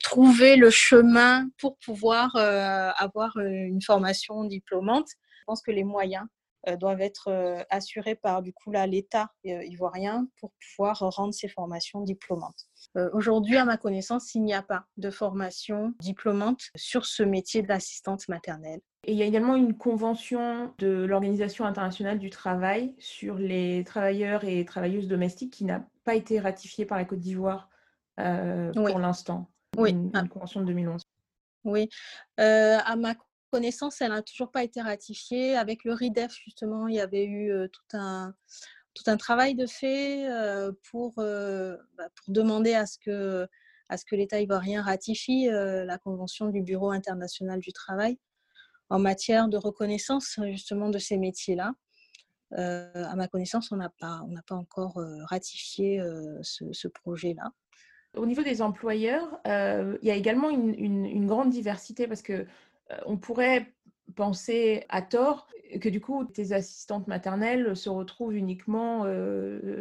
trouver 0.01 0.55
le 0.55 0.69
chemin 0.69 1.49
pour 1.57 1.77
pouvoir 1.79 2.35
avoir 2.35 3.35
une 3.37 3.81
formation 3.81 4.45
diplômante. 4.45 5.09
Je 5.41 5.45
pense 5.45 5.61
que 5.61 5.71
les 5.71 5.83
moyens 5.83 6.25
euh, 6.67 6.77
doivent 6.77 7.01
être 7.01 7.29
euh, 7.29 7.63
assurés 7.71 8.15
par 8.15 8.43
du 8.43 8.53
coup 8.53 8.71
l'État 8.71 9.31
euh, 9.47 9.63
ivoirien 9.65 10.27
pour 10.39 10.51
pouvoir 10.53 10.99
rendre 10.99 11.33
ces 11.33 11.47
formations 11.47 12.01
diplômantes. 12.01 12.67
Aujourd'hui, 13.13 13.57
à 13.57 13.65
ma 13.65 13.77
connaissance, 13.77 14.35
il 14.35 14.43
n'y 14.43 14.53
a 14.53 14.61
pas 14.61 14.85
de 14.97 15.09
formation 15.09 15.93
diplômante 15.99 16.63
sur 16.75 17.05
ce 17.05 17.23
métier 17.23 17.61
d'assistante 17.61 18.27
maternelle. 18.27 18.81
Et 19.05 19.13
il 19.13 19.17
y 19.17 19.23
a 19.23 19.25
également 19.25 19.55
une 19.55 19.75
convention 19.75 20.73
de 20.77 21.05
l'Organisation 21.05 21.65
internationale 21.65 22.19
du 22.19 22.29
travail 22.29 22.93
sur 22.99 23.35
les 23.35 23.83
travailleurs 23.83 24.43
et 24.43 24.63
travailleuses 24.65 25.07
domestiques 25.07 25.53
qui 25.53 25.63
n'a 25.63 25.87
pas 26.03 26.15
été 26.15 26.39
ratifiée 26.39 26.85
par 26.85 26.97
la 26.97 27.05
Côte 27.05 27.19
d'Ivoire 27.19 27.69
euh, 28.19 28.71
pour 28.73 28.99
l'instant. 28.99 29.49
Oui. 29.77 29.91
Une, 29.91 30.11
ah. 30.13 30.23
convention 30.27 30.61
de 30.61 30.65
2011. 30.65 31.01
Oui. 31.63 31.89
Euh, 32.39 32.77
à 32.83 32.95
ma 32.95 33.15
connaissance, 33.51 34.01
elle 34.01 34.09
n'a 34.09 34.21
toujours 34.23 34.51
pas 34.51 34.63
été 34.63 34.81
ratifiée. 34.81 35.55
Avec 35.55 35.83
le 35.83 35.93
RIDEF, 35.93 36.33
justement, 36.43 36.87
il 36.87 36.95
y 36.95 36.99
avait 36.99 37.25
eu 37.25 37.51
euh, 37.51 37.67
tout 37.67 37.97
un 37.97 38.33
tout 38.93 39.03
un 39.07 39.15
travail 39.15 39.55
de 39.55 39.65
fait 39.67 40.27
pour, 40.89 41.13
bah, 41.15 42.09
pour 42.13 42.33
demander 42.33 42.73
à 42.73 42.85
ce 42.85 42.97
que, 42.99 43.47
à 43.87 43.95
ce 43.95 44.03
que 44.03 44.17
l'État 44.17 44.41
ivoirien 44.41 44.81
ratifie 44.81 45.45
la 45.47 45.97
Convention 45.97 46.49
du 46.49 46.61
Bureau 46.61 46.91
international 46.91 47.61
du 47.61 47.71
travail 47.71 48.17
en 48.89 48.99
matière 48.99 49.47
de 49.47 49.55
reconnaissance 49.55 50.37
justement 50.43 50.89
de 50.89 50.97
ces 50.97 51.17
métiers-là. 51.17 51.73
Euh, 52.57 52.91
à 52.93 53.15
ma 53.15 53.27
connaissance, 53.27 53.71
on 53.71 53.77
n'a 53.77 53.89
pas, 53.89 54.21
pas 54.45 54.55
encore 54.55 54.97
euh, 54.97 55.23
ratifié 55.25 56.01
euh, 56.01 56.39
ce, 56.41 56.87
projet-là. 56.89 57.51
Au 58.15 58.25
niveau 58.25 58.43
des 58.43 58.61
employeurs, 58.61 59.39
il 59.45 59.99
y 60.03 60.11
a 60.11 60.15
également 60.15 60.49
une, 60.49 60.75
une, 60.75 61.27
grande 61.27 61.49
diversité 61.49 62.07
parce 62.07 62.21
que 62.21 62.45
on 63.05 63.17
pourrait 63.17 63.73
penser 64.15 64.85
à 64.89 65.01
tort 65.01 65.47
que 65.79 65.87
du 65.87 66.01
coup 66.01 66.25
tes 66.25 66.51
assistantes 66.51 67.07
maternelles 67.07 67.75
se 67.75 67.89
retrouvent 67.89 68.35
uniquement 68.35 69.05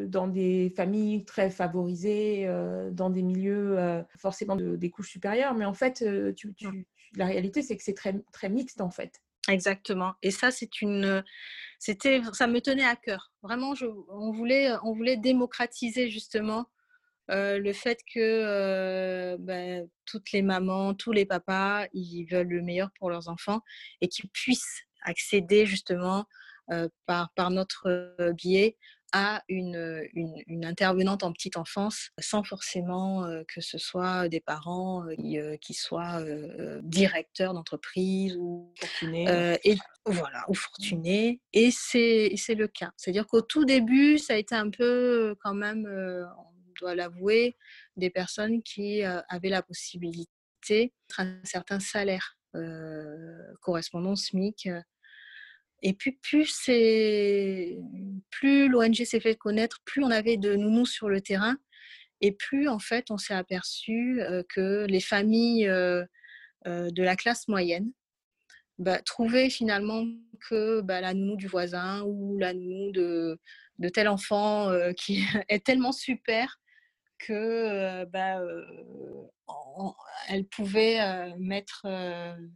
dans 0.06 0.28
des 0.28 0.72
familles 0.76 1.24
très 1.24 1.50
favorisées, 1.50 2.46
dans 2.92 3.11
des 3.11 3.22
milieux 3.22 3.76
forcément 4.16 4.56
de, 4.56 4.76
des 4.76 4.90
couches 4.90 5.11
supérieures, 5.11 5.54
mais 5.54 5.64
en 5.64 5.74
fait, 5.74 6.04
tu, 6.36 6.54
tu, 6.54 6.86
la 7.16 7.26
réalité, 7.26 7.62
c'est 7.62 7.76
que 7.76 7.82
c'est 7.82 7.94
très, 7.94 8.14
très 8.32 8.48
mixte 8.48 8.80
en 8.80 8.90
fait. 8.90 9.20
Exactement. 9.48 10.14
Et 10.22 10.30
ça, 10.30 10.50
c'est 10.50 10.80
une, 10.80 11.24
c'était, 11.78 12.20
ça 12.32 12.46
me 12.46 12.61
tenait 12.61 12.84
à 12.84 12.94
cœur. 12.94 13.32
Vraiment, 13.42 13.74
je, 13.74 13.86
on 14.08 14.30
voulait, 14.32 14.70
on 14.84 14.92
voulait 14.92 15.16
démocratiser 15.16 16.08
justement 16.11 16.66
euh, 17.31 17.59
le 17.59 17.72
fait 17.72 18.01
que 18.12 18.18
euh, 18.18 19.37
ben, 19.39 19.89
toutes 20.05 20.33
les 20.33 20.43
mamans, 20.43 20.95
tous 20.95 21.12
les 21.12 21.26
papas, 21.26 21.87
ils 21.93 22.24
veulent 22.24 22.49
le 22.49 22.62
meilleur 22.62 22.91
pour 22.99 23.11
leurs 23.11 23.28
enfants 23.28 23.61
et 24.01 24.09
qu'ils 24.09 24.28
puissent 24.31 24.83
accéder 25.03 25.64
justement 25.66 26.24
euh, 26.70 26.89
par, 27.07 27.31
par 27.35 27.51
notre 27.51 28.33
biais 28.33 28.76
à 29.12 29.43
une, 29.49 30.05
une, 30.14 30.64
intervenante 30.64 31.24
en 31.24 31.33
petite 31.33 31.57
enfance 31.57 32.11
sans 32.20 32.45
forcément 32.45 33.28
que 33.49 33.61
ce 33.61 33.76
soit 33.76 34.28
des 34.28 34.39
parents 34.39 35.05
qui, 35.18 35.37
qui 35.61 35.74
soient 35.74 36.22
directeurs 36.85 37.53
d'entreprise 37.53 38.37
ou 38.37 38.72
fortunés. 38.78 39.57
et 39.64 39.76
voilà 40.07 40.45
ou 40.47 40.55
fortunés 40.55 41.41
et 41.53 41.72
c'est 41.72 42.31
le 42.55 42.68
cas 42.68 42.93
c'est 42.97 43.11
à 43.11 43.12
dire 43.12 43.26
qu'au 43.26 43.41
tout 43.41 43.64
début 43.64 44.16
ça 44.16 44.35
a 44.35 44.37
été 44.37 44.55
un 44.55 44.70
peu 44.70 45.35
quand 45.43 45.55
même 45.55 45.89
on 46.81 46.87
doit 46.87 46.95
l'avouer 46.95 47.57
des 47.97 48.11
personnes 48.11 48.62
qui 48.62 49.03
avaient 49.03 49.49
la 49.49 49.62
possibilité 49.62 50.93
d'un 51.16 51.41
certain 51.45 51.81
salaire 51.81 52.39
correspondant 53.61 54.12
au 54.12 54.16
SMIC 54.16 54.68
et 55.83 55.95
puis, 55.95 56.12
plus, 56.12 56.66
plus 58.31 58.68
l'ONG 58.68 59.05
s'est 59.05 59.20
fait 59.20 59.37
connaître, 59.37 59.81
plus 59.85 60.05
on 60.05 60.11
avait 60.11 60.37
de 60.37 60.55
nounous 60.55 60.87
sur 60.87 61.09
le 61.09 61.20
terrain. 61.20 61.57
Et 62.20 62.33
plus, 62.33 62.68
en 62.68 62.78
fait, 62.78 63.11
on 63.11 63.16
s'est 63.16 63.35
aperçu 63.35 64.20
que 64.55 64.87
les 64.87 65.01
familles 65.01 65.66
de 65.66 67.03
la 67.03 67.16
classe 67.16 67.49
moyenne 67.49 67.91
bah, 68.78 69.01
trouvaient 69.03 69.51
finalement 69.51 70.07
que 70.49 70.81
bah, 70.83 71.01
la 71.01 71.14
nounou 71.14 71.37
du 71.37 71.47
voisin 71.47 72.03
ou 72.03 72.39
la 72.39 72.53
nounou 72.53 72.93
de, 72.93 73.39
de 73.78 73.89
tel 73.89 74.09
enfant 74.09 74.70
qui 74.99 75.22
est 75.49 75.64
tellement 75.64 75.93
super 75.93 76.61
que 77.27 78.05
bah, 78.07 78.41
elle 80.29 80.47
pouvait 80.47 80.99
mettre 81.39 81.87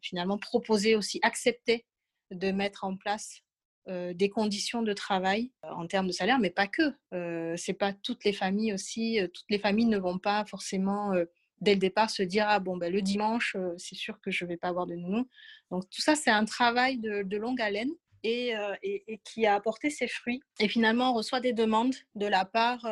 finalement 0.03 0.39
proposer 0.39 0.97
aussi 0.97 1.21
accepter 1.23 1.87
de 2.31 2.51
mettre 2.51 2.85
en 2.85 2.97
place 2.97 3.41
des 3.87 4.31
conditions 4.31 4.83
de 4.83 4.95
travail 4.95 5.53
en 5.63 5.87
termes 5.87 6.07
de 6.07 6.13
salaire, 6.13 6.39
mais 6.39 6.51
pas 6.51 6.67
que. 6.67 6.95
Euh, 7.13 7.55
c'est 7.57 7.75
pas 7.75 7.93
toutes 7.93 8.25
les 8.25 8.33
familles 8.33 8.73
aussi. 8.73 9.21
toutes 9.33 9.45
les 9.51 9.59
familles 9.59 9.87
ne 9.87 9.99
vont 9.99 10.19
pas 10.19 10.45
forcément 10.47 11.13
dès 11.61 11.75
le 11.75 11.81
départ 11.81 12.11
se 12.11 12.23
dire 12.23 12.47
ah 12.49 12.61
bon 12.61 12.77
ben 12.77 12.93
le 12.93 13.03
dimanche 13.03 13.57
c'est 13.79 13.95
sûr 13.95 14.21
que 14.21 14.31
je 14.31 14.45
vais 14.45 14.57
pas 14.57 14.69
avoir 14.69 14.87
de 14.87 14.95
nounou. 14.95 15.29
Donc 15.71 15.89
tout 15.91 16.01
ça 16.01 16.15
c'est 16.15 16.31
un 16.31 16.45
travail 16.45 16.99
de, 16.99 17.37
longue 17.37 17.61
haleine. 17.61 17.91
Et, 18.27 18.55
et, 18.83 19.21
qui 19.23 19.47
a 19.47 19.55
apporté 19.55 19.91
ses 19.91 20.09
fruits. 20.09 20.41
Et 20.59 20.67
finalement, 20.67 21.11
on 21.11 21.15
reçoit 21.15 21.41
des 21.41 21.53
demandes 21.53 21.95
de 22.15 22.27
la 22.27 22.47
part 22.47 22.89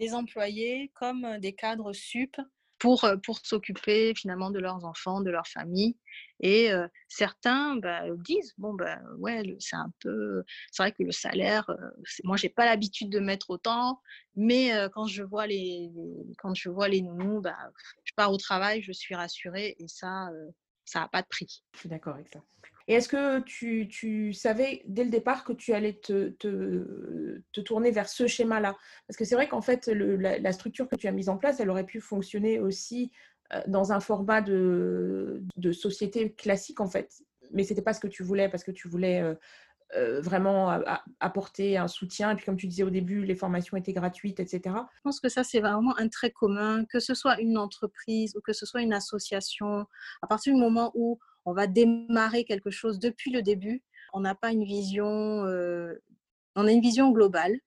des 0.00 0.12
employés 0.12 0.90
comme 0.94 1.38
des 1.38 1.52
cadres 1.52 1.92
sup 1.92 2.36
pour, 2.80 3.08
pour 3.24 3.38
s'occuper 3.44 4.12
finalement 4.16 4.50
de 4.50 4.58
leurs 4.58 4.84
enfants, 4.84 5.20
de 5.20 5.30
leur 5.30 5.46
famille. 5.46 5.96
Et 6.40 6.70
certains 7.06 7.76
bah, 7.76 8.02
disent 8.16 8.54
bon 8.58 8.74
ben 8.74 9.00
ouais 9.18 9.44
c'est 9.60 9.76
un 9.76 9.92
peu 10.00 10.42
c'est 10.72 10.82
vrai 10.82 10.90
que 10.90 11.04
le 11.04 11.12
salaire 11.12 11.70
moi 12.24 12.36
j'ai 12.36 12.48
pas 12.48 12.64
l'habitude 12.64 13.08
de 13.08 13.20
mettre 13.20 13.50
autant 13.50 14.00
mais 14.34 14.72
quand 14.92 15.06
je 15.06 15.22
vois 15.22 15.46
les, 15.46 15.92
quand 16.38 16.54
je 16.56 16.68
vois 16.68 16.88
les 16.88 17.02
nounous 17.02 17.40
bah, 17.40 17.56
je 18.02 18.12
pars 18.16 18.32
au 18.32 18.36
travail 18.36 18.82
je 18.82 18.90
suis 18.90 19.14
rassurée 19.14 19.76
et 19.78 19.86
ça 19.86 20.28
ça 20.84 21.00
n'a 21.00 21.08
pas 21.08 21.22
de 21.22 21.28
prix. 21.28 21.62
Je 21.74 21.80
suis 21.80 21.88
d'accord 21.88 22.14
avec 22.14 22.28
ça. 22.28 22.40
Et 22.88 22.94
est-ce 22.94 23.08
que 23.08 23.40
tu, 23.40 24.32
savais 24.32 24.82
dès 24.86 25.04
le 25.04 25.10
départ 25.10 25.44
que 25.44 25.52
tu 25.52 25.72
allais 25.72 25.94
te, 25.94 26.34
tourner 27.64 27.90
vers 27.90 28.08
ce 28.08 28.26
schéma-là? 28.26 28.76
Parce 29.06 29.16
que 29.16 29.24
c'est 29.24 29.34
vrai 29.34 29.48
qu'en 29.48 29.62
fait, 29.62 29.86
la, 29.86 30.52
structure 30.52 30.88
que 30.88 30.96
tu 30.96 31.06
as 31.06 31.12
mise 31.12 31.28
en 31.28 31.36
place, 31.36 31.60
elle 31.60 31.70
aurait 31.70 31.86
pu 31.86 32.00
fonctionner 32.00 32.60
aussi 32.60 33.10
euh, 33.52 33.60
dans 33.66 33.92
un 33.92 34.00
format 34.00 34.40
de, 34.40 35.42
de 35.56 35.72
société 35.72 36.32
classique, 36.32 36.80
en 36.80 36.88
fait. 36.88 37.10
Mais 37.52 37.64
ce 37.64 37.70
n'était 37.70 37.82
pas 37.82 37.94
ce 37.94 38.00
que 38.00 38.08
tu 38.08 38.22
voulais, 38.22 38.48
parce 38.48 38.64
que 38.64 38.70
tu 38.70 38.88
voulais 38.88 39.20
euh, 39.20 39.34
euh, 39.94 40.22
vraiment 40.22 40.70
apporter 41.20 41.76
un 41.76 41.86
soutien. 41.86 42.30
Et 42.30 42.34
puis, 42.34 42.46
comme 42.46 42.56
tu 42.56 42.66
disais 42.66 42.82
au 42.82 42.88
début, 42.88 43.24
les 43.24 43.34
formations 43.34 43.76
étaient 43.76 43.92
gratuites, 43.92 44.40
etc. 44.40 44.74
Je 44.94 45.00
pense 45.02 45.20
que 45.20 45.28
ça, 45.28 45.44
c'est 45.44 45.60
vraiment 45.60 45.94
un 45.98 46.08
trait 46.08 46.30
commun, 46.30 46.86
que 46.86 46.98
ce 46.98 47.12
soit 47.12 47.38
une 47.40 47.58
entreprise 47.58 48.34
ou 48.34 48.40
que 48.40 48.54
ce 48.54 48.64
soit 48.64 48.80
une 48.80 48.94
association. 48.94 49.84
À 50.22 50.26
partir 50.26 50.54
du 50.54 50.60
moment 50.60 50.92
où 50.94 51.18
on 51.44 51.52
va 51.52 51.66
démarrer 51.66 52.44
quelque 52.44 52.70
chose 52.70 52.98
depuis 52.98 53.30
le 53.30 53.42
début, 53.42 53.82
on 54.12 54.20
n'a 54.20 54.34
pas 54.34 54.52
une 54.52 54.64
vision, 54.64 55.06
on 56.54 56.66
a 56.66 56.72
une 56.72 56.80
vision 56.80 57.10
globale. 57.10 57.58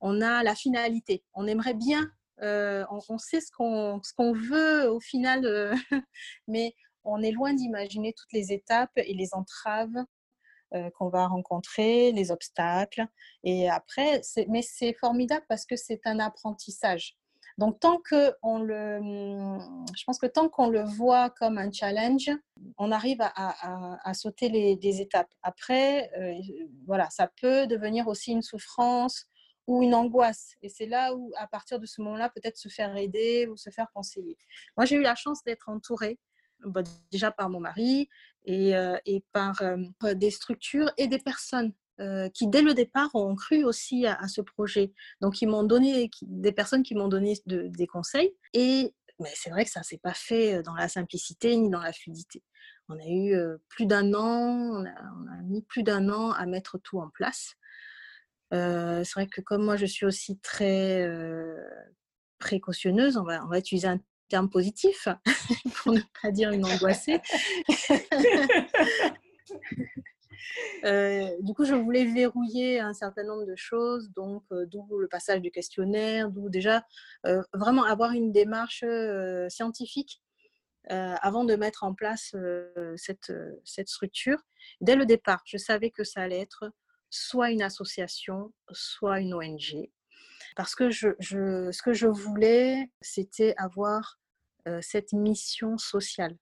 On 0.00 0.20
a 0.20 0.42
la 0.42 0.54
finalité. 0.54 1.24
On 1.32 1.46
aimerait 1.46 1.74
bien 1.74 2.10
euh, 2.42 2.84
on, 2.90 3.18
sait 3.18 3.40
ce 3.40 3.50
qu'on 3.52 4.32
veut 4.32 4.90
au 4.90 5.00
final, 5.00 5.46
euh, 5.46 5.74
mais 6.48 6.74
on 7.04 7.22
est 7.22 7.30
loin 7.30 7.52
d'imaginer 7.54 8.12
toutes 8.12 8.32
les 8.32 8.52
étapes 8.52 8.90
et 8.96 9.14
les 9.14 9.34
entraves 9.34 10.04
euh, 10.74 10.90
qu'on 10.98 11.08
va 11.08 11.28
rencontrer, 11.28 12.12
les 12.12 12.32
obstacles. 12.32 13.06
Et 13.44 13.68
après, 13.68 14.20
mais 14.48 14.62
c'est 14.62 14.94
formidable 14.94 15.44
parce 15.48 15.64
que 15.64 15.76
c'est 15.76 16.00
un 16.06 16.18
apprentissage. 16.18 17.16
Donc, 17.58 17.78
tant 17.80 17.98
que 17.98 18.32
on 18.42 18.58
le, 18.58 18.98
je 19.96 20.04
pense 20.04 20.18
que 20.18 20.26
tant 20.26 20.48
qu'on 20.48 20.68
le 20.68 20.82
voit 20.82 21.30
comme 21.30 21.56
un 21.58 21.70
challenge, 21.70 22.30
on 22.78 22.90
arrive 22.90 23.18
à, 23.20 24.14
sauter 24.14 24.48
les, 24.48 24.76
les, 24.82 25.00
étapes. 25.00 25.32
Après, 25.42 26.10
voilà, 26.86 27.08
ça 27.10 27.30
peut 27.40 27.66
devenir 27.66 28.08
aussi 28.08 28.32
une 28.32 28.42
souffrance 28.42 29.28
ou 29.66 29.82
une 29.82 29.94
angoisse. 29.94 30.54
Et 30.62 30.68
c'est 30.68 30.86
là 30.86 31.14
où, 31.14 31.32
à 31.36 31.46
partir 31.46 31.78
de 31.78 31.86
ce 31.86 32.00
moment-là, 32.02 32.28
peut-être 32.28 32.56
se 32.56 32.68
faire 32.68 32.96
aider 32.96 33.46
ou 33.46 33.56
se 33.56 33.70
faire 33.70 33.86
conseiller. 33.94 34.36
Moi, 34.76 34.84
j'ai 34.86 34.96
eu 34.96 35.02
la 35.02 35.14
chance 35.14 35.42
d'être 35.44 35.68
entourée 35.68 36.18
bah, 36.64 36.82
déjà 37.10 37.30
par 37.30 37.50
mon 37.50 37.60
mari 37.60 38.08
et, 38.44 38.76
euh, 38.76 38.96
par 39.32 39.60
euh, 39.62 40.14
des 40.14 40.30
structures 40.30 40.90
et 40.96 41.08
des 41.08 41.18
personnes 41.18 41.72
euh, 42.00 42.28
qui, 42.30 42.48
dès 42.48 42.62
le 42.62 42.74
départ, 42.74 43.14
ont 43.14 43.34
cru 43.34 43.64
aussi 43.64 44.06
à, 44.06 44.26
ce 44.28 44.40
projet. 44.40 44.92
Donc, 45.20 45.40
ils 45.42 45.46
m'ont 45.46 45.62
donné, 45.62 46.10
des 46.22 46.52
personnes 46.52 46.82
qui 46.82 46.94
m'ont 46.94 47.08
donné 47.08 47.34
des 47.46 47.86
conseils. 47.86 48.34
Et 48.52 48.94
mais 49.20 49.30
c'est 49.34 49.50
vrai 49.50 49.64
que 49.64 49.70
ça 49.70 49.80
ne 49.80 49.84
s'est 49.84 50.00
pas 50.02 50.12
fait 50.12 50.60
dans 50.64 50.74
la 50.74 50.88
simplicité 50.88 51.56
ni 51.56 51.70
dans 51.70 51.80
la 51.80 51.92
fluidité. 51.92 52.42
On 52.88 52.98
a 52.98 53.06
eu 53.06 53.36
plus 53.68 53.86
d'un 53.86 54.12
an, 54.12 54.72
on 54.72 54.84
a, 54.84 54.90
on 54.90 55.32
a, 55.32 55.42
mis 55.44 55.62
plus 55.62 55.84
d'un 55.84 56.08
an 56.08 56.32
à 56.32 56.46
mettre 56.46 56.78
tout 56.78 56.98
en 56.98 57.08
place. 57.10 57.54
Euh, 58.52 59.04
c'est 59.04 59.14
vrai 59.14 59.28
que 59.28 59.40
comme 59.40 59.64
moi, 59.64 59.76
je 59.76 59.86
suis 59.86 60.04
aussi 60.04 60.38
très 60.40 61.08
précautionneuse, 62.40 63.16
on 63.16 63.22
va, 63.22 63.44
on 63.44 63.48
va 63.48 63.60
utiliser 63.60 63.86
un 63.86 64.00
terme 64.28 64.50
positif 64.50 65.06
pour 65.76 65.92
ne 65.92 66.00
pas 66.20 66.32
dire 66.32 66.50
une 66.50 66.64
angoissée. 66.64 67.20
Euh, 70.84 71.30
du 71.40 71.54
coup, 71.54 71.64
je 71.64 71.74
voulais 71.74 72.04
verrouiller 72.04 72.80
un 72.80 72.94
certain 72.94 73.24
nombre 73.24 73.46
de 73.46 73.56
choses, 73.56 74.10
donc 74.10 74.44
d'où 74.50 74.98
le 74.98 75.08
passage 75.08 75.40
du 75.40 75.50
questionnaire, 75.50 76.30
d'où 76.30 76.48
déjà 76.48 76.84
vraiment 77.52 77.84
avoir 77.84 78.12
une 78.12 78.32
démarche 78.32 78.84
scientifique 79.48 80.22
avant 80.88 81.44
de 81.44 81.56
mettre 81.56 81.84
en 81.84 81.94
place 81.94 82.34
cette, 82.96 83.32
cette 83.64 83.88
structure. 83.88 84.38
Dès 84.80 84.96
le 84.96 85.06
départ, 85.06 85.42
je 85.46 85.56
savais 85.56 85.90
que 85.90 86.04
ça 86.04 86.20
allait 86.20 86.40
être 86.40 86.70
soit 87.10 87.50
une 87.50 87.62
association, 87.62 88.52
soit 88.72 89.20
une 89.20 89.34
ONG. 89.34 89.90
Parce 90.56 90.74
que 90.74 90.90
ce 90.90 91.82
que 91.82 91.92
je 91.92 92.06
voulais, 92.06 92.90
c'était 93.00 93.54
avoir 93.56 94.18
cette 94.82 95.12
mission 95.12 95.78
sociale 95.78 96.36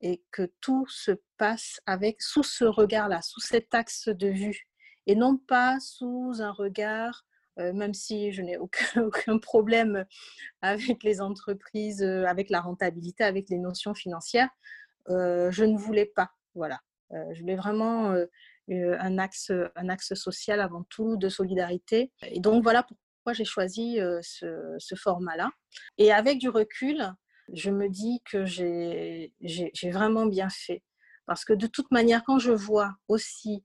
et 0.00 0.22
que 0.30 0.52
tout 0.60 0.86
se 0.88 1.12
passe 1.38 1.80
avec 1.86 2.22
sous 2.22 2.42
ce 2.42 2.64
regard-là, 2.64 3.22
sous 3.22 3.40
cet 3.40 3.74
axe 3.74 4.08
de 4.08 4.28
vue, 4.28 4.68
et 5.06 5.14
non 5.14 5.38
pas 5.38 5.78
sous 5.80 6.34
un 6.40 6.50
regard, 6.50 7.24
même 7.56 7.94
si 7.94 8.32
je 8.32 8.42
n'ai 8.42 8.58
aucun, 8.58 9.08
problème 9.40 10.04
avec 10.60 11.02
les 11.02 11.20
entreprises, 11.20 12.02
avec 12.02 12.50
la 12.50 12.60
rentabilité, 12.60 13.24
avec 13.24 13.48
les 13.48 13.58
notions 13.58 13.94
financières, 13.94 14.50
je 15.08 15.64
ne 15.64 15.78
voulais 15.78 16.06
pas. 16.06 16.30
Voilà, 16.54 16.80
je 17.10 17.40
voulais 17.40 17.56
vraiment 17.56 18.14
un 18.68 19.18
axe, 19.18 19.52
un 19.76 19.88
axe 19.88 20.14
social 20.14 20.60
avant 20.60 20.84
tout, 20.90 21.16
de 21.16 21.28
solidarité. 21.28 22.12
Et 22.22 22.40
donc 22.40 22.62
voilà 22.62 22.82
pourquoi 22.82 23.32
j'ai 23.32 23.44
choisi 23.44 23.98
ce 24.20 24.94
format-là. 24.94 25.50
Et 25.96 26.12
avec 26.12 26.38
du 26.38 26.50
recul, 26.50 27.02
je 27.52 27.70
me 27.70 27.88
dis 27.88 28.22
que 28.24 28.44
j'ai 28.44 29.32
vraiment 29.90 30.26
bien 30.26 30.48
fait. 30.48 30.82
Parce 31.26 31.44
que 31.44 31.52
de 31.52 31.66
toute 31.66 31.90
manière, 31.90 32.22
quand 32.24 32.38
je 32.38 32.52
vois 32.52 32.94
aussi 33.08 33.64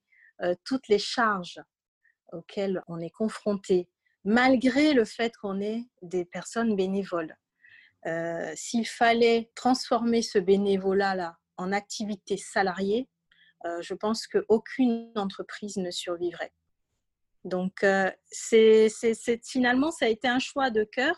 toutes 0.63 0.88
les 0.88 0.99
charges 0.99 1.61
auxquelles 2.32 2.82
on 2.88 2.99
est 2.99 3.11
confronté, 3.11 3.88
malgré 4.23 4.93
le 4.93 5.05
fait 5.05 5.36
qu'on 5.38 5.61
est 5.61 5.84
des 6.01 6.25
personnes 6.25 6.75
bénévoles, 6.75 7.36
s'il 8.55 8.88
fallait 8.88 9.51
transformer 9.55 10.21
ce 10.21 10.39
bénévolat-là 10.39 11.38
en 11.57 11.71
activité 11.71 12.38
salariée, 12.38 13.07
je 13.82 13.93
pense 13.93 14.25
qu'aucune 14.25 15.11
entreprise 15.15 15.77
ne 15.77 15.91
survivrait. 15.91 16.53
Donc, 17.43 17.86
finalement, 19.43 19.91
ça 19.91 20.05
a 20.05 20.09
été 20.09 20.27
un 20.27 20.39
choix 20.39 20.71
de 20.71 20.84
cœur 20.84 21.15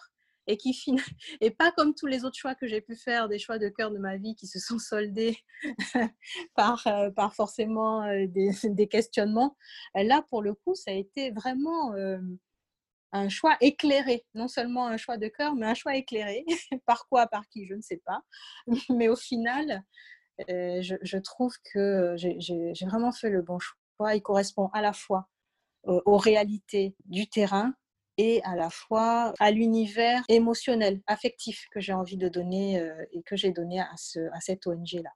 et 0.47 0.57
qui 0.57 0.73
et 1.41 1.51
pas 1.51 1.71
comme 1.71 1.93
tous 1.95 2.07
les 2.07 2.25
autres 2.25 2.37
choix 2.37 2.55
que 2.55 2.67
j'ai 2.67 2.81
pu 2.81 2.95
faire, 2.95 3.29
des 3.29 3.39
choix 3.39 3.59
de 3.59 3.69
cœur 3.69 3.91
de 3.91 3.97
ma 3.97 4.17
vie 4.17 4.35
qui 4.35 4.47
se 4.47 4.59
sont 4.59 4.79
soldés 4.79 5.37
par, 6.55 6.87
par 7.15 7.33
forcément 7.33 8.05
des, 8.27 8.51
des, 8.63 8.87
questionnements. 8.87 9.57
Là, 9.95 10.23
pour 10.29 10.41
le 10.41 10.53
coup, 10.53 10.75
ça 10.75 10.91
a 10.91 10.93
été 10.93 11.31
vraiment 11.31 11.93
un 13.13 13.29
choix 13.29 13.55
éclairé, 13.61 14.25
non 14.33 14.47
seulement 14.47 14.87
un 14.87 14.97
choix 14.97 15.17
de 15.17 15.27
cœur, 15.27 15.55
mais 15.55 15.67
un 15.67 15.75
choix 15.75 15.95
éclairé. 15.95 16.45
par 16.85 17.07
quoi, 17.07 17.27
par 17.27 17.47
qui, 17.47 17.65
je 17.67 17.75
ne 17.75 17.81
sais 17.81 18.01
pas. 18.05 18.21
Mais 18.89 19.07
au 19.07 19.15
final, 19.15 19.83
je, 20.49 21.17
trouve 21.17 21.53
que 21.73 22.15
j'ai 22.17 22.85
vraiment 22.85 23.11
fait 23.11 23.29
le 23.29 23.41
bon 23.41 23.59
choix. 23.59 24.15
Il 24.15 24.21
correspond 24.21 24.67
à 24.73 24.81
la 24.81 24.93
fois 24.93 25.29
aux 25.83 26.17
réalités 26.17 26.95
du 27.05 27.27
terrain 27.27 27.73
et 28.17 28.41
à 28.43 28.55
la 28.55 28.69
fois 28.69 29.33
à 29.39 29.51
l'univers 29.51 30.23
émotionnel, 30.29 31.01
affectif 31.07 31.67
que 31.71 31.79
j'ai 31.79 31.93
envie 31.93 32.17
de 32.17 32.29
donner 32.29 32.83
et 33.11 33.21
que 33.23 33.35
j'ai 33.35 33.51
donné 33.51 33.79
à, 33.79 33.89
ce, 33.97 34.19
à 34.33 34.39
cette 34.39 34.67
ONG-là. 34.67 35.11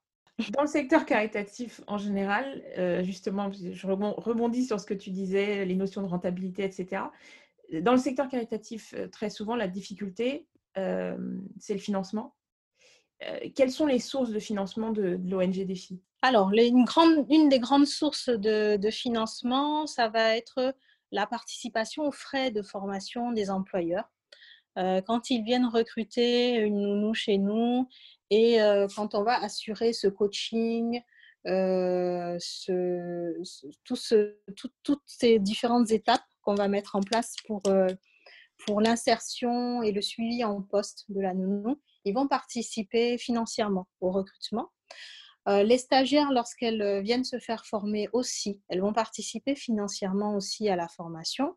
Dans 0.51 0.61
le 0.61 0.67
secteur 0.67 1.05
caritatif 1.05 1.81
en 1.87 1.97
général, 1.97 2.63
justement, 3.03 3.51
je 3.51 3.87
rebondis 3.87 4.65
sur 4.65 4.79
ce 4.79 4.85
que 4.85 4.93
tu 4.93 5.09
disais, 5.09 5.65
les 5.65 5.75
notions 5.75 6.01
de 6.01 6.07
rentabilité, 6.07 6.63
etc. 6.63 7.03
Dans 7.81 7.91
le 7.91 7.97
secteur 7.97 8.27
caritatif, 8.29 8.93
très 9.11 9.29
souvent, 9.29 9.55
la 9.55 9.67
difficulté, 9.67 10.47
c'est 10.75 11.73
le 11.73 11.79
financement. 11.79 12.35
quelles 13.55 13.71
sont 13.71 13.87
les 13.87 13.99
sources 13.99 14.29
de 14.29 14.39
financement 14.39 14.91
de, 14.91 15.19
l'ONG 15.25 15.65
Défi? 15.65 16.01
Alors, 16.21 16.51
une, 16.51 16.83
grande, 16.83 17.25
une 17.29 17.49
des 17.49 17.59
grandes 17.59 17.85
sources 17.85 18.29
de, 18.29 18.77
de, 18.77 18.89
financement, 18.89 19.85
ça 19.87 20.09
va 20.09 20.35
être 20.35 20.73
la 21.11 21.27
participation 21.27 22.03
aux 22.03 22.11
frais 22.11 22.51
de 22.51 22.61
formation 22.61 23.31
des 23.31 23.49
employeurs. 23.49 24.09
Euh, 24.77 25.01
quand 25.01 25.29
ils 25.29 25.43
viennent 25.43 25.65
recruter 25.65 26.55
une 26.55 26.81
nounou 26.81 27.13
chez 27.13 27.37
nous 27.37 27.87
et 28.29 28.61
euh, 28.61 28.87
quand 28.95 29.15
on 29.15 29.23
va 29.23 29.41
assurer 29.41 29.91
ce 29.91 30.07
coaching, 30.07 31.01
euh, 31.47 32.37
toutes 33.83 35.01
ces 35.05 35.39
différentes 35.39 35.91
étapes 35.91 36.25
qu'on 36.41 36.55
va 36.55 36.67
mettre 36.67 36.95
en 36.95 37.01
place 37.01 37.35
pour, 37.47 37.63
pour 38.65 38.81
l'insertion 38.81 39.81
et 39.81 39.91
le 39.91 40.01
suivi 40.01 40.43
en 40.43 40.61
poste 40.61 41.05
de 41.09 41.21
la 41.21 41.33
nounou, 41.33 41.81
ils 42.05 42.13
vont 42.13 42.27
participer 42.27 43.17
financièrement 43.17 43.87
au 44.01 44.11
recrutement. 44.11 44.71
Euh, 45.47 45.63
les 45.63 45.77
stagiaires, 45.77 46.31
lorsqu'elles 46.31 46.81
euh, 46.81 47.01
viennent 47.01 47.23
se 47.23 47.39
faire 47.39 47.65
former 47.65 48.09
aussi, 48.11 48.61
elles 48.67 48.81
vont 48.81 48.93
participer 48.93 49.55
financièrement 49.55 50.35
aussi 50.35 50.67
à 50.67 50.75
la 50.75 50.89
formation. 50.89 51.55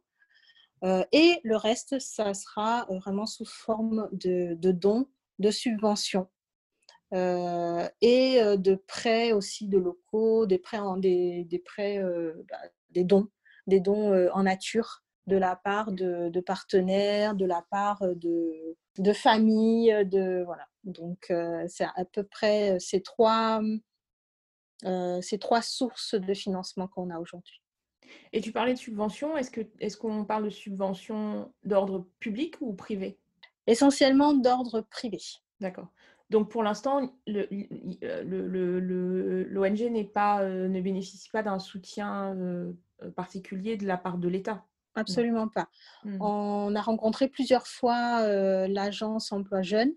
Euh, 0.85 1.05
et 1.13 1.41
le 1.43 1.57
reste, 1.57 1.99
ça 1.99 2.33
sera 2.33 2.87
vraiment 2.89 3.27
sous 3.27 3.45
forme 3.45 4.09
de, 4.13 4.57
dons, 4.73 5.07
de 5.39 5.51
subventions 5.51 6.29
et 7.13 8.41
de 8.41 8.75
prêts 8.87 9.33
aussi 9.33 9.67
de 9.67 9.79
locaux, 9.79 10.47
des 10.47 10.59
prêts, 10.59 10.79
bah, 10.79 12.57
des 12.91 13.03
dons, 13.03 13.27
des 13.67 13.81
dons 13.81 14.31
en 14.33 14.45
nature 14.45 15.03
de 15.27 15.37
la 15.37 15.57
part 15.57 15.91
de, 15.91 16.41
partenaires, 16.41 17.35
de 17.35 17.47
la 17.47 17.67
part 17.69 18.01
de, 18.15 18.77
de 18.99 19.13
familles, 19.13 20.07
de 20.07 20.45
voilà. 20.47 20.70
Donc 20.85 21.33
c'est 21.69 21.85
à 21.85 22.05
peu 22.13 22.25
près 22.25 22.79
ces 22.81 23.03
trois, 23.03 23.61
ces 24.83 25.39
trois 25.39 25.63
sources 25.63 26.15
de 26.15 26.35
financement 26.35 26.89
qu'on 26.89 27.11
a 27.11 27.19
aujourd'hui. 27.19 27.63
Et 28.33 28.41
tu 28.41 28.51
parlais 28.51 28.75
de 28.75 28.79
subventions. 28.79 29.37
Est-ce 29.37 29.51
qu'on 29.51 29.69
est 29.79 29.97
qu'on 29.97 30.25
parle 30.25 30.45
de 30.45 30.51
subventions 30.51 31.53
d'ordre 31.63 32.09
public 32.19 32.57
ou 32.61 32.73
privé? 32.73 33.21
Essentiellement 33.67 34.33
d'ordre 34.35 34.81
privé. 34.81 35.19
D'accord. 35.61 35.89
Donc 36.31 36.51
pour 36.51 36.63
l'instant, 36.63 37.13
l'ONG 37.27 37.51
n'est 39.91 40.05
pas, 40.05 40.45
ne 40.45 40.81
bénéficie 40.81 41.29
pas 41.31 41.43
d'un 41.43 41.59
soutien 41.59 42.37
particulier 43.17 43.77
de 43.77 43.87
la 43.87 43.97
part 43.97 44.17
de 44.19 44.29
l'État? 44.29 44.65
Absolument 44.95 45.49
pas. 45.49 45.69
Mmh. 46.05 46.21
On 46.21 46.75
a 46.75 46.81
rencontré 46.81 47.29
plusieurs 47.29 47.67
fois 47.67 48.27
l'agence 48.67 49.31
emploi 49.31 49.63
jeune, 49.63 49.93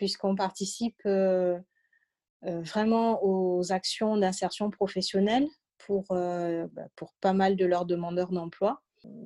puisqu'on 0.00 0.34
participe 0.34 1.06
vraiment 2.42 3.22
aux 3.22 3.70
actions 3.70 4.16
d'insertion 4.16 4.70
professionnelle 4.70 5.46
pour, 5.76 6.06
bah, 6.08 6.88
pour 6.96 7.12
pas 7.20 7.34
mal 7.34 7.54
de 7.54 7.66
leurs 7.66 7.84
demandeurs 7.84 8.32
d'emploi. 8.32 8.80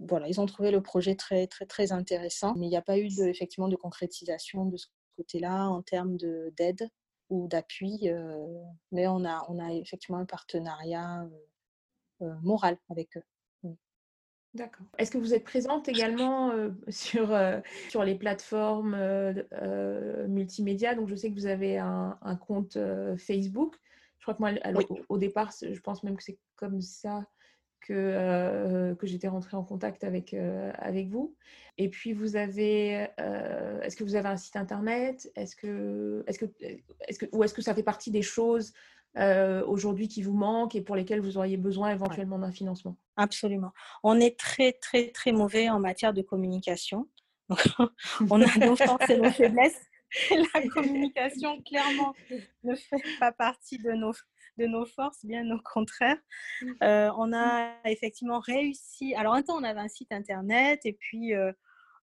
Voilà, 0.08 0.26
ils 0.26 0.40
ont 0.40 0.46
trouvé 0.46 0.72
le 0.72 0.82
projet 0.82 1.14
très, 1.14 1.46
très, 1.46 1.64
très 1.64 1.92
intéressant, 1.92 2.54
mais 2.56 2.66
il 2.66 2.70
n'y 2.70 2.76
a 2.76 2.82
pas 2.82 2.98
eu 2.98 3.06
de, 3.06 3.22
effectivement 3.22 3.68
de 3.68 3.76
concrétisation 3.76 4.64
de 4.64 4.76
ce 4.76 4.88
côté-là 5.16 5.68
en 5.68 5.80
termes 5.80 6.16
d'aide 6.16 6.90
ou 7.30 7.46
d'appui. 7.46 8.10
mais 8.90 9.06
on 9.06 9.24
a, 9.24 9.46
on 9.48 9.60
a 9.60 9.72
effectivement 9.74 10.18
un 10.18 10.26
partenariat 10.26 11.24
moral 12.42 12.78
avec 12.90 13.16
eux. 13.16 13.22
D'accord. 14.54 14.86
Est-ce 14.98 15.10
que 15.10 15.18
vous 15.18 15.34
êtes 15.34 15.44
présente 15.44 15.88
également 15.88 16.52
sur, 16.88 17.36
sur 17.88 18.04
les 18.04 18.14
plateformes 18.14 18.96
multimédia? 20.28 20.94
Donc, 20.94 21.08
je 21.08 21.16
sais 21.16 21.30
que 21.30 21.34
vous 21.34 21.46
avez 21.46 21.78
un, 21.78 22.38
compte 22.46 22.78
Facebook. 23.18 23.74
Je 24.18 24.24
crois 24.24 24.34
que 24.34 24.40
moi, 24.40 24.52
au, 25.08 25.18
départ, 25.18 25.52
je 25.60 25.80
pense 25.80 26.04
même 26.04 26.16
que 26.16 26.22
c'est 26.22 26.38
comme 26.56 26.80
ça 26.80 27.26
que, 27.80 28.94
que 28.94 29.06
j'étais 29.06 29.28
rentrée 29.28 29.56
en 29.56 29.64
contact 29.64 30.04
avec, 30.04 30.34
avec 30.34 31.08
vous. 31.08 31.34
Et 31.76 31.88
puis, 31.88 32.12
vous 32.12 32.36
avez, 32.36 33.08
est-ce 33.82 33.96
que 33.96 34.04
vous 34.04 34.14
avez 34.14 34.28
un 34.28 34.36
site 34.36 34.54
internet? 34.54 35.32
Est-ce 35.34 35.56
que, 35.56 36.22
est-ce 36.28 36.38
que, 36.38 36.46
est-ce 37.08 37.18
que, 37.18 37.26
ou 37.32 37.42
est-ce 37.42 37.54
que 37.54 37.62
ça 37.62 37.74
fait 37.74 37.82
partie 37.82 38.12
des 38.12 38.22
choses 38.22 38.72
euh, 39.16 39.64
aujourd'hui 39.66 40.08
qui 40.08 40.22
vous 40.22 40.32
manquent 40.32 40.74
et 40.74 40.80
pour 40.80 40.96
lesquels 40.96 41.20
vous 41.20 41.38
auriez 41.38 41.56
besoin 41.56 41.90
éventuellement 41.90 42.38
d'un 42.38 42.52
financement 42.52 42.96
Absolument. 43.16 43.72
On 44.02 44.18
est 44.18 44.38
très, 44.38 44.72
très, 44.72 45.10
très 45.10 45.32
mauvais 45.32 45.68
en 45.68 45.78
matière 45.78 46.12
de 46.12 46.22
communication. 46.22 47.08
on 48.30 48.42
a 48.42 48.58
nos 48.66 48.76
forces 48.76 49.10
et 49.10 49.18
nos 49.18 49.30
faiblesses. 49.30 49.80
La 50.30 50.68
communication, 50.68 51.60
clairement, 51.66 52.14
ne 52.62 52.74
fait 52.74 53.02
pas 53.18 53.32
partie 53.32 53.78
de 53.78 53.92
nos, 53.92 54.12
de 54.58 54.66
nos 54.66 54.86
forces, 54.86 55.24
bien 55.24 55.48
au 55.50 55.60
contraire. 55.60 56.18
Mmh. 56.62 56.72
Euh, 56.82 57.10
on 57.16 57.32
a 57.32 57.72
effectivement 57.84 58.40
réussi. 58.40 59.14
Alors, 59.14 59.34
un 59.34 59.42
temps, 59.42 59.56
on 59.56 59.64
avait 59.64 59.80
un 59.80 59.88
site 59.88 60.12
internet 60.12 60.80
et 60.84 60.92
puis. 60.92 61.34
Euh, 61.34 61.52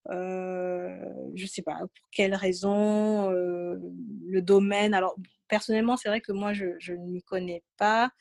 je 0.10 1.42
ne 1.42 1.48
sais 1.48 1.62
pas 1.62 1.78
pour 1.78 2.10
quelle 2.12 2.36
raison, 2.36 3.30
le 3.30 4.42
domaine. 4.42 4.94
Alors, 4.94 5.16
personnellement, 5.48 5.98
c'est 5.98 6.10
vrai 6.10 6.22
que 6.22 6.32
moi, 6.32 6.54
je, 6.54 6.92
ne 6.94 7.08
m'y 7.08 7.24
connais 7.24 7.64
pas 7.78 8.12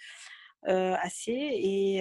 assez. 0.65 1.33
Et, 1.33 2.01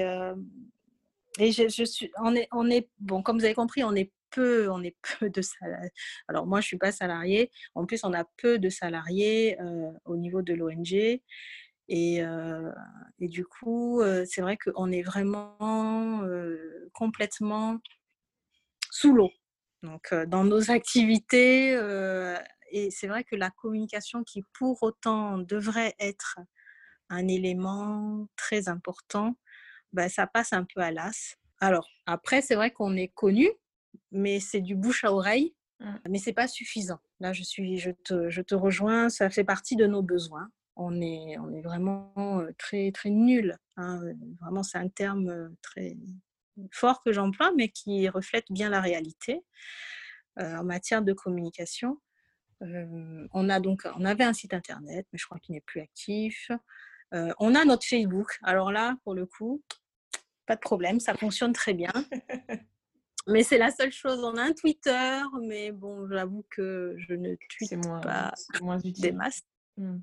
et 1.39 1.51
je, 1.51 1.83
suis, 1.85 2.11
on, 2.17 2.35
est, 2.35 2.47
on 2.51 2.69
est, 2.69 2.89
bon, 2.99 3.21
comme 3.21 3.37
vous 3.37 3.45
avez 3.45 3.53
compris, 3.53 3.83
on 3.83 3.91
n'est 3.91 4.11
peu, 4.31 4.69
on 4.69 4.83
est 4.83 4.95
peu 5.19 5.29
de 5.29 5.41
salariés. 5.41 5.91
Alors 6.27 6.47
moi, 6.47 6.61
je 6.61 6.67
suis 6.67 6.77
pas 6.77 6.91
salariée. 6.91 7.51
En 7.75 7.85
plus, 7.85 8.03
on 8.03 8.13
a 8.13 8.25
peu 8.37 8.59
de 8.59 8.69
salariés 8.69 9.57
au 10.05 10.17
niveau 10.17 10.41
de 10.41 10.53
l'ONG. 10.53 11.21
Et, 11.91 12.17
et, 12.19 13.27
du 13.27 13.45
coup, 13.45 14.01
c'est 14.25 14.41
vrai 14.41 14.57
qu'on 14.57 14.91
est 14.91 15.01
vraiment 15.01 16.23
complètement 16.93 17.79
sous 18.91 19.13
l'eau. 19.13 19.31
Donc, 19.83 20.13
dans 20.27 20.43
nos 20.43 20.71
activités, 20.71 21.71
et 22.71 22.91
c'est 22.91 23.07
vrai 23.07 23.23
que 23.23 23.35
la 23.35 23.49
communication 23.49 24.23
qui 24.23 24.43
pour 24.53 24.83
autant 24.83 25.37
devrait 25.37 25.95
être 25.99 26.39
un 27.09 27.27
élément 27.27 28.27
très 28.35 28.69
important, 28.69 29.35
ben, 29.93 30.09
ça 30.09 30.27
passe 30.27 30.53
un 30.53 30.65
peu 30.65 30.81
à 30.81 30.91
l'as. 30.91 31.35
Alors, 31.59 31.87
après, 32.05 32.41
c'est 32.41 32.55
vrai 32.55 32.71
qu'on 32.71 32.95
est 32.95 33.07
connu, 33.07 33.49
mais 34.11 34.39
c'est 34.39 34.61
du 34.61 34.75
bouche 34.75 35.03
à 35.03 35.13
oreille, 35.13 35.55
mmh. 35.79 35.95
mais 36.09 36.19
c'est 36.19 36.33
pas 36.33 36.47
suffisant. 36.47 36.99
Là, 37.19 37.33
je, 37.33 37.43
suis, 37.43 37.77
je, 37.77 37.91
te, 37.91 38.29
je 38.29 38.41
te 38.41 38.55
rejoins, 38.55 39.09
ça 39.09 39.29
fait 39.29 39.43
partie 39.43 39.75
de 39.75 39.87
nos 39.87 40.03
besoins 40.03 40.49
on 40.79 41.01
est, 41.01 41.37
on 41.37 41.51
est 41.51 41.61
vraiment 41.61 42.41
très, 42.57 42.91
très 42.91 43.09
nul. 43.09 43.57
Hein. 43.75 44.01
Vraiment, 44.39 44.63
c'est 44.63 44.77
un 44.77 44.87
terme 44.87 45.53
très 45.61 45.97
fort 46.71 47.01
que 47.03 47.11
j'emploie, 47.11 47.51
mais 47.55 47.69
qui 47.69 48.09
reflète 48.09 48.45
bien 48.49 48.69
la 48.69 48.81
réalité 48.81 49.41
en 50.37 50.63
matière 50.63 51.01
de 51.01 51.11
communication. 51.11 51.99
on, 52.61 53.49
a 53.49 53.59
donc, 53.59 53.85
on 53.97 54.05
avait 54.05 54.23
un 54.23 54.33
site 54.33 54.53
internet, 54.53 55.05
mais 55.11 55.19
je 55.19 55.25
crois 55.25 55.39
qu'il 55.39 55.53
n'est 55.55 55.61
plus 55.61 55.81
actif. 55.81 56.49
on 57.11 57.55
a 57.55 57.65
notre 57.65 57.85
Facebook. 57.85 58.37
Alors 58.43 58.71
là, 58.71 58.95
pour 59.03 59.15
le 59.15 59.25
coup, 59.25 59.61
pas 60.45 60.55
de 60.55 60.61
problème, 60.61 60.99
ça 60.99 61.13
fonctionne 61.13 61.53
très 61.53 61.73
bien. 61.73 61.91
mais 63.27 63.43
c'est 63.43 63.57
la 63.57 63.71
seule 63.71 63.91
chose. 63.91 64.23
On 64.23 64.35
a 64.37 64.43
un 64.43 64.53
Twitter, 64.53 65.21
mais 65.43 65.71
bon, 65.71 66.07
j'avoue 66.09 66.45
que 66.49 66.95
je 66.97 67.13
ne 67.13 67.35
tweete 67.49 67.81
pas 68.01 68.33
moins 68.61 68.77
des 68.77 69.11
masses. 69.11 69.43
Mmh 69.77 69.99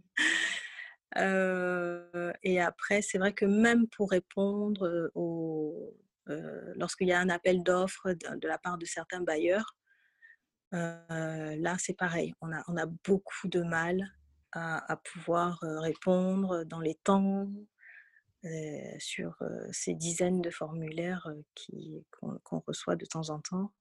et 2.43 2.61
après, 2.61 3.01
c'est 3.03 3.19
vrai 3.19 3.33
que 3.33 3.47
même 3.47 3.87
pour 3.89 4.11
répondre 4.11 5.11
au, 5.15 5.97
lorsqu'il 6.27 7.09
y 7.09 7.13
a 7.13 7.21
un 7.21 7.29
appel 7.29 7.63
d'offres 7.63 8.13
de, 8.13 8.49
la 8.49 8.59
part 8.59 8.79
de 8.79 8.85
certains 8.85 9.23
bailleurs, 9.23 9.77
là, 10.73 11.77
c'est 11.79 11.97
pareil. 11.97 12.35
On 12.41 12.53
a, 12.53 12.87
beaucoup 13.05 13.49
de 13.49 13.63
mal 13.63 14.13
à, 14.53 15.01
pouvoir 15.13 15.59
répondre 15.63 16.65
dans 16.65 16.81
les 16.81 16.97
temps 16.97 17.49
sur 18.99 19.37
ces 19.73 19.95
dizaines 19.95 20.41
de 20.41 20.51
formulaires 20.51 21.29
qu'on 22.11 22.63
reçoit 22.67 22.97
de 22.97 23.07
temps 23.07 23.31
en 23.31 23.41
temps. 23.41 23.73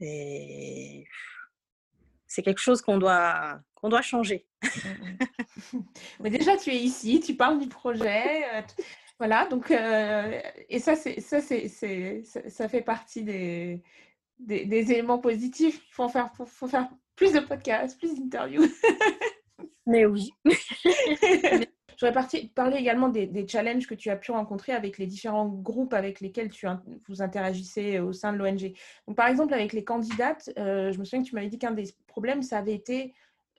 Et 0.00 1.06
c'est 2.26 2.42
quelque 2.42 2.60
chose 2.60 2.82
qu'on 2.82 2.98
doit, 2.98 3.60
qu'on 3.74 3.88
doit 3.88 4.02
changer. 4.02 4.46
Mmh, 4.62 5.76
mmh. 5.76 5.78
Mais 6.20 6.30
déjà, 6.30 6.56
tu 6.56 6.70
es 6.70 6.76
ici, 6.76 7.20
tu 7.20 7.36
parles 7.36 7.60
du 7.60 7.68
projet. 7.68 8.64
Voilà, 9.26 9.46
donc, 9.46 9.70
euh, 9.70 10.38
et 10.68 10.78
ça, 10.80 10.96
c'est, 10.96 11.18
ça, 11.22 11.40
c'est, 11.40 11.68
ça 12.26 12.68
fait 12.68 12.82
partie 12.82 13.22
des, 13.22 13.82
des, 14.38 14.92
éléments 14.92 15.18
positifs. 15.18 15.82
Il 15.88 15.94
faut 15.94 16.10
faire, 16.10 16.30
faut 16.44 16.68
faire 16.68 16.90
plus 17.16 17.32
de 17.32 17.40
podcasts, 17.40 17.98
plus 17.98 18.14
d'interviews. 18.14 18.66
Mais 19.86 20.04
oui. 20.04 20.30
Je 20.44 22.06
voudrais 22.06 22.26
parler 22.54 22.76
également 22.76 23.08
des, 23.08 23.48
challenges 23.48 23.86
que 23.86 23.94
tu 23.94 24.10
as 24.10 24.16
pu 24.16 24.30
rencontrer 24.30 24.72
avec 24.72 24.98
les 24.98 25.06
différents 25.06 25.48
groupes 25.48 25.94
avec 25.94 26.20
lesquels 26.20 26.50
tu 26.50 26.66
vous 27.08 27.22
interagissez 27.22 28.00
au 28.00 28.12
sein 28.12 28.34
de 28.34 28.36
l'ONG. 28.36 28.74
Par 29.16 29.28
exemple, 29.28 29.54
avec 29.54 29.72
les 29.72 29.84
candidates, 29.84 30.50
euh, 30.58 30.92
je 30.92 30.98
me 30.98 31.04
souviens 31.04 31.22
que 31.22 31.28
tu 31.28 31.34
m'avais 31.34 31.48
dit 31.48 31.58
qu'un 31.58 31.70
des 31.70 31.94
problèmes, 32.08 32.42
ça 32.42 32.58
avait 32.58 32.74
été 32.74 33.14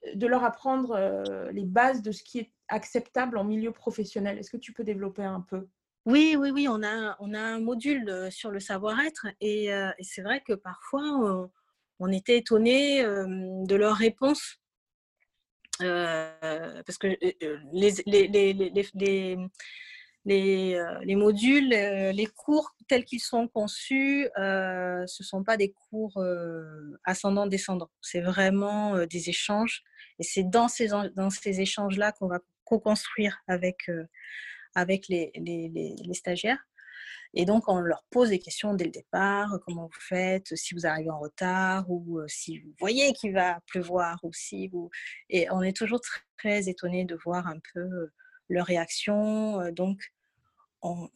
euh, 0.06 0.14
de 0.14 0.28
leur 0.28 0.44
apprendre 0.44 0.92
euh, 0.92 1.52
les 1.52 1.66
bases 1.66 2.04
de 2.04 2.12
ce 2.12 2.22
qui 2.22 2.38
est 2.38 2.52
acceptable 2.68 3.38
en 3.38 3.44
milieu 3.44 3.72
professionnel? 3.72 4.38
Est-ce 4.38 4.52
que 4.52 4.58
tu 4.58 4.74
peux 4.74 4.84
développer 4.84 5.24
un 5.24 5.42
peu? 5.42 5.68
Oui, 6.06 6.36
oui, 6.38 6.52
oui, 6.52 6.68
on 6.68 6.84
a, 6.84 7.16
on 7.20 7.34
a 7.34 7.40
un 7.40 7.60
module 7.60 8.32
sur 8.32 8.52
le 8.52 8.60
savoir-être 8.60 9.28
et, 9.42 9.72
c'est 10.02 10.22
vrai 10.22 10.42
que 10.46 10.54
parfois 10.54 11.02
on, 11.04 11.52
on 12.00 12.12
était 12.12 12.38
étonné 12.38 13.02
de 13.04 13.76
leurs 13.76 13.96
réponses 13.96 14.60
parce 15.80 16.98
que 17.00 17.08
les, 17.08 17.94
les, 18.06 18.54
les, 18.54 19.38
les, 20.26 20.80
les 21.04 21.16
modules, 21.16 21.70
les 21.70 22.28
cours 22.28 22.76
tels 22.88 23.06
qu'ils 23.06 23.20
sont 23.22 23.48
conçus, 23.48 24.30
ce 24.36 25.02
ne 25.02 25.26
sont 25.26 25.44
pas 25.44 25.58
des 25.58 25.72
cours 25.72 26.24
ascendants-descendants. 27.04 27.92
C'est 28.02 28.22
vraiment 28.22 29.06
des 29.06 29.30
échanges. 29.30 29.84
Et 30.20 30.24
c'est 30.24 30.44
dans 30.44 30.68
ces, 30.68 30.88
dans 30.88 31.30
ces 31.30 31.62
échanges-là 31.62 32.12
qu'on 32.12 32.28
va 32.28 32.40
co-construire 32.66 33.42
avec, 33.48 33.90
avec 34.76 35.08
les, 35.08 35.32
les, 35.36 36.14
stagiaires. 36.14 36.66
Et 37.38 37.46
donc, 37.46 37.68
on 37.68 37.80
leur 37.80 38.06
pose 38.12 38.30
des 38.30 38.40
questions 38.40 38.74
dès 38.74 38.86
le 38.86 38.92
départ, 38.92 39.54
euh, 39.54 39.58
comment 39.66 39.88
vous 39.88 40.00
faites, 40.00 40.56
si 40.56 40.74
vous 40.74 40.86
arrivez 40.86 41.10
en 41.10 41.20
retard, 41.20 41.86
ou 41.90 42.20
euh, 42.20 42.28
si 42.30 42.60
vous 42.60 42.74
voyez 42.80 43.12
qu'il 43.12 43.34
va 43.34 43.60
pleuvoir, 43.68 44.18
ou 44.24 44.32
si 44.32 44.70
vous... 44.70 44.90
Et 45.30 45.50
on 45.52 45.62
est 45.62 45.76
toujours 45.76 46.00
très, 46.38 46.70
étonné 46.70 47.04
de 47.04 47.16
voir 47.26 47.48
un 47.48 47.60
peu 47.74 47.82
euh, 47.82 48.14
leur 48.48 48.66
réaction. 48.66 49.70
Donc, 49.72 50.14
on, 50.82 51.10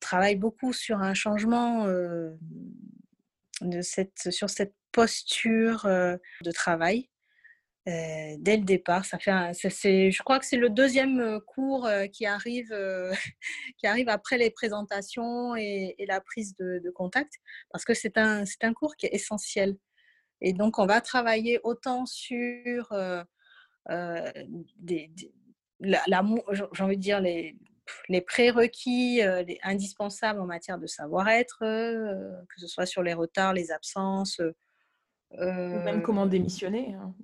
travaille 0.00 0.36
beaucoup 0.36 0.74
sur 0.74 0.98
un 0.98 1.14
changement 1.14 1.86
de 1.86 3.80
cette, 3.80 4.30
sur 4.30 4.50
cette 4.50 4.74
posture 4.92 5.84
de 5.84 6.50
travail 6.50 7.08
euh, 7.86 8.36
dès 8.38 8.56
le 8.56 8.64
départ. 8.64 9.04
Ça 9.04 9.18
fait 9.18 9.52
je 9.52 10.22
crois 10.22 10.38
que 10.38 10.46
c'est 10.46 10.56
le 10.56 10.70
deuxième 10.70 11.20
euh, 11.20 11.38
cours 11.38 11.84
euh, 11.84 12.06
qui, 12.06 12.24
arrive, 12.24 12.74
qui 13.78 13.86
arrive 13.86 14.08
après 14.08 14.38
les 14.38 14.50
présentations 14.50 15.54
et, 15.54 15.94
la 16.08 16.22
prise 16.22 16.56
de, 16.56 16.90
contact, 16.94 17.34
parce 17.70 17.84
que 17.84 17.92
c'est 17.92 18.16
un, 18.16 18.44
un 18.62 18.72
cours 18.72 18.96
qui 18.96 19.04
est 19.06 19.14
essentiel. 19.14 19.76
Et 20.40 20.54
donc, 20.54 20.78
on 20.78 20.86
va 20.86 21.02
travailler 21.02 21.60
autant 21.62 22.06
sur 22.06 22.88
j'ai 23.90 24.02
envie 26.80 26.96
de 26.96 27.02
dire, 27.02 27.20
les, 27.20 27.56
les 28.08 28.20
prérequis 28.22 29.16
les 29.16 29.58
indispensables 29.62 30.40
en 30.40 30.46
matière 30.46 30.78
de 30.78 30.86
savoir-être, 30.86 31.58
que 31.60 32.60
ce 32.60 32.66
soit 32.66 32.86
sur 32.86 33.02
les 33.02 33.12
retards, 33.12 33.52
les 33.52 33.70
absences, 33.72 34.40
même 35.32 36.02
comment 36.02 36.26
démissionner. 36.26 36.94
Hein. 36.94 37.14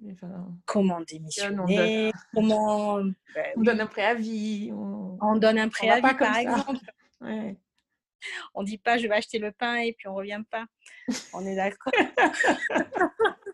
comment 0.66 1.00
démissionner 1.00 1.58
on 1.58 1.66
donne, 1.66 2.12
comment... 2.34 2.98
Ben 3.34 3.52
on 3.56 3.62
donne 3.62 3.80
un 3.80 3.86
préavis. 3.86 4.70
On, 4.72 5.36
donne 5.36 5.58
un 5.58 5.68
préavis, 5.68 6.14
par 6.18 6.36
exemple. 6.36 6.78
On 8.54 8.62
dit 8.62 8.78
pas 8.78 8.98
je 8.98 9.06
vais 9.06 9.14
acheter 9.14 9.38
le 9.38 9.50
pain 9.50 9.76
et 9.76 9.94
puis 9.94 10.06
on 10.06 10.14
revient 10.14 10.42
pas. 10.50 10.66
On 11.32 11.44
est 11.46 11.56
d'accord. 11.56 11.92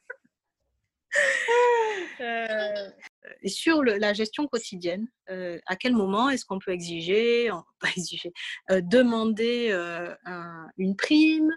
Euh, 2.21 2.91
et 3.43 3.49
sur 3.49 3.83
la 3.83 4.13
gestion 4.13 4.47
quotidienne, 4.47 5.07
euh, 5.31 5.59
à 5.67 5.77
quel 5.77 5.93
moment 5.93 6.31
est-ce 6.31 6.45
qu'on 6.45 6.59
peut 6.59 6.73
exiger, 6.73 7.51
pas 7.81 7.89
exiger, 7.97 8.33
euh, 8.71 8.81
demander 8.83 9.71
une 10.77 10.97
prime, 10.97 11.51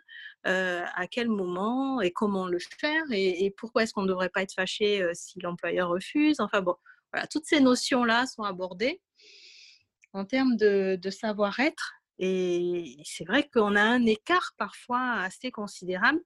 euh, 0.48 0.86
à 0.96 1.08
quel 1.08 1.28
moment 1.28 2.00
et 2.00 2.12
comment 2.12 2.48
le 2.48 2.60
faire 2.60 3.04
et, 3.12 3.54
pourquoi 3.58 3.84
est-ce 3.84 3.94
qu'on 3.94 4.04
ne 4.04 4.08
devrait 4.08 4.30
pas 4.30 4.42
être 4.42 4.54
fâché 4.54 5.02
euh, 5.02 5.12
si 5.14 5.40
l'employeur 5.42 5.90
refuse? 5.90 6.40
Enfin 6.40 6.62
bon, 6.62 6.76
voilà, 7.12 7.28
toutes 7.28 7.46
ces 7.46 7.60
notions-là 7.60 8.26
sont 8.26 8.44
abordées 8.44 9.02
en 10.14 10.24
termes 10.24 10.56
de, 10.56 10.98
savoir-être 11.10 11.94
et 12.20 12.98
c'est 13.04 13.26
vrai 13.26 13.50
qu'on 13.54 13.76
a 13.76 13.82
un 13.82 14.06
écart 14.06 14.54
parfois 14.58 15.16
assez 15.16 15.52
considérable 15.52 16.22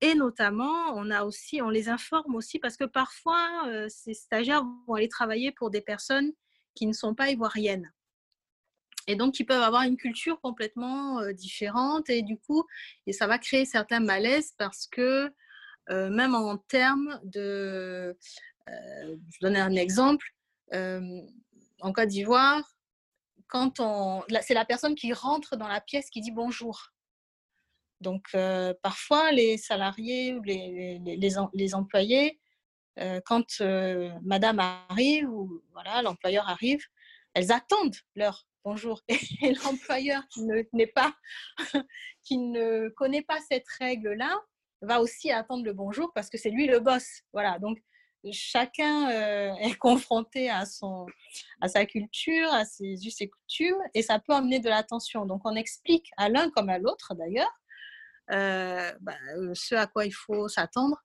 et 0.00 0.14
notamment 0.14 0.94
on 0.96 1.10
a 1.10 1.22
aussi, 1.22 1.62
on 1.62 1.70
les 1.70 1.88
informe 1.88 2.34
aussi 2.34 2.58
parce 2.58 2.76
que 2.76 2.84
parfois 2.84 3.68
euh, 3.68 3.86
ces 3.88 4.14
stagiaires 4.14 4.64
vont 4.88 4.94
aller 4.94 5.08
travailler 5.08 5.52
pour 5.52 5.70
des 5.70 5.82
personnes 5.82 6.32
qui 6.74 6.88
ne 6.88 6.92
sont 6.92 7.14
pas 7.14 7.30
ivoiriennes 7.30 7.92
et 9.06 9.16
donc 9.16 9.38
ils 9.40 9.44
peuvent 9.44 9.62
avoir 9.62 9.82
une 9.82 9.96
culture 9.96 10.40
complètement 10.40 11.20
différente 11.32 12.08
et 12.10 12.22
du 12.22 12.38
coup 12.38 12.64
et 13.06 13.12
ça 13.12 13.26
va 13.26 13.38
créer 13.38 13.64
certains 13.64 14.00
malaises 14.00 14.54
parce 14.58 14.86
que 14.86 15.32
même 15.88 16.34
en 16.34 16.56
termes 16.56 17.20
de 17.24 18.16
je 18.68 19.38
donne 19.40 19.56
un 19.56 19.74
exemple 19.74 20.26
en 20.72 21.92
Côte 21.92 22.08
d'Ivoire 22.08 22.62
quand 23.48 23.80
on 23.80 24.22
c'est 24.42 24.54
la 24.54 24.64
personne 24.64 24.94
qui 24.94 25.12
rentre 25.12 25.56
dans 25.56 25.68
la 25.68 25.80
pièce 25.80 26.08
qui 26.10 26.20
dit 26.20 26.30
bonjour. 26.30 26.92
Donc 28.00 28.36
parfois 28.82 29.32
les 29.32 29.58
salariés 29.58 30.34
ou 30.34 30.42
les, 30.42 31.00
les, 31.04 31.30
les, 31.52 31.74
employés 31.74 32.40
quand 33.24 33.60
madame 34.22 34.58
arrive 34.58 35.28
ou 35.28 35.62
voilà 35.72 36.02
l'employeur 36.02 36.48
arrive 36.48 36.84
elles 37.34 37.52
attendent 37.52 37.96
leur 38.14 38.46
bonjour. 38.64 39.02
Et 39.08 39.54
l'employeur 39.54 40.22
qui 40.28 40.44
ne, 40.44 40.84
pas, 40.86 41.14
qui 42.24 42.38
ne 42.38 42.88
connaît 42.90 43.22
pas 43.22 43.38
cette 43.48 43.68
règle-là, 43.80 44.38
va 44.82 45.00
aussi 45.00 45.30
attendre 45.30 45.64
le 45.64 45.72
bonjour 45.72 46.12
parce 46.12 46.28
que 46.28 46.38
c'est 46.38 46.50
lui 46.50 46.66
le 46.66 46.80
boss. 46.80 47.22
Voilà, 47.32 47.58
donc 47.58 47.78
chacun 48.32 49.10
euh, 49.10 49.54
est 49.60 49.76
confronté 49.76 50.50
à, 50.50 50.66
son, 50.66 51.06
à 51.60 51.68
sa 51.68 51.86
culture, 51.86 52.52
à 52.52 52.64
ses 52.64 53.06
us 53.06 53.20
et 53.20 53.28
coutumes, 53.28 53.80
et 53.94 54.02
ça 54.02 54.18
peut 54.18 54.32
amener 54.32 54.58
de 54.58 54.68
l'attention. 54.68 55.26
Donc 55.26 55.42
on 55.44 55.54
explique 55.54 56.10
à 56.16 56.28
l'un 56.28 56.50
comme 56.50 56.68
à 56.68 56.78
l'autre 56.78 57.14
d'ailleurs 57.14 57.52
euh, 58.30 58.92
bah, 59.00 59.16
ce 59.54 59.74
à 59.74 59.86
quoi 59.86 60.06
il 60.06 60.14
faut 60.14 60.48
s'attendre 60.48 61.02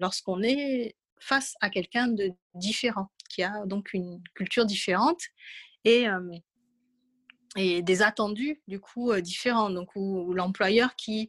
lorsqu'on 0.00 0.42
est 0.42 0.96
face 1.20 1.54
à 1.60 1.70
quelqu'un 1.70 2.06
de 2.06 2.30
différent, 2.54 3.08
qui 3.28 3.42
a 3.42 3.66
donc 3.66 3.92
une 3.92 4.22
culture 4.34 4.64
différente 4.64 5.20
et, 5.84 6.06
et 7.56 7.82
des 7.82 8.02
attendus 8.02 8.60
du 8.68 8.80
coup 8.80 9.14
différents. 9.20 9.70
Donc 9.70 9.94
où, 9.96 10.32
l'employeur 10.34 10.96
qui 10.96 11.28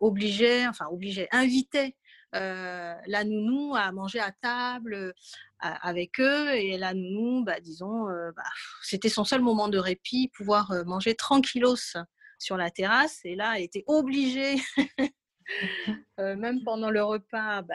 obligeait, 0.00 0.66
enfin 0.66 0.86
obligeait, 0.90 1.28
invitait 1.32 1.96
la 2.32 3.24
nounou 3.24 3.74
à 3.74 3.92
manger 3.92 4.20
à 4.20 4.32
table 4.32 5.14
avec 5.60 6.18
eux 6.18 6.50
et 6.54 6.76
la 6.76 6.94
nounou, 6.94 7.44
bah, 7.44 7.60
disons, 7.60 8.06
bah, 8.34 8.42
c'était 8.82 9.08
son 9.08 9.24
seul 9.24 9.42
moment 9.42 9.68
de 9.68 9.78
répit, 9.78 10.30
pouvoir 10.34 10.72
manger 10.86 11.14
tranquillos 11.14 11.94
sur 12.38 12.56
la 12.56 12.70
terrasse 12.70 13.20
et 13.24 13.36
là 13.36 13.54
elle 13.56 13.62
était 13.62 13.84
obligée 13.86 14.56
même 16.18 16.62
pendant 16.64 16.90
le 16.90 17.02
repas 17.02 17.62
bah, 17.62 17.74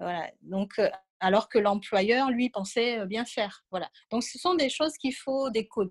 voilà. 0.00 0.30
Donc, 0.42 0.80
alors 1.24 1.48
que 1.48 1.58
l'employeur, 1.58 2.30
lui, 2.30 2.50
pensait 2.50 3.06
bien 3.06 3.24
faire. 3.24 3.64
Voilà. 3.70 3.88
Donc, 4.10 4.22
ce 4.22 4.38
sont 4.38 4.54
des 4.54 4.68
choses 4.68 4.92
qu'il 4.98 5.14
faut 5.14 5.48
décoder. 5.48 5.90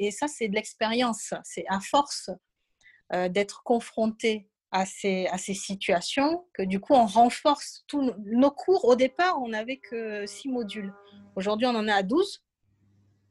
Et 0.00 0.10
ça, 0.10 0.26
c'est 0.26 0.48
de 0.48 0.54
l'expérience. 0.54 1.32
C'est 1.44 1.64
à 1.68 1.78
force 1.78 2.30
d'être 3.30 3.62
confronté 3.62 4.50
à 4.72 4.84
ces, 4.84 5.26
à 5.28 5.38
ces 5.38 5.54
situations 5.54 6.44
que 6.52 6.62
du 6.62 6.80
coup, 6.80 6.92
on 6.92 7.06
renforce 7.06 7.84
tous 7.86 8.12
nos 8.24 8.50
cours. 8.50 8.84
Au 8.84 8.96
départ, 8.96 9.40
on 9.40 9.48
n'avait 9.48 9.78
que 9.78 10.26
six 10.26 10.48
modules. 10.48 10.92
Aujourd'hui, 11.36 11.68
on 11.68 11.76
en 11.76 11.86
est 11.86 11.92
à 11.92 12.02
12. 12.02 12.44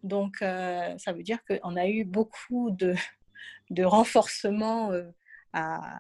Donc, 0.04 0.38
ça 0.40 1.14
veut 1.14 1.24
dire 1.24 1.40
qu'on 1.46 1.76
a 1.76 1.88
eu 1.88 2.06
beaucoup 2.06 2.72
de, 2.72 2.96
de 3.70 3.84
renforcement 3.84 4.92
à, 5.52 6.00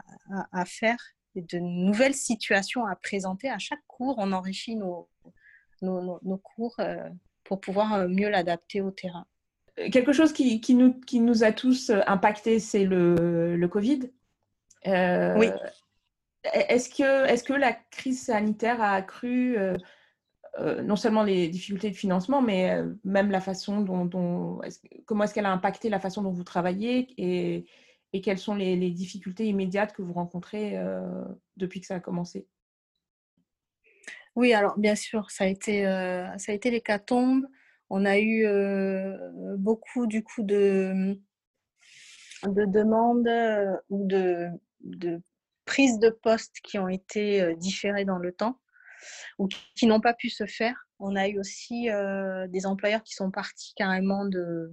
à, 0.53 0.65
faire 0.65 0.97
de 1.41 1.59
nouvelles 1.59 2.15
situations 2.15 2.85
à 2.85 2.95
présenter 2.95 3.49
à 3.49 3.59
chaque 3.59 3.85
cours. 3.87 4.15
On 4.17 4.31
enrichit 4.31 4.75
nos, 4.75 5.09
nos, 5.81 6.37
cours 6.37 6.75
euh, 6.79 7.09
pour 7.43 7.59
pouvoir 7.59 7.93
euh, 7.93 8.07
mieux 8.07 8.29
l'adapter 8.29 8.81
au 8.81 8.91
terrain. 8.91 9.25
Euh, 9.79 9.89
quelque 9.89 10.13
chose 10.13 10.33
qui, 10.33 10.61
qui, 10.61 10.73
nous, 10.73 10.99
qui 10.99 11.19
nous 11.19 11.43
a 11.43 11.51
tous 11.51 11.91
impacté, 12.07 12.59
c'est 12.59 12.85
le, 12.85 13.55
le, 13.55 13.67
Covid. 13.67 14.11
oui. 14.85 15.49
Est-ce 16.53 16.89
que, 16.89 17.25
est 17.25 17.45
que 17.45 17.53
la 17.53 17.73
crise 17.73 18.25
sanitaire 18.25 18.81
a 18.81 18.93
accru 18.93 19.57
non 20.81 20.95
seulement 20.95 21.23
les 21.23 21.49
difficultés 21.49 21.89
de 21.89 21.95
financement, 21.95 22.41
mais 22.41 22.81
même 23.03 23.31
la 23.31 23.41
façon 23.41 23.81
dont, 23.81 24.05
dont 24.05 24.61
comment 25.05 25.25
est-ce 25.25 25.33
qu'elle 25.33 25.45
a 25.45 25.51
impacté 25.51 25.89
la 25.89 25.99
façon 25.99 26.21
dont 26.21 26.31
vous 26.31 26.45
travaillez 26.45 27.09
et, 27.17 27.65
et 28.13 28.21
quelles 28.21 28.37
sont 28.37 28.55
les, 28.55 28.91
difficultés 28.91 29.45
immédiates 29.47 29.93
que 29.93 30.01
vous 30.01 30.13
rencontrez 30.13 30.79
depuis 31.57 31.81
que 31.81 31.87
ça 31.87 31.95
a 31.95 31.99
commencé? 31.99 32.47
Oui, 34.37 34.53
alors 34.53 34.77
bien 34.77 34.95
sûr, 34.95 35.31
ça 35.31 35.45
a 35.45 35.47
été, 35.47 35.87
euh, 35.87 36.27
l'hécatombe. 36.63 37.47
On 37.89 38.05
a 38.05 38.19
eu 38.19 38.45
euh, 38.45 39.17
beaucoup 39.57 40.05
du 40.05 40.23
coup 40.23 40.43
de, 40.43 41.17
de 42.45 42.65
demandes 42.65 43.27
ou 43.89 44.05
de, 44.07 44.51
prises 45.65 45.97
de 45.97 46.11
poste 46.11 46.57
qui 46.63 46.77
ont 46.77 46.87
été 46.87 47.55
différées 47.55 48.05
dans 48.05 48.19
le 48.19 48.31
temps 48.31 48.61
ou 49.39 49.47
qui 49.75 49.87
n'ont 49.87 50.01
pas 50.01 50.13
pu 50.13 50.29
se 50.29 50.45
faire. 50.45 50.87
On 50.99 51.15
a 51.15 51.27
eu 51.27 51.39
aussi 51.39 51.89
des 52.49 52.65
employeurs 52.67 53.01
qui 53.01 53.15
sont 53.15 53.31
partis 53.31 53.73
carrément 53.75 54.25
de, 54.25 54.71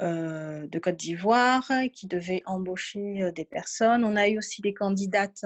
euh, 0.00 0.66
de 0.66 0.78
Côte 0.80 0.96
d'Ivoire 0.96 1.70
qui 1.92 2.08
devaient 2.08 2.42
embaucher 2.46 3.22
euh, 3.22 3.30
des 3.30 3.44
personnes. 3.44 4.04
On 4.04 4.16
a 4.16 4.28
eu 4.28 4.38
aussi 4.38 4.60
des 4.60 4.74
candidates 4.74 5.44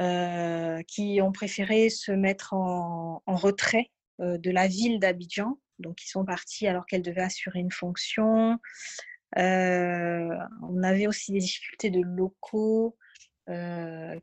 euh, 0.00 0.82
qui 0.86 1.20
ont 1.22 1.32
préféré 1.32 1.90
se 1.90 2.12
mettre 2.12 2.54
en, 2.54 3.22
retrait 3.26 3.90
de 4.18 4.50
la 4.50 4.66
ville 4.66 4.98
d'Abidjan, 4.98 5.58
donc 5.78 6.02
ils 6.02 6.08
sont 6.08 6.24
partis 6.24 6.66
alors 6.66 6.86
qu'elles 6.86 7.02
devaient 7.02 7.20
assurer 7.20 7.58
une 7.58 7.72
fonction. 7.72 8.58
on 9.36 10.82
avait 10.82 11.06
aussi 11.06 11.32
des 11.32 11.40
difficultés 11.40 11.90
de 11.90 12.00
locaux 12.00 12.96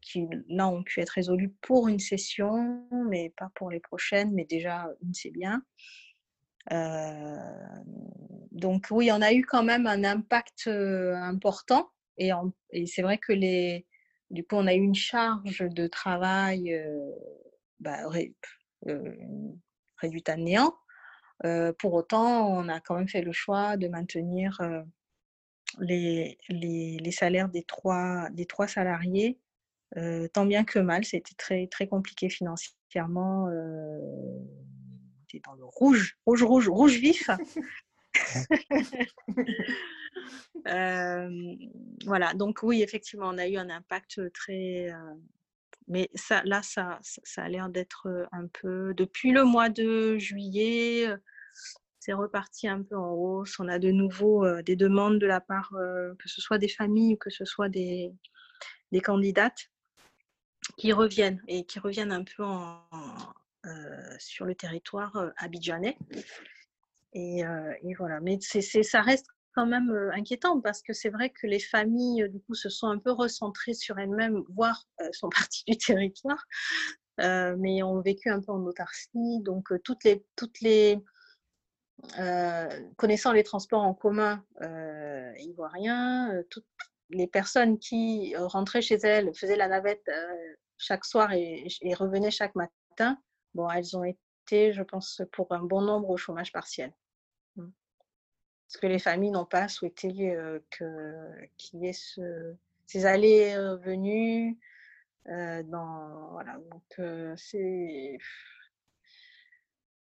qui 0.01 0.27
là 0.49 0.67
ont 0.67 0.83
pu 0.83 0.99
être 0.99 1.11
résolues 1.11 1.53
pour 1.61 1.87
une 1.87 1.99
session, 1.99 2.87
mais 3.07 3.33
pas 3.37 3.51
pour 3.55 3.69
les 3.69 3.79
prochaines, 3.79 4.31
mais 4.33 4.45
déjà 4.45 4.87
une 5.03 5.13
c'est 5.13 5.31
bien. 5.31 5.63
Euh, 6.71 7.37
donc 8.51 8.87
oui, 8.91 9.11
on 9.11 9.21
a 9.21 9.33
eu 9.33 9.43
quand 9.43 9.63
même 9.63 9.87
un 9.87 10.03
impact 10.03 10.67
euh, 10.67 11.13
important 11.15 11.89
et 12.17 12.31
c'est 12.85 13.01
vrai 13.01 13.17
que 13.17 13.33
les, 13.33 13.85
du 14.33 14.43
coup, 14.43 14.55
on 14.55 14.67
a 14.67 14.73
eu 14.73 14.81
une 14.81 14.95
charge 14.95 15.59
de 15.59 15.87
travail 15.87 16.73
euh, 16.73 17.11
bah, 17.79 18.09
réduite 19.97 20.29
à 20.29 20.35
néant. 20.35 20.75
pour 21.79 21.93
autant, 21.93 22.49
on 22.49 22.67
a 22.67 22.79
quand 22.79 22.95
même 22.95 23.07
fait 23.07 23.21
le 23.21 23.31
choix 23.31 23.77
de 23.77 23.87
maintenir 23.87 24.59
les, 25.79 26.37
salaires 27.11 27.49
des 27.49 27.63
trois, 27.63 28.27
salariés, 28.67 29.39
tant 30.33 30.45
bien 30.45 30.63
que 30.63 30.79
mal. 30.79 31.05
C'était 31.05 31.67
très, 31.69 31.87
compliqué 31.87 32.27
financièrement 32.29 33.47
dans 35.39 35.53
le 35.53 35.65
rouge, 35.65 36.17
rouge, 36.25 36.43
rouge, 36.43 36.69
rouge 36.69 36.97
vif. 36.97 37.29
Euh, 40.67 41.55
voilà, 42.05 42.33
donc 42.33 42.59
oui, 42.63 42.81
effectivement, 42.83 43.27
on 43.27 43.37
a 43.37 43.47
eu 43.47 43.57
un 43.57 43.69
impact 43.69 44.31
très... 44.33 44.89
Euh, 44.91 45.13
mais 45.87 46.09
ça, 46.15 46.41
là, 46.45 46.61
ça, 46.63 46.99
a 47.35 47.49
l'air 47.49 47.69
d'être 47.69 48.27
un 48.31 48.47
peu... 48.47 48.93
Depuis 48.93 49.31
le 49.31 49.43
mois 49.43 49.69
de 49.69 50.17
juillet, 50.17 51.09
c'est 51.99 52.13
reparti 52.13 52.67
un 52.67 52.81
peu 52.81 52.95
en 52.95 53.11
hausse. 53.11 53.59
On 53.59 53.67
a 53.67 53.79
de 53.79 53.91
nouveau 53.91 54.45
euh, 54.45 54.61
des 54.61 54.77
demandes 54.77 55.19
de 55.19 55.27
la 55.27 55.41
part, 55.41 55.71
que 55.71 56.29
ce 56.29 56.39
soit 56.39 56.57
des 56.57 56.69
familles 56.69 57.15
ou 57.15 57.17
que 57.17 57.29
ce 57.29 57.43
soit 57.43 57.69
des, 57.69 58.13
candidates, 59.03 59.69
qui 60.77 60.93
reviennent 60.93 61.41
et 61.47 61.65
qui 61.65 61.79
reviennent 61.79 62.13
un 62.13 62.23
peu 62.23 62.43
sur 64.19 64.45
le 64.45 64.55
territoire 64.55 65.33
abidjanais. 65.37 65.97
Et, 67.13 67.45
euh, 67.45 67.73
et 67.81 67.93
voilà, 67.95 68.19
mais 68.19 68.39
ça 68.41 69.01
reste 69.01 69.27
quand 69.55 69.65
même 69.67 69.91
inquiétant 70.13 70.59
parce 70.61 70.81
que 70.81 70.93
c'est 70.93 71.09
vrai 71.09 71.29
que 71.29 71.45
les 71.45 71.59
familles 71.59 72.27
du 72.29 72.39
coup 72.41 72.55
se 72.55 72.69
sont 72.69 72.87
un 72.87 72.97
peu 72.97 73.11
recentrées 73.11 73.75
sur 73.75 73.99
elles-mêmes, 73.99 74.43
voire 74.49 74.87
sont 75.11 75.29
parties 75.35 75.63
du 75.67 75.77
territoire, 75.77 76.43
mais 77.19 77.83
ont 77.83 78.01
vécu 78.01 78.29
un 78.29 78.41
peu 78.41 78.51
en 78.51 78.63
autarcie. 78.65 79.41
Donc 79.41 79.71
toutes 79.83 80.03
les 80.03 80.25
toutes 80.35 80.59
les 80.61 80.97
connaissant 82.97 83.31
les 83.31 83.43
transports 83.43 83.83
en 83.83 83.93
commun 83.93 84.43
ivoiriens, 85.37 86.41
toutes 86.49 86.65
les 87.11 87.27
personnes 87.27 87.77
qui 87.77 88.35
rentraient 88.35 88.81
chez 88.81 88.97
elles 89.03 89.35
faisaient 89.35 89.55
la 89.55 89.67
navette 89.67 90.09
chaque 90.79 91.05
soir 91.05 91.31
et, 91.31 91.67
et 91.81 91.93
revenaient 91.93 92.31
chaque 92.31 92.55
matin 92.55 92.73
bon, 93.53 93.69
elles 93.69 93.95
ont 93.97 94.03
été, 94.03 94.73
je 94.73 94.83
pense, 94.83 95.21
pour 95.31 95.51
un 95.51 95.63
bon 95.63 95.81
nombre 95.81 96.09
au 96.09 96.17
chômage 96.17 96.51
partiel. 96.51 96.93
Parce 98.73 98.81
que 98.81 98.87
les 98.87 98.97
familles 98.97 99.29
n'ont 99.29 99.45
pas 99.45 99.67
souhaité 99.67 100.35
euh, 100.35 100.59
qu'il 101.57 101.79
y 101.79 101.87
ait 101.87 101.93
ce, 101.93 102.55
ces 102.87 103.05
allées-venues. 103.05 104.57
Euh, 105.27 105.61
donc 105.61 106.99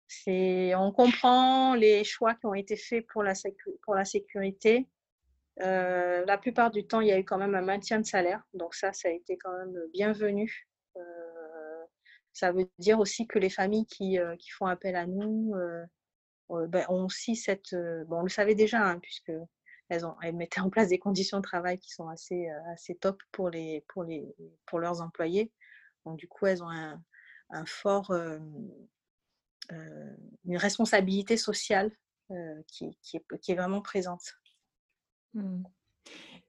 c'est, 0.06 0.76
on 0.76 0.92
comprend 0.92 1.74
les 1.74 2.04
choix 2.04 2.34
qui 2.36 2.46
ont 2.46 2.54
été 2.54 2.76
faits 2.76 3.04
pour 3.08 3.24
la, 3.24 3.34
sécurité. 3.34 4.86
la 5.56 6.38
plupart 6.40 6.70
du 6.70 6.86
temps, 6.86 7.00
il 7.00 7.08
y 7.08 7.12
a 7.12 7.18
eu 7.18 7.24
quand 7.24 7.38
même 7.38 7.56
un 7.56 7.62
maintien 7.62 7.98
de 7.98 8.06
salaire, 8.06 8.44
donc 8.54 8.76
ça, 8.76 8.92
ça 8.92 9.08
a 9.08 9.10
été 9.10 9.36
quand 9.38 9.58
même 9.58 9.76
bienvenu. 9.92 10.68
Ça 12.32 12.52
veut 12.52 12.70
dire 12.78 13.00
aussi 13.00 13.26
que 13.26 13.40
les 13.40 13.50
familles 13.50 13.86
qui, 13.86 14.20
font 14.56 14.66
appel 14.66 14.94
à 14.94 15.08
nous 15.08 15.52
ben, 16.68 16.84
ont 16.88 17.04
aussi 17.06 17.36
cette... 17.36 17.74
bon, 18.06 18.20
on 18.20 18.22
le 18.22 18.28
savait 18.28 18.54
déjà, 18.54 18.86
hein, 18.86 18.98
puisque 19.00 19.32
elles, 19.88 20.06
ont, 20.06 20.16
elles, 20.22 20.34
mettaient 20.34 20.60
en 20.60 20.70
place 20.70 20.88
des 20.88 20.98
conditions 20.98 21.38
de 21.38 21.42
travail 21.42 21.78
qui 21.78 21.90
sont 21.90 22.08
assez, 22.08 22.48
assez 22.72 22.94
top 22.94 23.22
pour, 23.32 23.50
les, 23.50 23.84
pour, 23.88 24.04
les, 24.04 24.34
pour 24.66 24.78
leurs 24.78 25.00
employés. 25.00 25.52
Donc, 26.04 26.18
du 26.18 26.28
coup, 26.28 26.46
elles 26.46 26.62
ont 26.62 26.70
un, 26.70 27.66
fort, 27.66 28.12
une 29.70 30.56
responsabilité 30.56 31.36
sociale 31.36 31.90
qui, 32.66 32.96
qui, 33.02 33.16
est, 33.16 33.38
qui, 33.40 33.52
est, 33.52 33.56
vraiment 33.56 33.82
présente. 33.82 34.34
Mmh. 35.34 35.62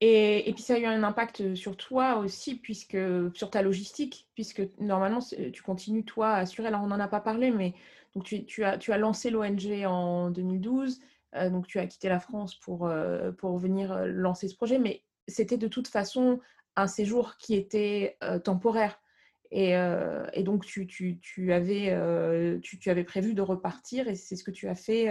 Et, 0.02 0.52
puis 0.54 0.64
ça 0.64 0.76
a 0.76 0.80
eu 0.80 0.86
un 0.86 1.04
impact 1.04 1.56
sur 1.56 1.78
toi 1.78 2.18
aussi, 2.18 2.56
puisque 2.56 2.98
sur 3.34 3.50
ta 3.50 3.62
logistique, 3.62 4.28
puisque 4.36 4.62
normalement 4.80 5.20
tu 5.54 5.64
continues 5.64 6.04
toi 6.04 6.32
à 6.32 6.40
assurer. 6.40 6.68
Alors 6.68 6.84
on 6.84 6.88
n'en 6.88 7.00
a 7.00 7.08
pas 7.08 7.22
parlé, 7.22 7.52
mais 7.52 7.74
donc 8.16 8.26
tu, 8.26 8.64
as, 8.64 8.98
lancé 8.98 9.30
l'ONG 9.30 9.86
en 9.86 10.30
2012, 10.30 11.00
euh, 11.36 11.50
donc 11.50 11.68
tu 11.68 11.80
as 11.80 11.88
quitté 11.88 12.10
la 12.10 12.20
France 12.20 12.56
pour, 12.56 12.86
euh, 12.86 13.32
venir 13.42 13.92
euh, 13.92 14.08
lancer 14.08 14.48
ce 14.48 14.56
projet, 14.56 14.78
mais 14.78 15.04
c'était 15.28 15.58
de 15.58 15.68
toute 15.68 15.88
façon 15.88 16.40
un 16.76 16.88
séjour 16.88 17.38
qui 17.38 17.56
était 17.56 18.18
temporaire. 18.44 19.00
Et, 19.52 19.76
donc 20.44 20.66
tu, 20.66 21.54
avais, 21.54 23.04
prévu 23.04 23.34
de 23.36 23.42
repartir 23.44 24.08
et 24.08 24.16
c'est 24.16 24.36
ce 24.36 24.44
que 24.44 24.50
tu 24.50 24.68
as 24.68 24.74
fait 24.74 25.08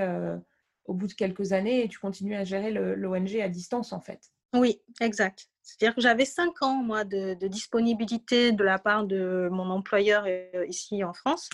au 0.86 0.94
bout 0.94 1.06
de 1.06 1.12
quelques 1.12 1.52
années 1.52 1.84
et 1.84 1.88
tu 1.88 2.00
continues 2.00 2.34
à 2.34 2.42
gérer 2.42 2.72
l'ONG 2.72 3.36
à 3.40 3.48
distance 3.48 3.92
en 3.92 4.00
fait. 4.00 4.32
Oui, 4.54 4.82
exact. 5.00 5.46
C'est-à-dire 5.62 5.94
que 5.94 6.00
j'avais 6.00 6.24
cinq 6.24 6.62
ans, 6.62 6.82
moi, 6.82 7.04
de, 7.04 7.34
disponibilité 7.46 8.50
de 8.50 8.64
la 8.64 8.80
part 8.80 9.04
de 9.04 9.48
mon 9.52 9.70
employeur 9.70 10.26
ici 10.66 11.04
en 11.04 11.12
France. 11.12 11.48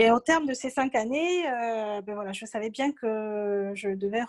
Et 0.00 0.12
au 0.12 0.20
terme 0.20 0.46
de 0.46 0.54
ces 0.54 0.70
cinq 0.70 0.94
années, 0.94 1.44
euh, 1.48 2.00
ben 2.02 2.14
voilà, 2.14 2.30
je 2.30 2.46
savais 2.46 2.70
bien 2.70 2.92
que 2.92 3.72
je 3.74 3.88
devais 3.96 4.22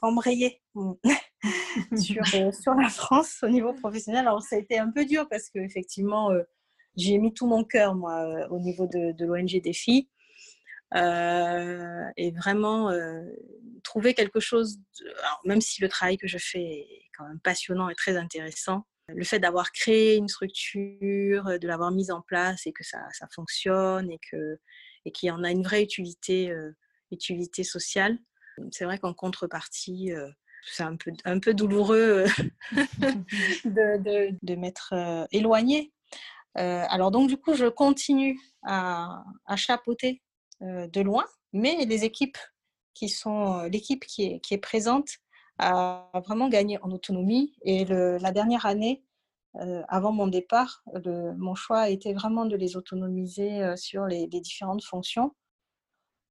rembrayer 0.00 0.62
sur, 1.94 2.22
euh, 2.36 2.50
sur 2.52 2.72
la 2.72 2.88
France 2.88 3.40
au 3.42 3.50
niveau 3.50 3.74
professionnel. 3.74 4.26
Alors, 4.26 4.40
ça 4.40 4.56
a 4.56 4.58
été 4.58 4.78
un 4.78 4.90
peu 4.90 5.04
dur 5.04 5.28
parce 5.28 5.50
qu'effectivement, 5.50 6.30
j'ai 6.96 7.18
mis 7.18 7.34
tout 7.34 7.46
mon 7.46 7.64
cœur, 7.64 7.94
moi, 7.94 8.48
au 8.48 8.60
niveau 8.60 8.86
de, 8.86 9.14
l'ONG 9.22 9.60
des 9.60 9.74
filles. 9.74 10.08
et 10.94 12.30
vraiment 12.38 12.90
trouver 13.84 14.14
quelque 14.14 14.40
chose, 14.40 14.80
même 15.44 15.60
si 15.60 15.82
le 15.82 15.90
travail 15.90 16.16
que 16.16 16.28
je 16.28 16.38
fais 16.38 16.62
est 16.62 17.10
quand 17.18 17.28
même 17.28 17.40
passionnant 17.40 17.90
et 17.90 17.94
très 17.94 18.16
intéressant, 18.16 18.86
le 19.08 19.24
fait 19.24 19.38
d'avoir 19.38 19.70
créé 19.72 20.16
une 20.16 20.28
structure, 20.28 21.44
de 21.44 21.66
l'avoir 21.66 21.90
mise 21.90 22.10
en 22.10 22.22
place 22.22 22.66
et 22.66 22.72
que 22.72 22.84
ça, 22.84 23.00
ça 23.12 23.26
fonctionne 23.34 24.10
et 24.10 24.20
que 24.30 24.58
et 25.04 25.12
qu'il 25.12 25.28
y 25.28 25.30
en 25.30 25.44
a 25.44 25.50
une 25.50 25.62
vraie 25.62 25.82
utilité, 25.82 26.50
euh, 26.50 26.76
utilité 27.10 27.64
sociale. 27.64 28.18
C'est 28.70 28.84
vrai 28.84 28.98
qu'en 28.98 29.14
contrepartie, 29.14 30.12
euh, 30.12 30.28
c'est 30.64 30.82
un 30.82 30.96
peu, 30.96 31.12
un 31.24 31.38
peu 31.38 31.54
douloureux 31.54 32.26
euh, 32.26 32.46
de, 33.64 34.02
de, 34.02 34.36
de 34.42 34.54
m'être 34.54 35.26
éloignée. 35.32 35.92
alors 36.54 37.10
donc 37.10 37.28
du 37.28 37.36
coup, 37.36 37.54
je 37.54 37.66
continue 37.66 38.38
à, 38.64 39.24
à 39.46 39.56
chapeauter 39.56 40.20
de 40.60 41.00
loin, 41.00 41.24
mais 41.54 41.86
les 41.86 42.04
équipes 42.04 42.36
qui 42.92 43.08
sont 43.08 43.62
l'équipe 43.62 44.04
qui 44.04 44.24
est, 44.24 44.40
qui 44.40 44.52
est 44.52 44.58
présente 44.58 45.08
a 45.58 46.10
vraiment 46.26 46.48
gagné 46.48 46.78
en 46.82 46.90
autonomie. 46.90 47.54
Et 47.62 47.86
la 47.86 48.32
dernière 48.32 48.66
année, 48.66 49.02
euh, 49.56 49.82
avant 49.88 50.12
mon 50.12 50.28
départ, 50.28 50.82
le, 51.04 51.34
mon 51.34 51.54
choix 51.54 51.80
a 51.80 51.88
été 51.88 52.14
vraiment 52.14 52.46
de 52.46 52.56
les 52.56 52.76
autonomiser 52.76 53.62
euh, 53.62 53.76
sur 53.76 54.06
les, 54.06 54.28
les, 54.28 54.40
différentes 54.40 54.84
fonctions, 54.84 55.34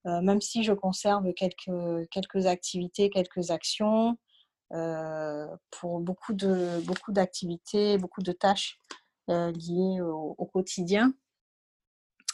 euh, 0.07 0.21
même 0.21 0.39
si 0.39 0.63
je 0.63 0.71
conserve 0.71 1.33
quelques, 1.33 2.09
quelques 2.11 2.45
activités, 2.45 3.09
quelques 3.09 3.51
actions 3.51 4.17
pour 5.71 5.99
beaucoup 5.99 6.33
de 6.33 6.79
beaucoup 6.85 7.11
d'activités, 7.11 7.97
beaucoup 7.97 8.21
de 8.21 8.31
tâches 8.31 8.77
liées 9.27 9.99
au, 9.99 10.35
au, 10.37 10.45
quotidien. 10.45 11.11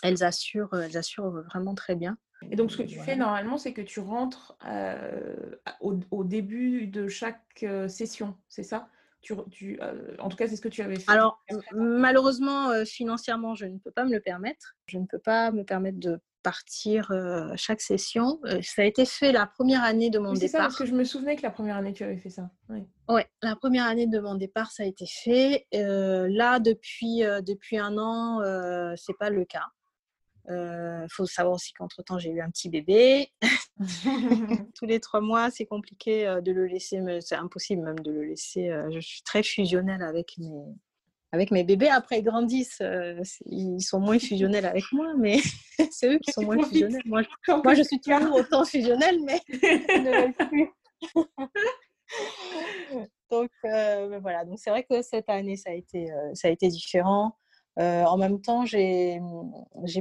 Elles 0.04 0.22
assurent, 0.22 0.74
elles 0.74 0.98
assurent 0.98 1.30
vraiment 1.30 1.76
très 1.76 1.96
bien. 1.96 2.18
Et 2.52 2.58
donc, 2.58 2.72
ce 2.72 2.78
que 2.78 2.84
tu 2.84 3.00
fais 3.00 3.16
normalement, 3.16 3.58
c'est 3.58 3.72
que 3.72 3.82
tu 3.82 4.02
rentres 4.02 4.58
au, 5.80 6.24
début 6.26 6.88
de 6.88 7.08
chaque 7.08 7.66
session, 7.88 8.36
c'est 8.50 8.64
ça? 8.64 8.90
Tu, 9.26 9.34
tu, 9.52 9.80
euh, 9.82 10.16
En 10.20 10.30
tout 10.30 10.38
cas, 10.38 10.48
c'est 10.48 10.56
ce 10.56 10.62
que 10.62 10.70
tu 10.70 10.82
avais 10.84 11.00
fait. 11.00 11.12
Alors, 11.12 11.44
malheureusement, 11.74 12.86
financièrement, 12.86 13.56
je 13.56 13.66
ne 13.66 13.80
peux 13.80 13.92
pas 13.92 14.06
me 14.06 14.12
le 14.12 14.20
permettre. 14.20 14.76
Je 14.86 15.00
ne 15.00 15.06
peux 15.06 15.20
pas 15.20 15.52
me 15.52 15.64
permettre 15.64 16.00
de 16.00 16.20
partir 16.44 17.12
chaque 17.56 17.82
session. 17.82 18.40
ça 18.62 18.84
a 18.84 18.86
été 18.86 19.06
fait 19.06 19.32
la 19.32 19.48
première 19.48 19.84
année 19.84 20.12
de 20.12 20.20
mon 20.20 20.34
départ. 20.34 20.42
C'est 20.42 20.48
ça, 20.50 20.60
parce 20.60 20.78
que 20.78 20.86
je 20.86 20.94
me 20.94 21.04
souvenais 21.04 21.36
que 21.36 21.42
la 21.42 21.50
première 21.50 21.78
année, 21.78 21.92
tu 21.92 22.04
avais 22.04 22.18
fait 22.18 22.30
ça. 22.30 22.52
Oui, 22.70 22.84
ouais, 23.10 23.26
la 23.42 23.56
première 23.56 23.86
année 23.86 24.06
de 24.06 24.20
mon 24.20 24.36
départ, 24.36 24.72
ça 24.72 24.84
a 24.84 24.86
été 24.86 25.06
fait. 25.08 25.66
là, 25.72 26.60
depuis, 26.60 27.22
depuis 27.42 27.80
un 27.80 27.98
an, 27.98 28.42
c'est 28.96 29.18
pas 29.18 29.32
le 29.32 29.44
cas. 29.44 29.66
Il 30.48 30.54
euh, 30.54 31.08
faut 31.10 31.26
savoir 31.26 31.56
aussi 31.56 31.74
qu'entre-temps, 31.74 32.20
j'ai 32.20 32.30
eu 32.30 32.42
un 32.42 32.50
petit 32.52 32.70
bébé. 32.70 33.32
Tous 34.76 34.86
les 34.86 35.00
trois 35.00 35.22
mois, 35.22 35.50
c'est 35.50 35.66
compliqué 35.66 36.28
euh, 36.28 36.42
de 36.42 36.52
le 36.52 36.68
laisser, 36.68 37.02
c'est 37.22 37.36
impossible 37.36 37.82
même 37.82 38.00
de 38.00 38.12
le 38.12 38.24
laisser. 38.24 38.70
Euh, 38.70 38.92
je 38.92 39.00
suis 39.00 39.24
très 39.24 39.42
fusionnelle 39.42 40.04
avec 40.04 40.38
mes, 40.38 40.64
avec 41.32 41.50
mes 41.50 41.64
bébés. 41.64 41.90
Après, 41.90 42.20
ils 42.20 42.24
grandissent, 42.24 42.84
ils 43.48 43.82
sont 43.82 44.00
moins 44.00 44.20
fusionnels 44.20 44.66
avec 44.66 44.84
moi, 44.92 45.14
mais 45.18 45.40
c'est 45.92 46.14
eux 46.14 46.20
qui 46.20 46.32
sont 46.32 46.44
moins 46.44 46.64
fusionnels. 46.64 47.02
Moi, 47.06 47.24
moi, 47.64 47.74
je 47.74 47.82
suis 47.82 48.00
toujours 48.00 48.36
autant 48.36 48.66
fusionnelle, 48.66 49.20
mais 49.26 49.42
ils 49.50 50.04
ne 50.04 50.12
veulent 50.12 50.48
plus. 50.48 50.70
donc, 53.32 53.50
voilà. 54.22 54.46
Donc, 54.46 54.60
c'est 54.60 54.70
vrai 54.70 54.84
que 54.84 55.02
cette 55.02 55.30
année, 55.30 55.58
ça 55.58 55.72
a 55.72 55.74
été, 55.74 56.08
ça 56.36 56.50
a 56.50 56.52
été 56.52 56.68
différent. 56.68 57.36
Euh, 57.80 58.04
en 58.06 58.18
même 58.18 58.42
temps, 58.42 58.66
j'ai 58.66 59.20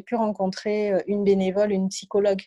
pu 0.04 0.14
rencontrer 0.14 0.92
euh, 0.92 1.00
une 1.06 1.24
bénévole, 1.24 1.72
une 1.72 1.88
psychologue 1.88 2.42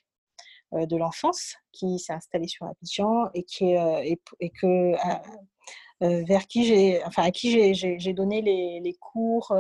euh, 0.74 0.86
de 0.86 0.96
l'enfance 0.96 1.56
qui 1.74 2.00
s'est 2.00 2.14
installée 2.14 2.48
sur 2.48 2.66
Abidjan 2.66 3.30
et, 3.34 3.44
qui, 3.44 3.72
et, 3.72 4.20
et 4.40 4.50
que, 4.50 4.94
vers 6.00 6.48
qui 6.48 6.64
j'ai, 6.66 7.04
enfin, 7.06 7.24
à 7.24 7.32
qui 7.32 7.74
j'ai 7.74 8.14
donné 8.14 8.42
les, 8.42 8.80
les 8.82 8.94
cours 8.94 9.54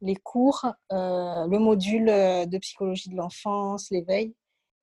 les 0.00 0.14
cours, 0.14 0.64
le 0.90 1.58
module 1.58 2.06
de 2.06 2.58
psychologie 2.58 3.08
de 3.08 3.16
l'enfance, 3.16 3.90
l'éveil. 3.90 4.34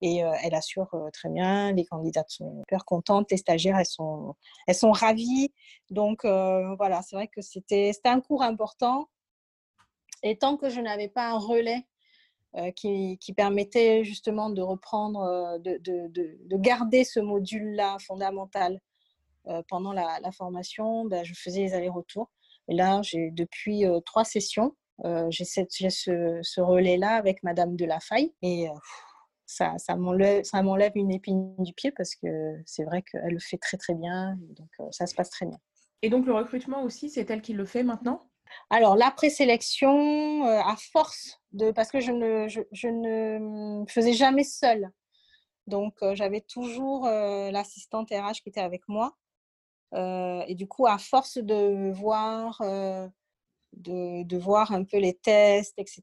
Et 0.02 0.18
elle 0.18 0.54
assure 0.54 0.90
très 1.14 1.30
bien, 1.30 1.72
les 1.72 1.86
candidates 1.86 2.30
sont 2.30 2.62
hyper 2.62 2.84
contentes, 2.86 3.32
les 3.32 3.38
stagiaires, 3.38 3.78
elles 3.80 3.86
sont, 3.86 4.36
elles 4.68 4.76
sont 4.76 4.92
ravies. 4.92 5.54
Donc 5.90 6.26
voilà, 6.26 7.02
c'est 7.02 7.16
vrai 7.16 7.28
que 7.28 7.42
c'était 7.42 7.94
un 8.04 8.20
cours 8.20 8.44
important 8.44 9.08
et 10.26 10.38
tant 10.38 10.58
que 10.58 10.70
je 10.70 10.82
n'avais 10.82 11.08
pas 11.08 11.30
un 11.30 11.38
relais 11.38 11.86
euh, 12.58 12.72
qui, 12.72 13.18
permettait 13.38 14.04
justement 14.04 14.50
de 14.50 14.62
reprendre, 14.62 15.22
euh, 15.22 15.60
de, 15.60 15.78
de, 15.78 16.08
de, 16.10 16.58
garder 16.58 17.04
ce 17.04 17.20
module-là 17.20 17.98
fondamental 18.00 18.82
euh, 19.48 19.62
pendant 19.70 19.94
la, 19.94 20.32
formation, 20.32 21.06
ben, 21.06 21.24
je 21.24 21.34
faisais 21.34 21.62
les 21.62 21.74
allers-retours. 21.74 22.32
Et 22.68 22.74
là, 22.76 23.02
depuis 23.34 23.84
trois 24.06 24.26
sessions, 24.26 24.76
j'ai 25.30 25.46
ce, 25.46 26.40
ce 26.42 26.62
relais-là 26.62 27.12
avec 27.12 27.44
Madame 27.44 27.76
de 27.76 27.86
la 27.86 28.00
Faille. 28.00 28.34
Et 28.42 28.68
ça, 29.46 29.76
ça 29.78 29.96
m'enlève 29.96 30.92
une 30.96 31.12
épine 31.12 31.56
du 31.60 31.74
pied 31.74 31.92
parce 31.92 32.16
que 32.16 32.58
c'est 32.66 32.86
vrai 32.86 33.04
qu'elle 33.04 33.34
le 33.34 33.40
fait 33.40 33.60
très 33.60 33.78
très 33.78 33.94
bien. 33.94 34.36
Donc 34.56 34.70
ça 34.92 35.06
se 35.06 35.14
passe 35.14 35.30
très 35.30 35.46
bien. 35.46 35.60
Et 36.02 36.10
donc 36.10 36.26
le 36.26 36.34
recrutement 36.34 36.82
aussi, 36.82 37.12
c'est 37.12 37.30
elle 37.30 37.44
qui 37.44 37.54
le 37.54 37.66
fait 37.66 37.84
maintenant? 37.84 38.28
Alors, 38.70 38.96
la 38.96 39.12
présélection, 39.12 40.46
euh, 40.46 40.62
à 40.62 40.76
force 40.76 41.40
de. 41.52 41.72
Parce 41.72 41.92
que 41.92 42.00
je 42.00 42.12
ne, 42.12 42.48
je, 42.48 42.88
ne 42.88 43.86
faisais 43.88 44.14
jamais 44.14 44.44
seule. 44.44 44.92
Donc, 45.68 45.96
euh, 46.04 46.16
j'avais 46.16 46.42
toujours 46.42 47.08
euh, 47.08 47.52
l'assistante 47.52 48.10
RH 48.12 48.42
qui 48.44 48.50
était 48.50 48.62
avec 48.62 48.88
moi. 48.88 49.16
et 49.94 50.56
du 50.56 50.68
coup, 50.68 50.88
à 50.88 50.98
force 50.98 51.38
de 51.38 51.92
voir, 51.94 52.60
de, 53.74 54.24
de, 54.24 54.38
voir 54.38 54.72
un 54.72 54.84
peu 54.84 54.98
les 54.98 55.14
tests, 55.16 55.78
etc., 55.78 56.02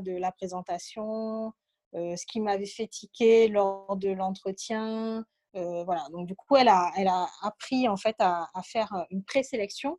de 0.00 0.16
la 0.16 0.32
présentation, 0.32 1.52
ce 1.94 2.26
qui 2.26 2.40
m'avait 2.40 2.66
fait 2.66 2.86
tiquer 2.88 3.48
lors 3.48 3.96
de 3.96 4.10
l'entretien. 4.10 5.24
voilà. 5.54 6.06
Donc, 6.12 6.26
du 6.28 6.36
coup, 6.36 6.56
elle 6.56 6.68
a, 6.68 6.92
elle 6.96 7.08
a 7.08 7.28
appris 7.42 7.88
en 7.88 7.96
fait 7.96 8.16
à, 8.20 8.48
à 8.54 8.62
faire 8.62 9.06
une 9.10 9.24
présélection 9.24 9.98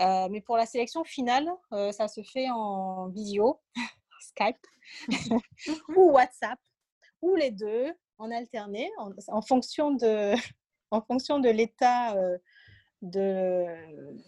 euh, 0.00 0.28
mais 0.30 0.40
pour 0.40 0.56
la 0.56 0.66
sélection 0.66 1.04
finale, 1.04 1.50
euh, 1.72 1.90
ça 1.92 2.08
se 2.08 2.22
fait 2.22 2.48
en 2.50 3.08
visio, 3.08 3.60
Skype 4.20 4.56
ou 5.96 6.12
WhatsApp, 6.12 6.58
ou 7.20 7.34
les 7.34 7.50
deux, 7.50 7.92
en 8.18 8.30
alterné, 8.30 8.90
en, 9.28 9.42
fonction 9.42 9.92
de, 9.92 10.34
en 10.90 11.00
fonction 11.02 11.40
de 11.40 11.48
l'état 11.48 12.14
euh, 12.16 12.38
de, 13.02 13.64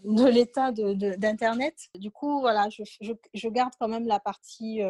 de 0.04 0.28
l'état 0.28 0.72
d'internet. 0.72 1.76
Du 1.96 2.10
coup, 2.10 2.40
voilà, 2.40 2.68
je, 2.68 2.82
je, 3.00 3.48
garde 3.48 3.72
quand 3.78 3.88
même 3.88 4.06
la 4.06 4.20
partie 4.20 4.80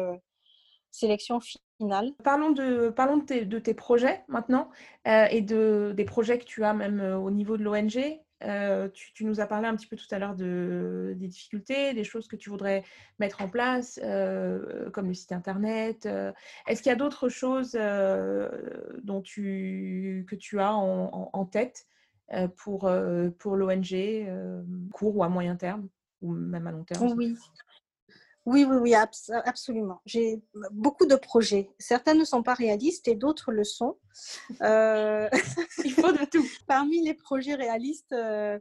sélection 0.91 1.39
finale. 1.39 2.13
Parlons 2.23 2.51
de, 2.51 2.89
parlons 2.89 3.17
de 3.17 3.25
tes, 3.25 3.45
de 3.45 3.57
tes 3.57 3.73
projets 3.73 4.23
maintenant 4.27 4.69
et 5.05 5.41
de, 5.41 5.95
des 5.97 6.05
projets 6.05 6.37
que 6.37 6.43
tu 6.43 6.63
as 6.63 6.75
même 6.75 7.01
au 7.01 7.31
niveau 7.31 7.57
de 7.57 7.63
l'ONG. 7.63 8.21
Euh, 8.43 8.89
tu, 8.93 9.25
nous 9.25 9.39
as 9.39 9.45
parlé 9.45 9.67
un 9.67 9.75
petit 9.75 9.87
peu 9.87 9.95
tout 9.95 10.07
à 10.11 10.19
l'heure 10.19 10.35
de, 10.35 11.13
des 11.17 11.27
difficultés, 11.27 11.93
des 11.93 12.03
choses 12.03 12.27
que 12.27 12.35
tu 12.35 12.49
voudrais 12.49 12.83
mettre 13.19 13.41
en 13.41 13.49
place, 13.49 13.99
euh, 14.03 14.89
comme 14.91 15.07
le 15.07 15.13
site 15.13 15.31
internet. 15.31 16.05
Euh. 16.05 16.31
Est-ce 16.67 16.81
qu'il 16.81 16.89
y 16.89 16.93
a 16.93 16.97
d'autres 16.97 17.29
choses 17.29 17.73
dont 17.73 19.21
tu, 19.21 20.25
que 20.27 20.35
tu 20.35 20.59
as 20.59 20.73
en, 20.73 21.45
tête 21.45 21.85
pour, 22.57 22.91
pour 23.37 23.55
l'ONG, 23.55 24.27
court 24.91 25.17
ou 25.17 25.23
à 25.23 25.29
moyen 25.29 25.55
terme, 25.55 25.87
ou 26.21 26.31
même 26.31 26.67
à 26.67 26.71
long 26.71 26.83
terme 26.83 27.13
Oui, 27.15 27.35
oui, 28.45 28.65
oui, 28.67 28.77
oui, 28.77 28.95
absolument. 28.95 30.01
J'ai 30.05 30.41
beaucoup 30.71 31.05
de 31.05 31.15
projets. 31.15 31.69
Certains 31.77 32.15
ne 32.15 32.23
sont 32.23 32.41
pas 32.41 32.55
réalistes 32.55 33.07
et 33.07 33.13
d'autres 33.13 33.51
le 33.51 33.63
sont. 33.63 33.97
Euh, 34.61 35.29
il 35.85 35.91
faut 35.91 36.11
de 36.11 36.25
tout. 36.25 36.43
Parmi 36.67 37.03
les 37.03 37.13
projets 37.13 37.53
réalistes, 37.53 38.11
euh, 38.13 38.57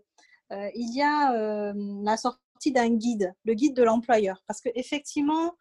euh, 0.53 0.69
il 0.75 0.95
y 0.95 1.03
a 1.03 1.73
la 2.05 2.17
sortie 2.19 2.73
d'un 2.73 2.91
guide, 2.91 3.33
le 3.45 3.55
guide 3.55 3.75
de 3.75 3.83
l'employeur. 3.83 4.45
Parce 4.47 4.61
qu'effectivement, 4.61 5.55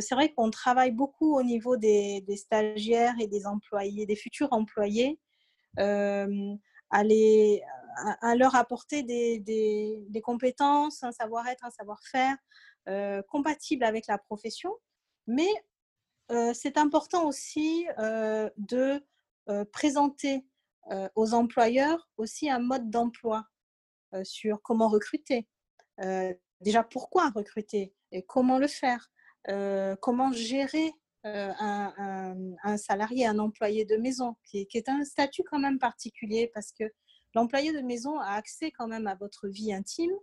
c'est 0.00 0.14
vrai 0.14 0.32
qu'on 0.32 0.50
travaille 0.50 0.92
beaucoup 0.92 1.36
au 1.36 1.42
niveau 1.42 1.76
des, 1.76 2.24
stagiaires 2.34 3.14
et 3.20 3.26
des 3.26 3.46
employés, 3.46 4.06
des 4.06 4.16
futurs 4.16 4.52
employés, 4.52 5.20
à, 5.76 6.24
leur 8.36 8.54
apporter 8.54 9.02
des, 9.02 9.38
des 9.38 10.20
compétences, 10.22 11.02
un 11.02 11.12
savoir-être, 11.12 11.66
un 11.66 11.70
savoir-faire 11.70 12.36
euh, 12.88 13.20
compatible 13.22 13.82
avec 13.82 14.06
la 14.06 14.16
profession, 14.16 14.72
mais 15.26 15.50
euh, 16.30 16.52
c'est 16.54 16.78
important 16.78 17.26
aussi 17.26 17.84
euh, 17.98 18.48
de 18.58 19.04
présenter 19.72 20.44
aux 21.14 21.34
employeurs 21.34 22.08
aussi 22.16 22.50
un 22.50 22.58
mode 22.58 22.90
d'emploi 22.90 23.44
sur 24.24 24.60
comment 24.62 24.88
recruter. 24.88 25.48
déjà, 26.60 26.82
pourquoi 26.82 27.30
recruter 27.30 27.94
et 28.10 28.24
comment 28.24 28.58
le 28.58 28.66
faire? 28.66 29.08
Comment 30.00 30.32
gérer 30.32 30.92
un, 31.22 32.76
salarié, 32.76 33.26
un 33.26 33.38
employé 33.38 33.84
de 33.84 33.96
maison, 33.96 34.36
qui, 34.44 34.66
qui, 34.66 34.78
est 34.78 34.88
un 34.88 35.04
statut 35.04 35.44
quand 35.44 35.60
même 35.60 35.78
particulier 35.78 36.50
parce 36.52 36.72
que 36.72 36.84
l'employé 37.34 37.72
de 37.72 37.80
maison 37.80 38.18
a 38.18 38.32
accès 38.32 38.72
quand 38.72 38.88
même 38.88 39.06
à 39.06 39.14
votre 39.14 39.46
vie 39.46 39.72
intime 39.72 40.16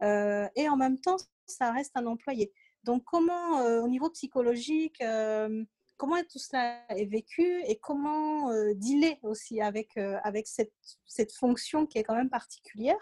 et 0.00 0.68
en 0.68 0.76
même 0.76 1.00
temps, 1.00 1.18
ça 1.48 1.72
reste 1.72 1.96
un 1.96 2.06
employé. 2.06 2.52
Donc, 2.84 3.04
comment, 3.04 3.60
euh, 3.60 3.82
au 3.82 3.88
niveau 3.88 4.10
psychologique, 4.10 5.00
euh, 5.02 5.64
comment 5.96 6.16
tout 6.22 6.38
cela 6.38 6.80
est 6.90 7.06
vécu 7.06 7.62
et 7.66 7.78
comment 7.78 8.50
euh, 8.50 8.72
dealer 8.74 9.18
aussi 9.22 9.60
avec, 9.60 9.96
avec 9.96 10.46
cette, 10.46 10.72
cette, 11.06 11.32
fonction 11.32 11.86
qui 11.86 11.98
est 11.98 12.04
quand 12.04 12.14
même 12.14 12.30
particulière. 12.30 13.00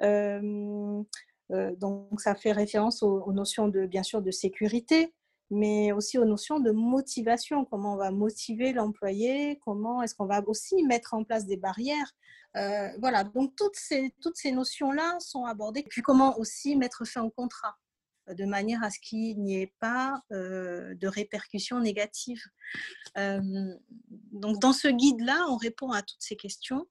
donc, 0.00 2.20
ça 2.20 2.34
fait 2.34 2.52
référence 2.52 3.02
aux, 3.02 3.32
notions 3.32 3.68
de, 3.68 3.86
bien 3.86 4.02
sûr, 4.02 4.22
de 4.22 4.30
sécurité, 4.30 5.14
mais 5.50 5.92
aussi 5.92 6.18
aux 6.18 6.24
notions 6.24 6.60
de 6.60 6.70
motivation. 6.70 7.64
Comment 7.64 7.94
on 7.94 7.96
va 7.96 8.10
motiver 8.10 8.72
l'employé 8.72 9.58
Comment 9.64 10.02
est-ce 10.02 10.14
qu'on 10.14 10.26
va 10.26 10.42
aussi 10.46 10.82
mettre 10.84 11.14
en 11.14 11.24
place 11.24 11.46
des 11.46 11.56
barrières 11.56 12.12
euh, 12.56 12.88
voilà, 13.00 13.22
donc 13.22 13.54
toutes 13.54 13.76
ces, 13.76 14.14
toutes 14.22 14.36
ces 14.36 14.50
notions-là 14.50 15.18
sont 15.20 15.44
abordées. 15.44 15.82
Puis 15.82 16.00
comment 16.00 16.38
aussi 16.38 16.74
mettre 16.74 17.04
fin 17.04 17.22
au 17.22 17.30
contrat 17.30 17.76
de 18.28 18.44
manière 18.44 18.82
à 18.82 18.90
ce 18.90 18.98
qu'il 18.98 19.40
n'y 19.40 19.60
ait 19.60 19.72
pas 19.78 20.20
euh, 20.32 20.94
de 20.94 21.06
répercussions 21.06 21.80
négatives. 21.80 22.42
Euh, 23.18 23.40
donc 24.32 24.58
dans 24.60 24.72
ce 24.72 24.88
guide-là, 24.88 25.46
on 25.48 25.56
répond 25.56 25.92
à 25.92 26.02
toutes 26.02 26.22
ces 26.22 26.36
questions. 26.36 26.86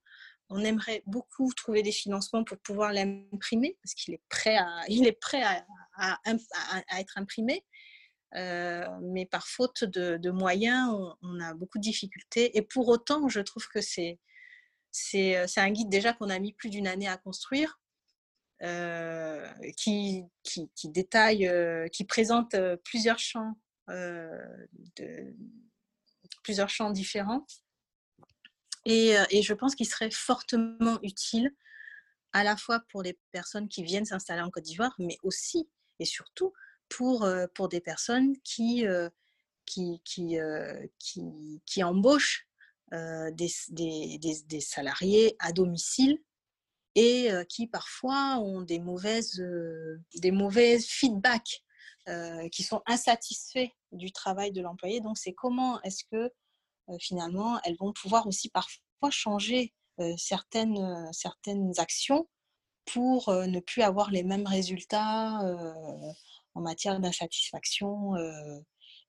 On 0.49 0.63
aimerait 0.63 1.03
beaucoup 1.07 1.51
trouver 1.53 1.81
des 1.81 1.91
financements 1.91 2.43
pour 2.43 2.57
pouvoir 2.59 2.93
l'imprimer, 2.93 3.77
parce 3.81 3.95
qu'il 3.95 4.13
est 4.13 4.21
prêt 4.29 4.57
à, 4.57 4.83
il 4.87 5.07
est 5.07 5.19
prêt 5.19 5.43
à, 5.43 5.65
être 6.99 7.17
imprimé. 7.17 7.65
Mais 8.33 9.25
par 9.25 9.47
faute 9.47 9.83
de, 9.83 10.31
moyens, 10.31 10.93
on, 11.21 11.39
a 11.39 11.53
beaucoup 11.53 11.77
de 11.77 11.83
difficultés. 11.83 12.57
Et 12.57 12.61
pour 12.61 12.87
autant, 12.87 13.27
je 13.29 13.39
trouve 13.39 13.67
que 13.67 13.81
c'est 13.81 14.19
euh, 15.15 15.45
un 15.57 15.71
guide 15.71 15.89
déjà 15.89 16.13
qu'on 16.13 16.29
a 16.29 16.39
mis 16.39 16.53
plus 16.53 16.69
d'une 16.69 16.87
année 16.87 17.07
à 17.07 17.17
construire, 17.17 17.79
euh, 18.61 19.51
qui, 19.77 20.25
détaille, 20.85 21.47
euh, 21.47 21.87
qui 21.87 22.05
présente 22.05 22.55
plusieurs 22.83 23.19
champs, 23.19 23.55
différents. 26.91 27.45
Et 28.85 29.41
je 29.41 29.53
pense 29.53 29.75
qu'il 29.75 29.87
serait 29.87 30.11
fortement 30.11 30.99
utile 31.03 31.51
à 32.33 32.43
la 32.43 32.57
fois 32.57 32.81
pour 32.89 33.01
les 33.01 33.17
personnes 33.31 33.69
qui 33.69 33.81
viennent 33.81 34.05
s'installer 34.05 34.41
en 34.41 34.49
Côte 34.49 34.63
d'Ivoire, 34.63 34.93
mais 34.99 35.17
aussi 35.23 35.69
et 35.99 36.05
surtout 36.05 36.51
pour, 36.89 37.27
pour 37.53 37.69
des 37.69 37.81
personnes 37.81 38.35
qui, 38.43 38.85
qui, 39.65 40.01
qui, 40.03 40.37
qui, 41.65 41.83
embauchent 41.83 42.47
euh, 42.93 43.31
des, 43.31 43.49
des, 43.69 44.61
salariés 44.61 45.35
à 45.39 45.51
domicile 45.51 46.19
et 46.95 47.29
qui 47.49 47.67
parfois 47.67 48.37
ont 48.37 48.61
des 48.61 48.79
mauvaises, 48.79 49.43
des 50.15 50.31
mauvaises 50.31 50.87
feedbacks, 50.87 51.61
qui 52.51 52.63
sont 52.63 52.81
insatisfaits 52.85 53.69
du 53.91 54.11
travail 54.11 54.51
de 54.51 54.61
l'employé. 54.61 55.01
Donc, 55.01 55.17
c'est 55.17 55.33
comment 55.33 55.81
est-ce 55.81 56.03
que 56.11 56.31
finalement 56.99 57.59
elles 57.63 57.75
vont 57.77 57.91
pouvoir 57.91 58.27
aussi 58.27 58.49
parfois 58.49 59.09
changer 59.09 59.73
certaines, 60.17 61.09
certaines 61.11 61.73
actions 61.79 62.29
pour 62.85 63.29
ne 63.29 63.59
plus 63.59 63.81
avoir 63.81 64.11
les 64.11 64.23
mêmes 64.23 64.47
résultats 64.47 65.41
en 66.55 66.61
matière 66.61 66.99
d'insatisfaction 66.99 68.15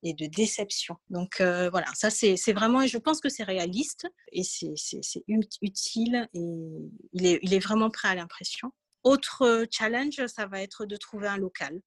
et 0.03 0.13
de 0.13 0.27
déception. 0.27 0.97
Donc 1.09 1.41
voilà, 1.41 1.87
ça 1.95 2.09
c'est 2.09 2.53
vraiment, 2.53 2.81
et 2.81 2.87
je 2.87 2.97
pense 2.97 3.19
que 3.19 3.29
c'est 3.29 3.43
réaliste 3.43 4.07
et 4.31 4.43
c'est 4.43 5.23
utile 5.27 6.29
et 6.33 6.91
il 7.13 7.53
est, 7.53 7.59
vraiment 7.59 7.89
prêt 7.89 8.09
à 8.09 8.15
l'impression. 8.15 8.71
Autre 9.03 9.65
challenge, 9.71 10.25
ça 10.27 10.45
va 10.45 10.61
être 10.61 10.85
de 10.85 10.95
trouver 10.97 11.27
un 11.27 11.37
local. 11.37 11.81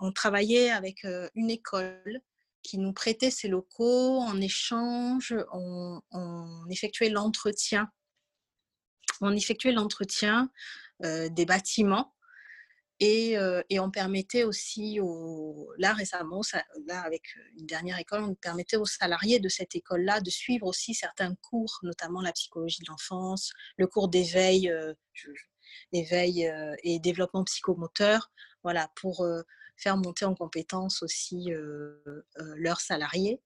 On 0.00 0.12
travaillait 0.12 0.70
avec 0.70 1.06
une 1.34 1.50
école 1.50 2.20
qui 2.62 2.78
nous 2.78 2.92
prêtait 2.92 3.30
ses 3.30 3.48
locaux 3.48 4.18
en 4.18 4.40
échange, 4.40 5.34
on 5.52 6.66
effectuait 6.68 7.10
l'entretien. 7.10 7.88
On 9.20 9.32
effectuait 9.32 9.72
l'entretien 9.72 10.50
des 11.00 11.46
bâtiments 11.46 12.15
et, 13.00 13.36
on 13.78 13.90
permettait 13.90 14.44
aussi, 14.44 14.98
là 15.78 15.92
récemment, 15.92 16.40
là 16.86 17.00
avec 17.00 17.22
une 17.58 17.66
dernière 17.66 17.98
école, 17.98 18.22
on 18.24 18.34
permettait 18.34 18.76
aux 18.76 18.86
salariés 18.86 19.38
de 19.38 19.48
cette 19.48 19.74
école-là 19.74 20.20
de 20.20 20.30
suivre 20.30 20.66
aussi 20.66 20.94
certains 20.94 21.34
cours, 21.36 21.78
notamment 21.82 22.22
la 22.22 22.32
psychologie 22.32 22.80
de 22.80 22.86
l'enfance, 22.88 23.52
le 23.76 23.86
cours 23.86 24.08
d'éveil, 24.08 24.72
éveil 25.92 26.50
et 26.82 26.98
développement 26.98 27.44
psychomoteur, 27.44 28.30
voilà, 28.62 28.90
pour 28.96 29.26
faire 29.76 29.96
monter 29.96 30.24
en 30.24 30.34
compétence 30.34 31.02
aussi 31.02 31.50
leurs 32.56 32.80
salariés. 32.80 33.40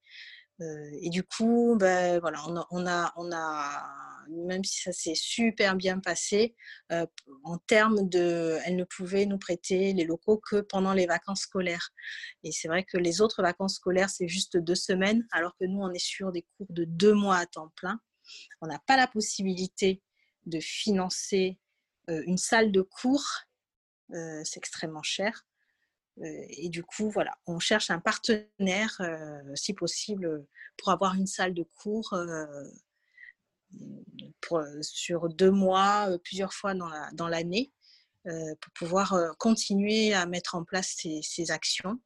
Et 0.60 1.10
du 1.10 1.22
coup, 1.22 1.76
ben, 1.78 2.20
voilà, 2.20 2.42
on 2.70 2.86
a, 2.86 3.12
on 3.16 3.32
a 3.32 4.00
même 4.28 4.64
si 4.64 4.82
ça 4.82 4.92
s'est 4.92 5.14
super 5.14 5.74
bien 5.74 5.98
passé, 6.00 6.54
en 7.44 7.58
termes 7.58 8.08
de, 8.08 8.58
elle 8.64 8.76
ne 8.76 8.84
pouvait 8.84 9.26
nous 9.26 9.38
prêter 9.38 9.92
les 9.92 10.04
locaux 10.04 10.38
que 10.38 10.60
pendant 10.60 10.92
les 10.92 11.06
vacances 11.06 11.40
scolaires. 11.40 11.90
Et 12.44 12.52
c'est 12.52 12.68
vrai 12.68 12.84
que 12.84 12.96
les 12.96 13.20
autres 13.20 13.42
vacances 13.42 13.76
scolaires, 13.76 14.10
c'est 14.10 14.28
juste 14.28 14.56
deux 14.56 14.74
semaines, 14.74 15.26
alors 15.32 15.56
que 15.58 15.64
nous, 15.64 15.80
on 15.80 15.92
est 15.92 15.98
sur 15.98 16.32
des 16.32 16.46
cours 16.56 16.68
de 16.70 16.84
deux 16.84 17.14
mois 17.14 17.38
à 17.38 17.46
temps 17.46 17.72
plein. 17.76 18.00
On 18.60 18.66
n'a 18.66 18.78
pas 18.86 18.96
la 18.96 19.06
possibilité 19.06 20.02
de 20.46 20.60
financer 20.60 21.58
une 22.08 22.38
salle 22.38 22.72
de 22.72 22.82
cours, 22.82 23.26
c'est 24.12 24.56
extrêmement 24.56 25.02
cher. 25.02 25.44
Et 26.22 26.68
du 26.68 26.82
coup, 26.82 27.10
voilà, 27.10 27.38
on 27.46 27.58
cherche 27.58 27.90
un 27.90 27.98
partenaire, 27.98 29.00
si 29.54 29.72
possible, 29.72 30.46
pour 30.76 30.90
avoir 30.90 31.14
une 31.14 31.26
salle 31.26 31.54
de 31.54 31.62
cours 31.62 32.14
euh, 34.52 34.82
sur 34.82 35.28
deux 35.28 35.50
mois, 35.50 36.10
euh, 36.10 36.18
plusieurs 36.18 36.52
fois 36.52 36.74
dans 36.74 37.28
l'année, 37.28 37.72
euh, 38.26 38.54
pour 38.60 38.72
pouvoir 38.72 39.36
continuer 39.38 40.12
à 40.12 40.26
mettre 40.26 40.54
en 40.56 40.64
place 40.64 40.96
ces, 40.96 41.50
actions. 41.50 42.00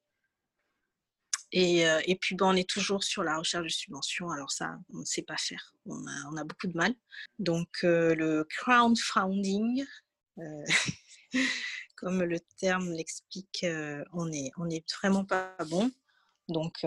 Et, 1.53 2.19
puis, 2.21 2.35
ben, 2.35 2.47
on 2.47 2.57
est 2.57 2.69
toujours 2.69 3.05
sur 3.05 3.23
la 3.23 3.39
recherche 3.39 3.65
de 3.65 3.69
subventions. 3.69 4.31
Alors 4.31 4.51
ça, 4.51 4.77
on 4.93 4.99
ne 4.99 5.05
sait 5.05 5.23
pas 5.23 5.37
faire. 5.37 5.73
On 5.87 6.37
a, 6.37 6.45
beaucoup 6.45 6.67
de 6.67 6.77
mal. 6.77 6.95
Donc, 7.39 7.69
le 7.83 8.45
crowdfunding, 8.59 9.85
comme 12.05 12.23
le 12.23 12.39
terme 12.59 12.93
l'explique, 12.93 13.65
on 14.13 14.27
n'est 14.27 14.53
est 14.71 14.93
vraiment 15.01 15.25
pas 15.25 15.57
bon. 15.71 15.91
Donc 16.49 16.85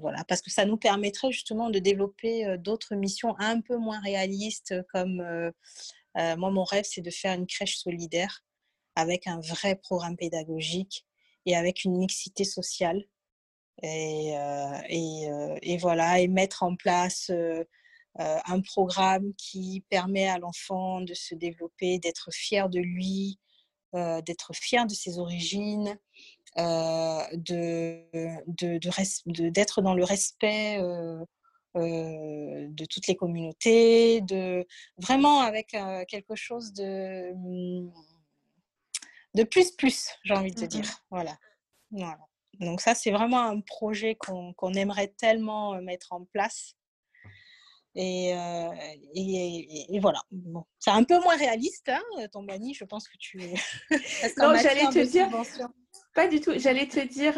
voilà, 0.00 0.24
parce 0.24 0.40
que 0.40 0.50
ça 0.50 0.64
nous 0.64 0.78
permettrait 0.78 1.30
justement 1.30 1.68
de 1.68 1.78
développer 1.78 2.56
d'autres 2.56 2.94
missions 2.94 3.38
un 3.38 3.60
peu 3.60 3.76
moins 3.76 4.00
réalistes, 4.00 4.74
comme 4.90 5.16
moi 6.14 6.50
mon 6.50 6.64
rêve 6.64 6.86
c'est 6.88 7.02
de 7.02 7.10
faire 7.10 7.34
une 7.34 7.46
crèche 7.46 7.76
solidaire 7.76 8.42
avec 8.94 9.26
un 9.26 9.40
vrai 9.40 9.76
programme 9.76 10.16
pédagogique 10.16 11.04
et 11.44 11.54
avec 11.54 11.84
une 11.84 11.98
mixité 11.98 12.44
sociale. 12.44 13.04
Et, 13.82 14.32
et 14.88 15.76
voilà, 15.76 16.20
et 16.20 16.28
mettre 16.28 16.62
en 16.62 16.76
place 16.76 17.30
un 18.18 18.60
programme 18.62 19.34
qui 19.36 19.84
permet 19.90 20.26
à 20.26 20.38
l'enfant 20.38 21.02
de 21.02 21.12
se 21.12 21.34
développer, 21.34 21.98
d'être 21.98 22.30
fier 22.32 22.70
de 22.70 22.80
lui, 22.80 23.38
d'être 23.92 24.52
fier 24.54 24.86
de 24.86 24.94
ses 24.94 25.18
origines, 25.18 25.98
de, 26.56 28.02
d'être 29.50 29.82
dans 29.82 29.94
le 29.94 30.04
respect 30.04 30.78
de 31.74 32.84
toutes 32.86 33.06
les 33.06 33.16
communautés, 33.16 34.20
de 34.22 34.66
vraiment 34.98 35.40
avec 35.40 35.76
quelque 36.08 36.34
chose 36.34 36.72
de, 36.72 37.32
mmh, 37.34 37.92
de 39.34 39.42
plus 39.44 39.70
plus, 39.72 40.10
j'ai 40.24 40.34
envie 40.34 40.52
de 40.52 40.60
te 40.60 40.64
dire. 40.64 41.04
Voilà. 41.10 41.36
voilà. 41.90 42.18
Donc 42.60 42.80
ça, 42.80 42.94
c'est 42.94 43.10
vraiment 43.10 43.40
un 43.40 43.60
projet 43.60 44.14
qu'on 44.16 44.72
aimerait 44.74 45.08
tellement 45.18 45.80
mettre 45.82 46.12
en 46.12 46.24
place. 46.24 46.75
Et, 47.98 48.34
et, 49.14 50.00
voilà. 50.00 50.20
Bon. 50.30 50.64
C'est 50.78 50.90
un 50.90 51.02
peu 51.02 51.18
moins 51.20 51.36
réaliste, 51.36 51.88
hein, 51.88 52.02
ton 52.30 52.42
banni. 52.42 52.74
Je 52.74 52.84
pense 52.84 53.08
que 53.08 53.16
tu. 53.18 53.38
non, 54.38 54.54
j'allais 54.54 54.86
te 54.92 55.04
dire. 55.04 55.30
Pas 56.14 56.28
du 56.28 56.40
tout. 56.40 56.52
J'allais 56.56 56.86
te 56.86 57.00
dire 57.00 57.34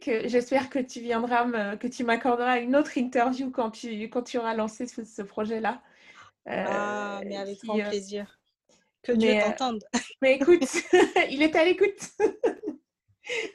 que 0.00 0.26
j'espère 0.26 0.70
que 0.70 0.78
tu 0.78 1.00
viendras, 1.00 1.76
que 1.76 1.86
tu 1.86 2.04
m'accorderas 2.04 2.60
une 2.60 2.76
autre 2.76 2.96
interview 2.96 3.50
quand 3.50 3.70
tu, 3.70 4.04
quand 4.04 4.22
tu 4.22 4.38
auras 4.38 4.54
lancé 4.54 4.86
ce, 4.86 5.22
projet-là. 5.22 5.82
ah, 6.46 7.20
mais 7.24 7.36
avec 7.36 7.62
grand 7.62 7.78
plaisir. 7.78 8.40
Que 9.02 9.12
Dieu 9.12 9.38
t'entende. 9.40 9.82
mais 10.20 10.36
écoute, 10.36 10.62
il 11.30 11.42
est 11.42 11.56
à 11.56 11.64
l'écoute. 11.64 12.10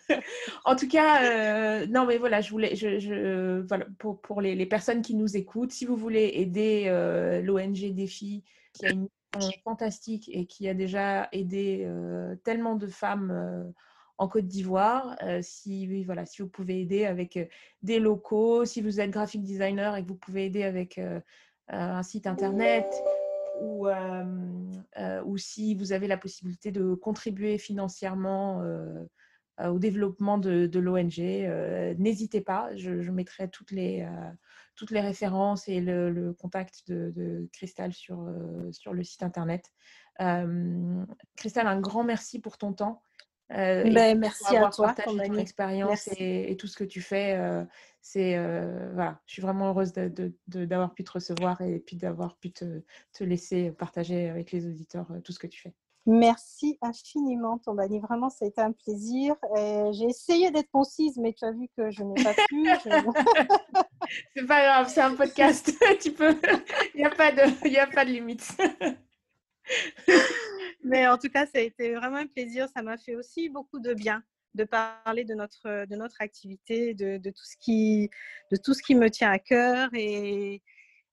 en 0.66 0.76
tout 0.76 0.88
cas, 0.88 1.24
euh, 1.24 1.88
non, 1.88 2.06
mais 2.06 2.18
voilà, 2.18 2.42
je 2.42 2.50
voulais, 2.52 2.76
je, 2.76 3.62
voilà, 3.68 3.86
pour, 4.00 4.42
les, 4.42 4.66
personnes 4.66 5.02
qui 5.02 5.16
nous 5.16 5.38
écoutent, 5.38 5.72
si 5.72 5.86
vous 5.86 5.96
voulez 5.96 6.32
aider 6.36 6.86
euh, 6.88 7.42
l'ONG 7.42 7.94
Défi, 7.94 8.44
qui 8.74 8.86
a 8.86 8.92
une 8.92 9.08
mission 9.36 9.60
fantastique 9.64 10.30
et 10.34 10.46
qui 10.46 10.68
a 10.68 10.74
déjà 10.74 11.30
aidé 11.32 11.84
euh, 11.86 12.36
tellement 12.44 12.76
de 12.76 12.88
femmes 12.88 13.74
en 14.18 14.28
Côte 14.28 14.48
d'Ivoire, 14.48 15.18
si, 15.42 16.04
voilà, 16.04 16.26
si 16.26 16.42
vous 16.42 16.48
pouvez 16.48 16.82
aider 16.82 17.06
avec 17.06 17.38
des 17.82 18.00
locaux, 18.00 18.66
si 18.66 18.82
vous 18.82 19.02
êtes 19.02 19.12
graphic 19.12 19.44
designer 19.44 19.96
et 19.96 20.04
que 20.04 20.08
vous 20.08 20.16
pouvez 20.16 20.46
aider 20.46 20.64
avec 20.64 21.02
un 21.68 22.04
site 22.04 22.28
internet, 22.28 22.86
ou, 23.62 23.88
si 25.38 25.76
vous 25.76 25.92
avez 25.92 26.08
la 26.08 26.18
possibilité 26.18 26.72
de 26.72 26.94
contribuer 26.94 27.58
financièrement 27.58 28.62
au 29.64 29.80
développement 29.80 30.38
de, 30.38 30.80
l'ONG. 30.80 31.20
Euh, 31.20 31.94
n'hésitez 31.98 32.42
pas, 32.42 32.76
je, 32.76 32.90
mettrai 33.12 33.50
toutes 33.50 33.72
les, 33.72 34.02
euh, 34.02 34.32
toutes 34.76 34.92
les 34.92 35.02
références 35.02 35.68
et 35.68 35.80
le, 35.80 36.34
contact 36.34 36.88
de, 36.88 37.12
de, 37.16 37.48
Cristal 37.54 37.94
sur, 37.94 38.30
sur 38.72 38.94
le 38.94 39.04
site 39.04 39.24
internet. 39.24 39.72
Cristal, 41.36 41.68
un 41.68 41.80
grand 41.80 42.04
merci 42.04 42.40
pour 42.40 42.58
ton 42.58 42.74
temps. 42.74 43.02
Ben, 43.50 44.18
merci 44.18 44.58
à 44.58 44.70
toi 44.70 44.94
pour 45.04 45.16
ton 45.16 45.36
expérience 45.36 46.10
et, 46.18 46.56
tout 46.58 46.68
ce 46.68 46.76
que 46.76 46.84
tu 46.84 47.02
fais. 47.02 47.40
c'est 48.02 48.38
voilà, 48.94 49.22
je 49.26 49.34
suis 49.34 49.42
vraiment 49.42 49.70
heureuse 49.70 49.94
d'avoir 50.48 50.94
pu 50.94 51.04
te 51.04 51.12
recevoir 51.12 51.62
et 51.62 51.80
puis 51.80 51.96
d'avoir 51.96 52.38
pu 52.38 52.52
te, 52.52 52.82
te, 53.14 53.24
laisser 53.24 53.72
partager 53.72 54.30
avec 54.30 54.52
les 54.52 54.68
auditeurs 54.68 55.08
tout 55.24 55.32
ce 55.32 55.40
que 55.40 55.48
tu 55.48 55.62
fais. 55.62 55.74
Merci 56.08 56.78
infiniment, 56.82 57.58
Tombani. 57.58 58.00
Vraiment, 58.00 58.30
ça 58.30 58.46
a 58.46 58.48
été 58.48 58.62
un 58.62 58.72
plaisir. 58.72 59.36
J'ai 59.92 60.06
essayé 60.06 60.52
d'être 60.52 60.70
concise, 60.70 61.18
mais 61.18 61.34
tu 61.34 61.46
as 61.46 61.52
vu 61.52 61.68
que 61.76 61.90
je 61.90 62.04
n'ai 62.04 62.24
pas 62.24 62.36
pu. 62.48 62.70
c'est 64.36 64.46
pas 64.46 64.64
grave, 64.64 64.88
c'est 64.88 65.02
un 65.02 65.16
podcast. 65.16 65.72
tu 66.02 66.12
peux. 66.12 66.40
Il 66.94 67.00
n'y 67.00 67.06
a 67.06 67.10
pas 67.10 67.32
de, 67.32 67.68
il 67.68 67.78
a 67.80 67.88
pas 67.88 68.06
de 68.06 68.12
limite. 68.12 68.48
mais 70.84 71.08
en 71.08 71.18
tout 71.18 71.30
cas, 71.30 71.48
ça 71.48 71.58
a 71.58 71.62
été 71.62 71.96
vraiment 71.96 72.18
un 72.18 72.28
plaisir. 72.28 72.70
Ça 72.70 72.84
m'a 72.84 72.98
fait 72.98 73.16
aussi 73.16 73.50
beaucoup 73.50 73.80
de 73.80 73.94
bien 73.94 74.24
de 74.54 74.64
parler 74.64 75.26
de 75.26 75.34
notre, 75.34 75.86
de 75.86 75.96
notre 75.96 76.22
activité, 76.22 76.94
de, 76.94 77.18
de, 77.18 77.30
tout 77.30 77.44
ce 77.44 77.58
qui, 77.60 78.10
de 78.52 78.58
tout 78.58 78.74
ce 78.74 78.82
qui 78.82 78.96
me 78.96 79.10
tient 79.10 79.32
à 79.32 79.40
cœur. 79.40 79.90
Et, 79.94 80.62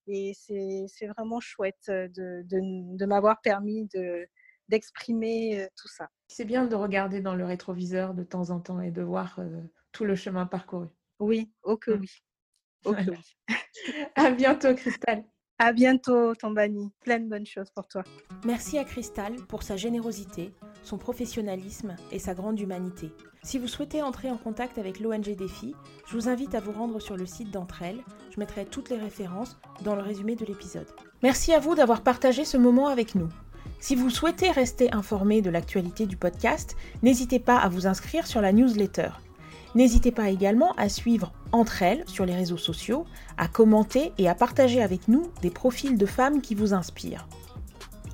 et 0.06 0.32
c'est 0.36 1.06
vraiment 1.06 1.40
chouette 1.40 1.88
de, 1.88 2.42
de, 2.44 2.96
de 2.96 3.06
m'avoir 3.06 3.40
permis 3.40 3.88
de 3.94 4.28
d'exprimer 4.68 5.68
tout 5.76 5.88
ça. 5.88 6.08
C'est 6.28 6.44
bien 6.44 6.66
de 6.66 6.74
regarder 6.74 7.20
dans 7.20 7.34
le 7.34 7.44
rétroviseur 7.44 8.14
de 8.14 8.22
temps 8.22 8.50
en 8.50 8.60
temps 8.60 8.80
et 8.80 8.90
de 8.90 9.02
voir 9.02 9.38
tout 9.92 10.04
le 10.04 10.14
chemin 10.14 10.46
parcouru. 10.46 10.88
Oui, 11.18 11.50
oh 11.62 11.76
que 11.76 11.92
mmh. 11.92 12.00
oui. 12.00 12.10
à 14.16 14.30
bientôt, 14.30 14.74
Cristal. 14.74 15.24
À 15.58 15.72
bientôt, 15.72 16.34
Tombani. 16.34 16.90
Plein 17.04 17.20
de 17.20 17.28
bonnes 17.28 17.46
choses 17.46 17.70
pour 17.70 17.86
toi. 17.86 18.02
Merci 18.44 18.78
à 18.78 18.84
Cristal 18.84 19.36
pour 19.46 19.62
sa 19.62 19.76
générosité, 19.76 20.52
son 20.82 20.98
professionnalisme 20.98 21.94
et 22.10 22.18
sa 22.18 22.34
grande 22.34 22.58
humanité. 22.58 23.12
Si 23.44 23.58
vous 23.58 23.68
souhaitez 23.68 24.02
entrer 24.02 24.30
en 24.30 24.36
contact 24.36 24.78
avec 24.78 24.98
l'ONG 24.98 25.36
Défi, 25.36 25.74
je 26.08 26.14
vous 26.14 26.28
invite 26.28 26.56
à 26.56 26.60
vous 26.60 26.72
rendre 26.72 27.00
sur 27.00 27.16
le 27.16 27.26
site 27.26 27.52
d'entre 27.52 27.82
elles. 27.82 28.02
Je 28.34 28.40
mettrai 28.40 28.64
toutes 28.64 28.90
les 28.90 28.98
références 28.98 29.56
dans 29.82 29.94
le 29.94 30.02
résumé 30.02 30.34
de 30.34 30.44
l'épisode. 30.44 30.88
Merci 31.22 31.52
à 31.52 31.60
vous 31.60 31.76
d'avoir 31.76 32.02
partagé 32.02 32.44
ce 32.44 32.56
moment 32.56 32.88
avec 32.88 33.14
nous. 33.14 33.28
Si 33.82 33.94
vous 33.96 34.10
souhaitez 34.10 34.52
rester 34.52 34.92
informé 34.94 35.42
de 35.42 35.50
l'actualité 35.50 36.06
du 36.06 36.16
podcast, 36.16 36.76
n'hésitez 37.02 37.40
pas 37.40 37.56
à 37.56 37.68
vous 37.68 37.88
inscrire 37.88 38.28
sur 38.28 38.40
la 38.40 38.52
newsletter. 38.52 39.08
N'hésitez 39.74 40.12
pas 40.12 40.30
également 40.30 40.70
à 40.76 40.88
suivre 40.88 41.32
entre 41.50 41.82
elles 41.82 42.04
sur 42.06 42.24
les 42.24 42.36
réseaux 42.36 42.56
sociaux, 42.56 43.06
à 43.38 43.48
commenter 43.48 44.12
et 44.18 44.28
à 44.28 44.36
partager 44.36 44.80
avec 44.80 45.08
nous 45.08 45.32
des 45.42 45.50
profils 45.50 45.98
de 45.98 46.06
femmes 46.06 46.40
qui 46.42 46.54
vous 46.54 46.74
inspirent. 46.74 47.26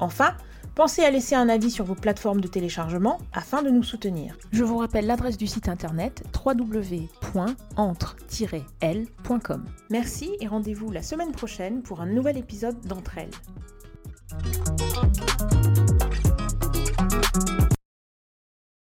Enfin, 0.00 0.32
pensez 0.74 1.04
à 1.04 1.10
laisser 1.10 1.34
un 1.34 1.50
avis 1.50 1.70
sur 1.70 1.84
vos 1.84 1.94
plateformes 1.94 2.40
de 2.40 2.48
téléchargement 2.48 3.18
afin 3.34 3.62
de 3.62 3.68
nous 3.68 3.82
soutenir. 3.82 4.38
Je 4.52 4.64
vous 4.64 4.78
rappelle 4.78 5.06
l'adresse 5.06 5.36
du 5.36 5.46
site 5.46 5.68
internet 5.68 6.24
www.entre-l.com. 6.46 7.24
Merci 9.90 10.30
et 10.40 10.46
rendez-vous 10.46 10.90
la 10.90 11.02
semaine 11.02 11.32
prochaine 11.32 11.82
pour 11.82 12.00
un 12.00 12.06
nouvel 12.06 12.38
épisode 12.38 12.80
d'Entre 12.86 13.18
elles. 13.18 13.28
Thank 14.30 15.78
you. 15.78 15.87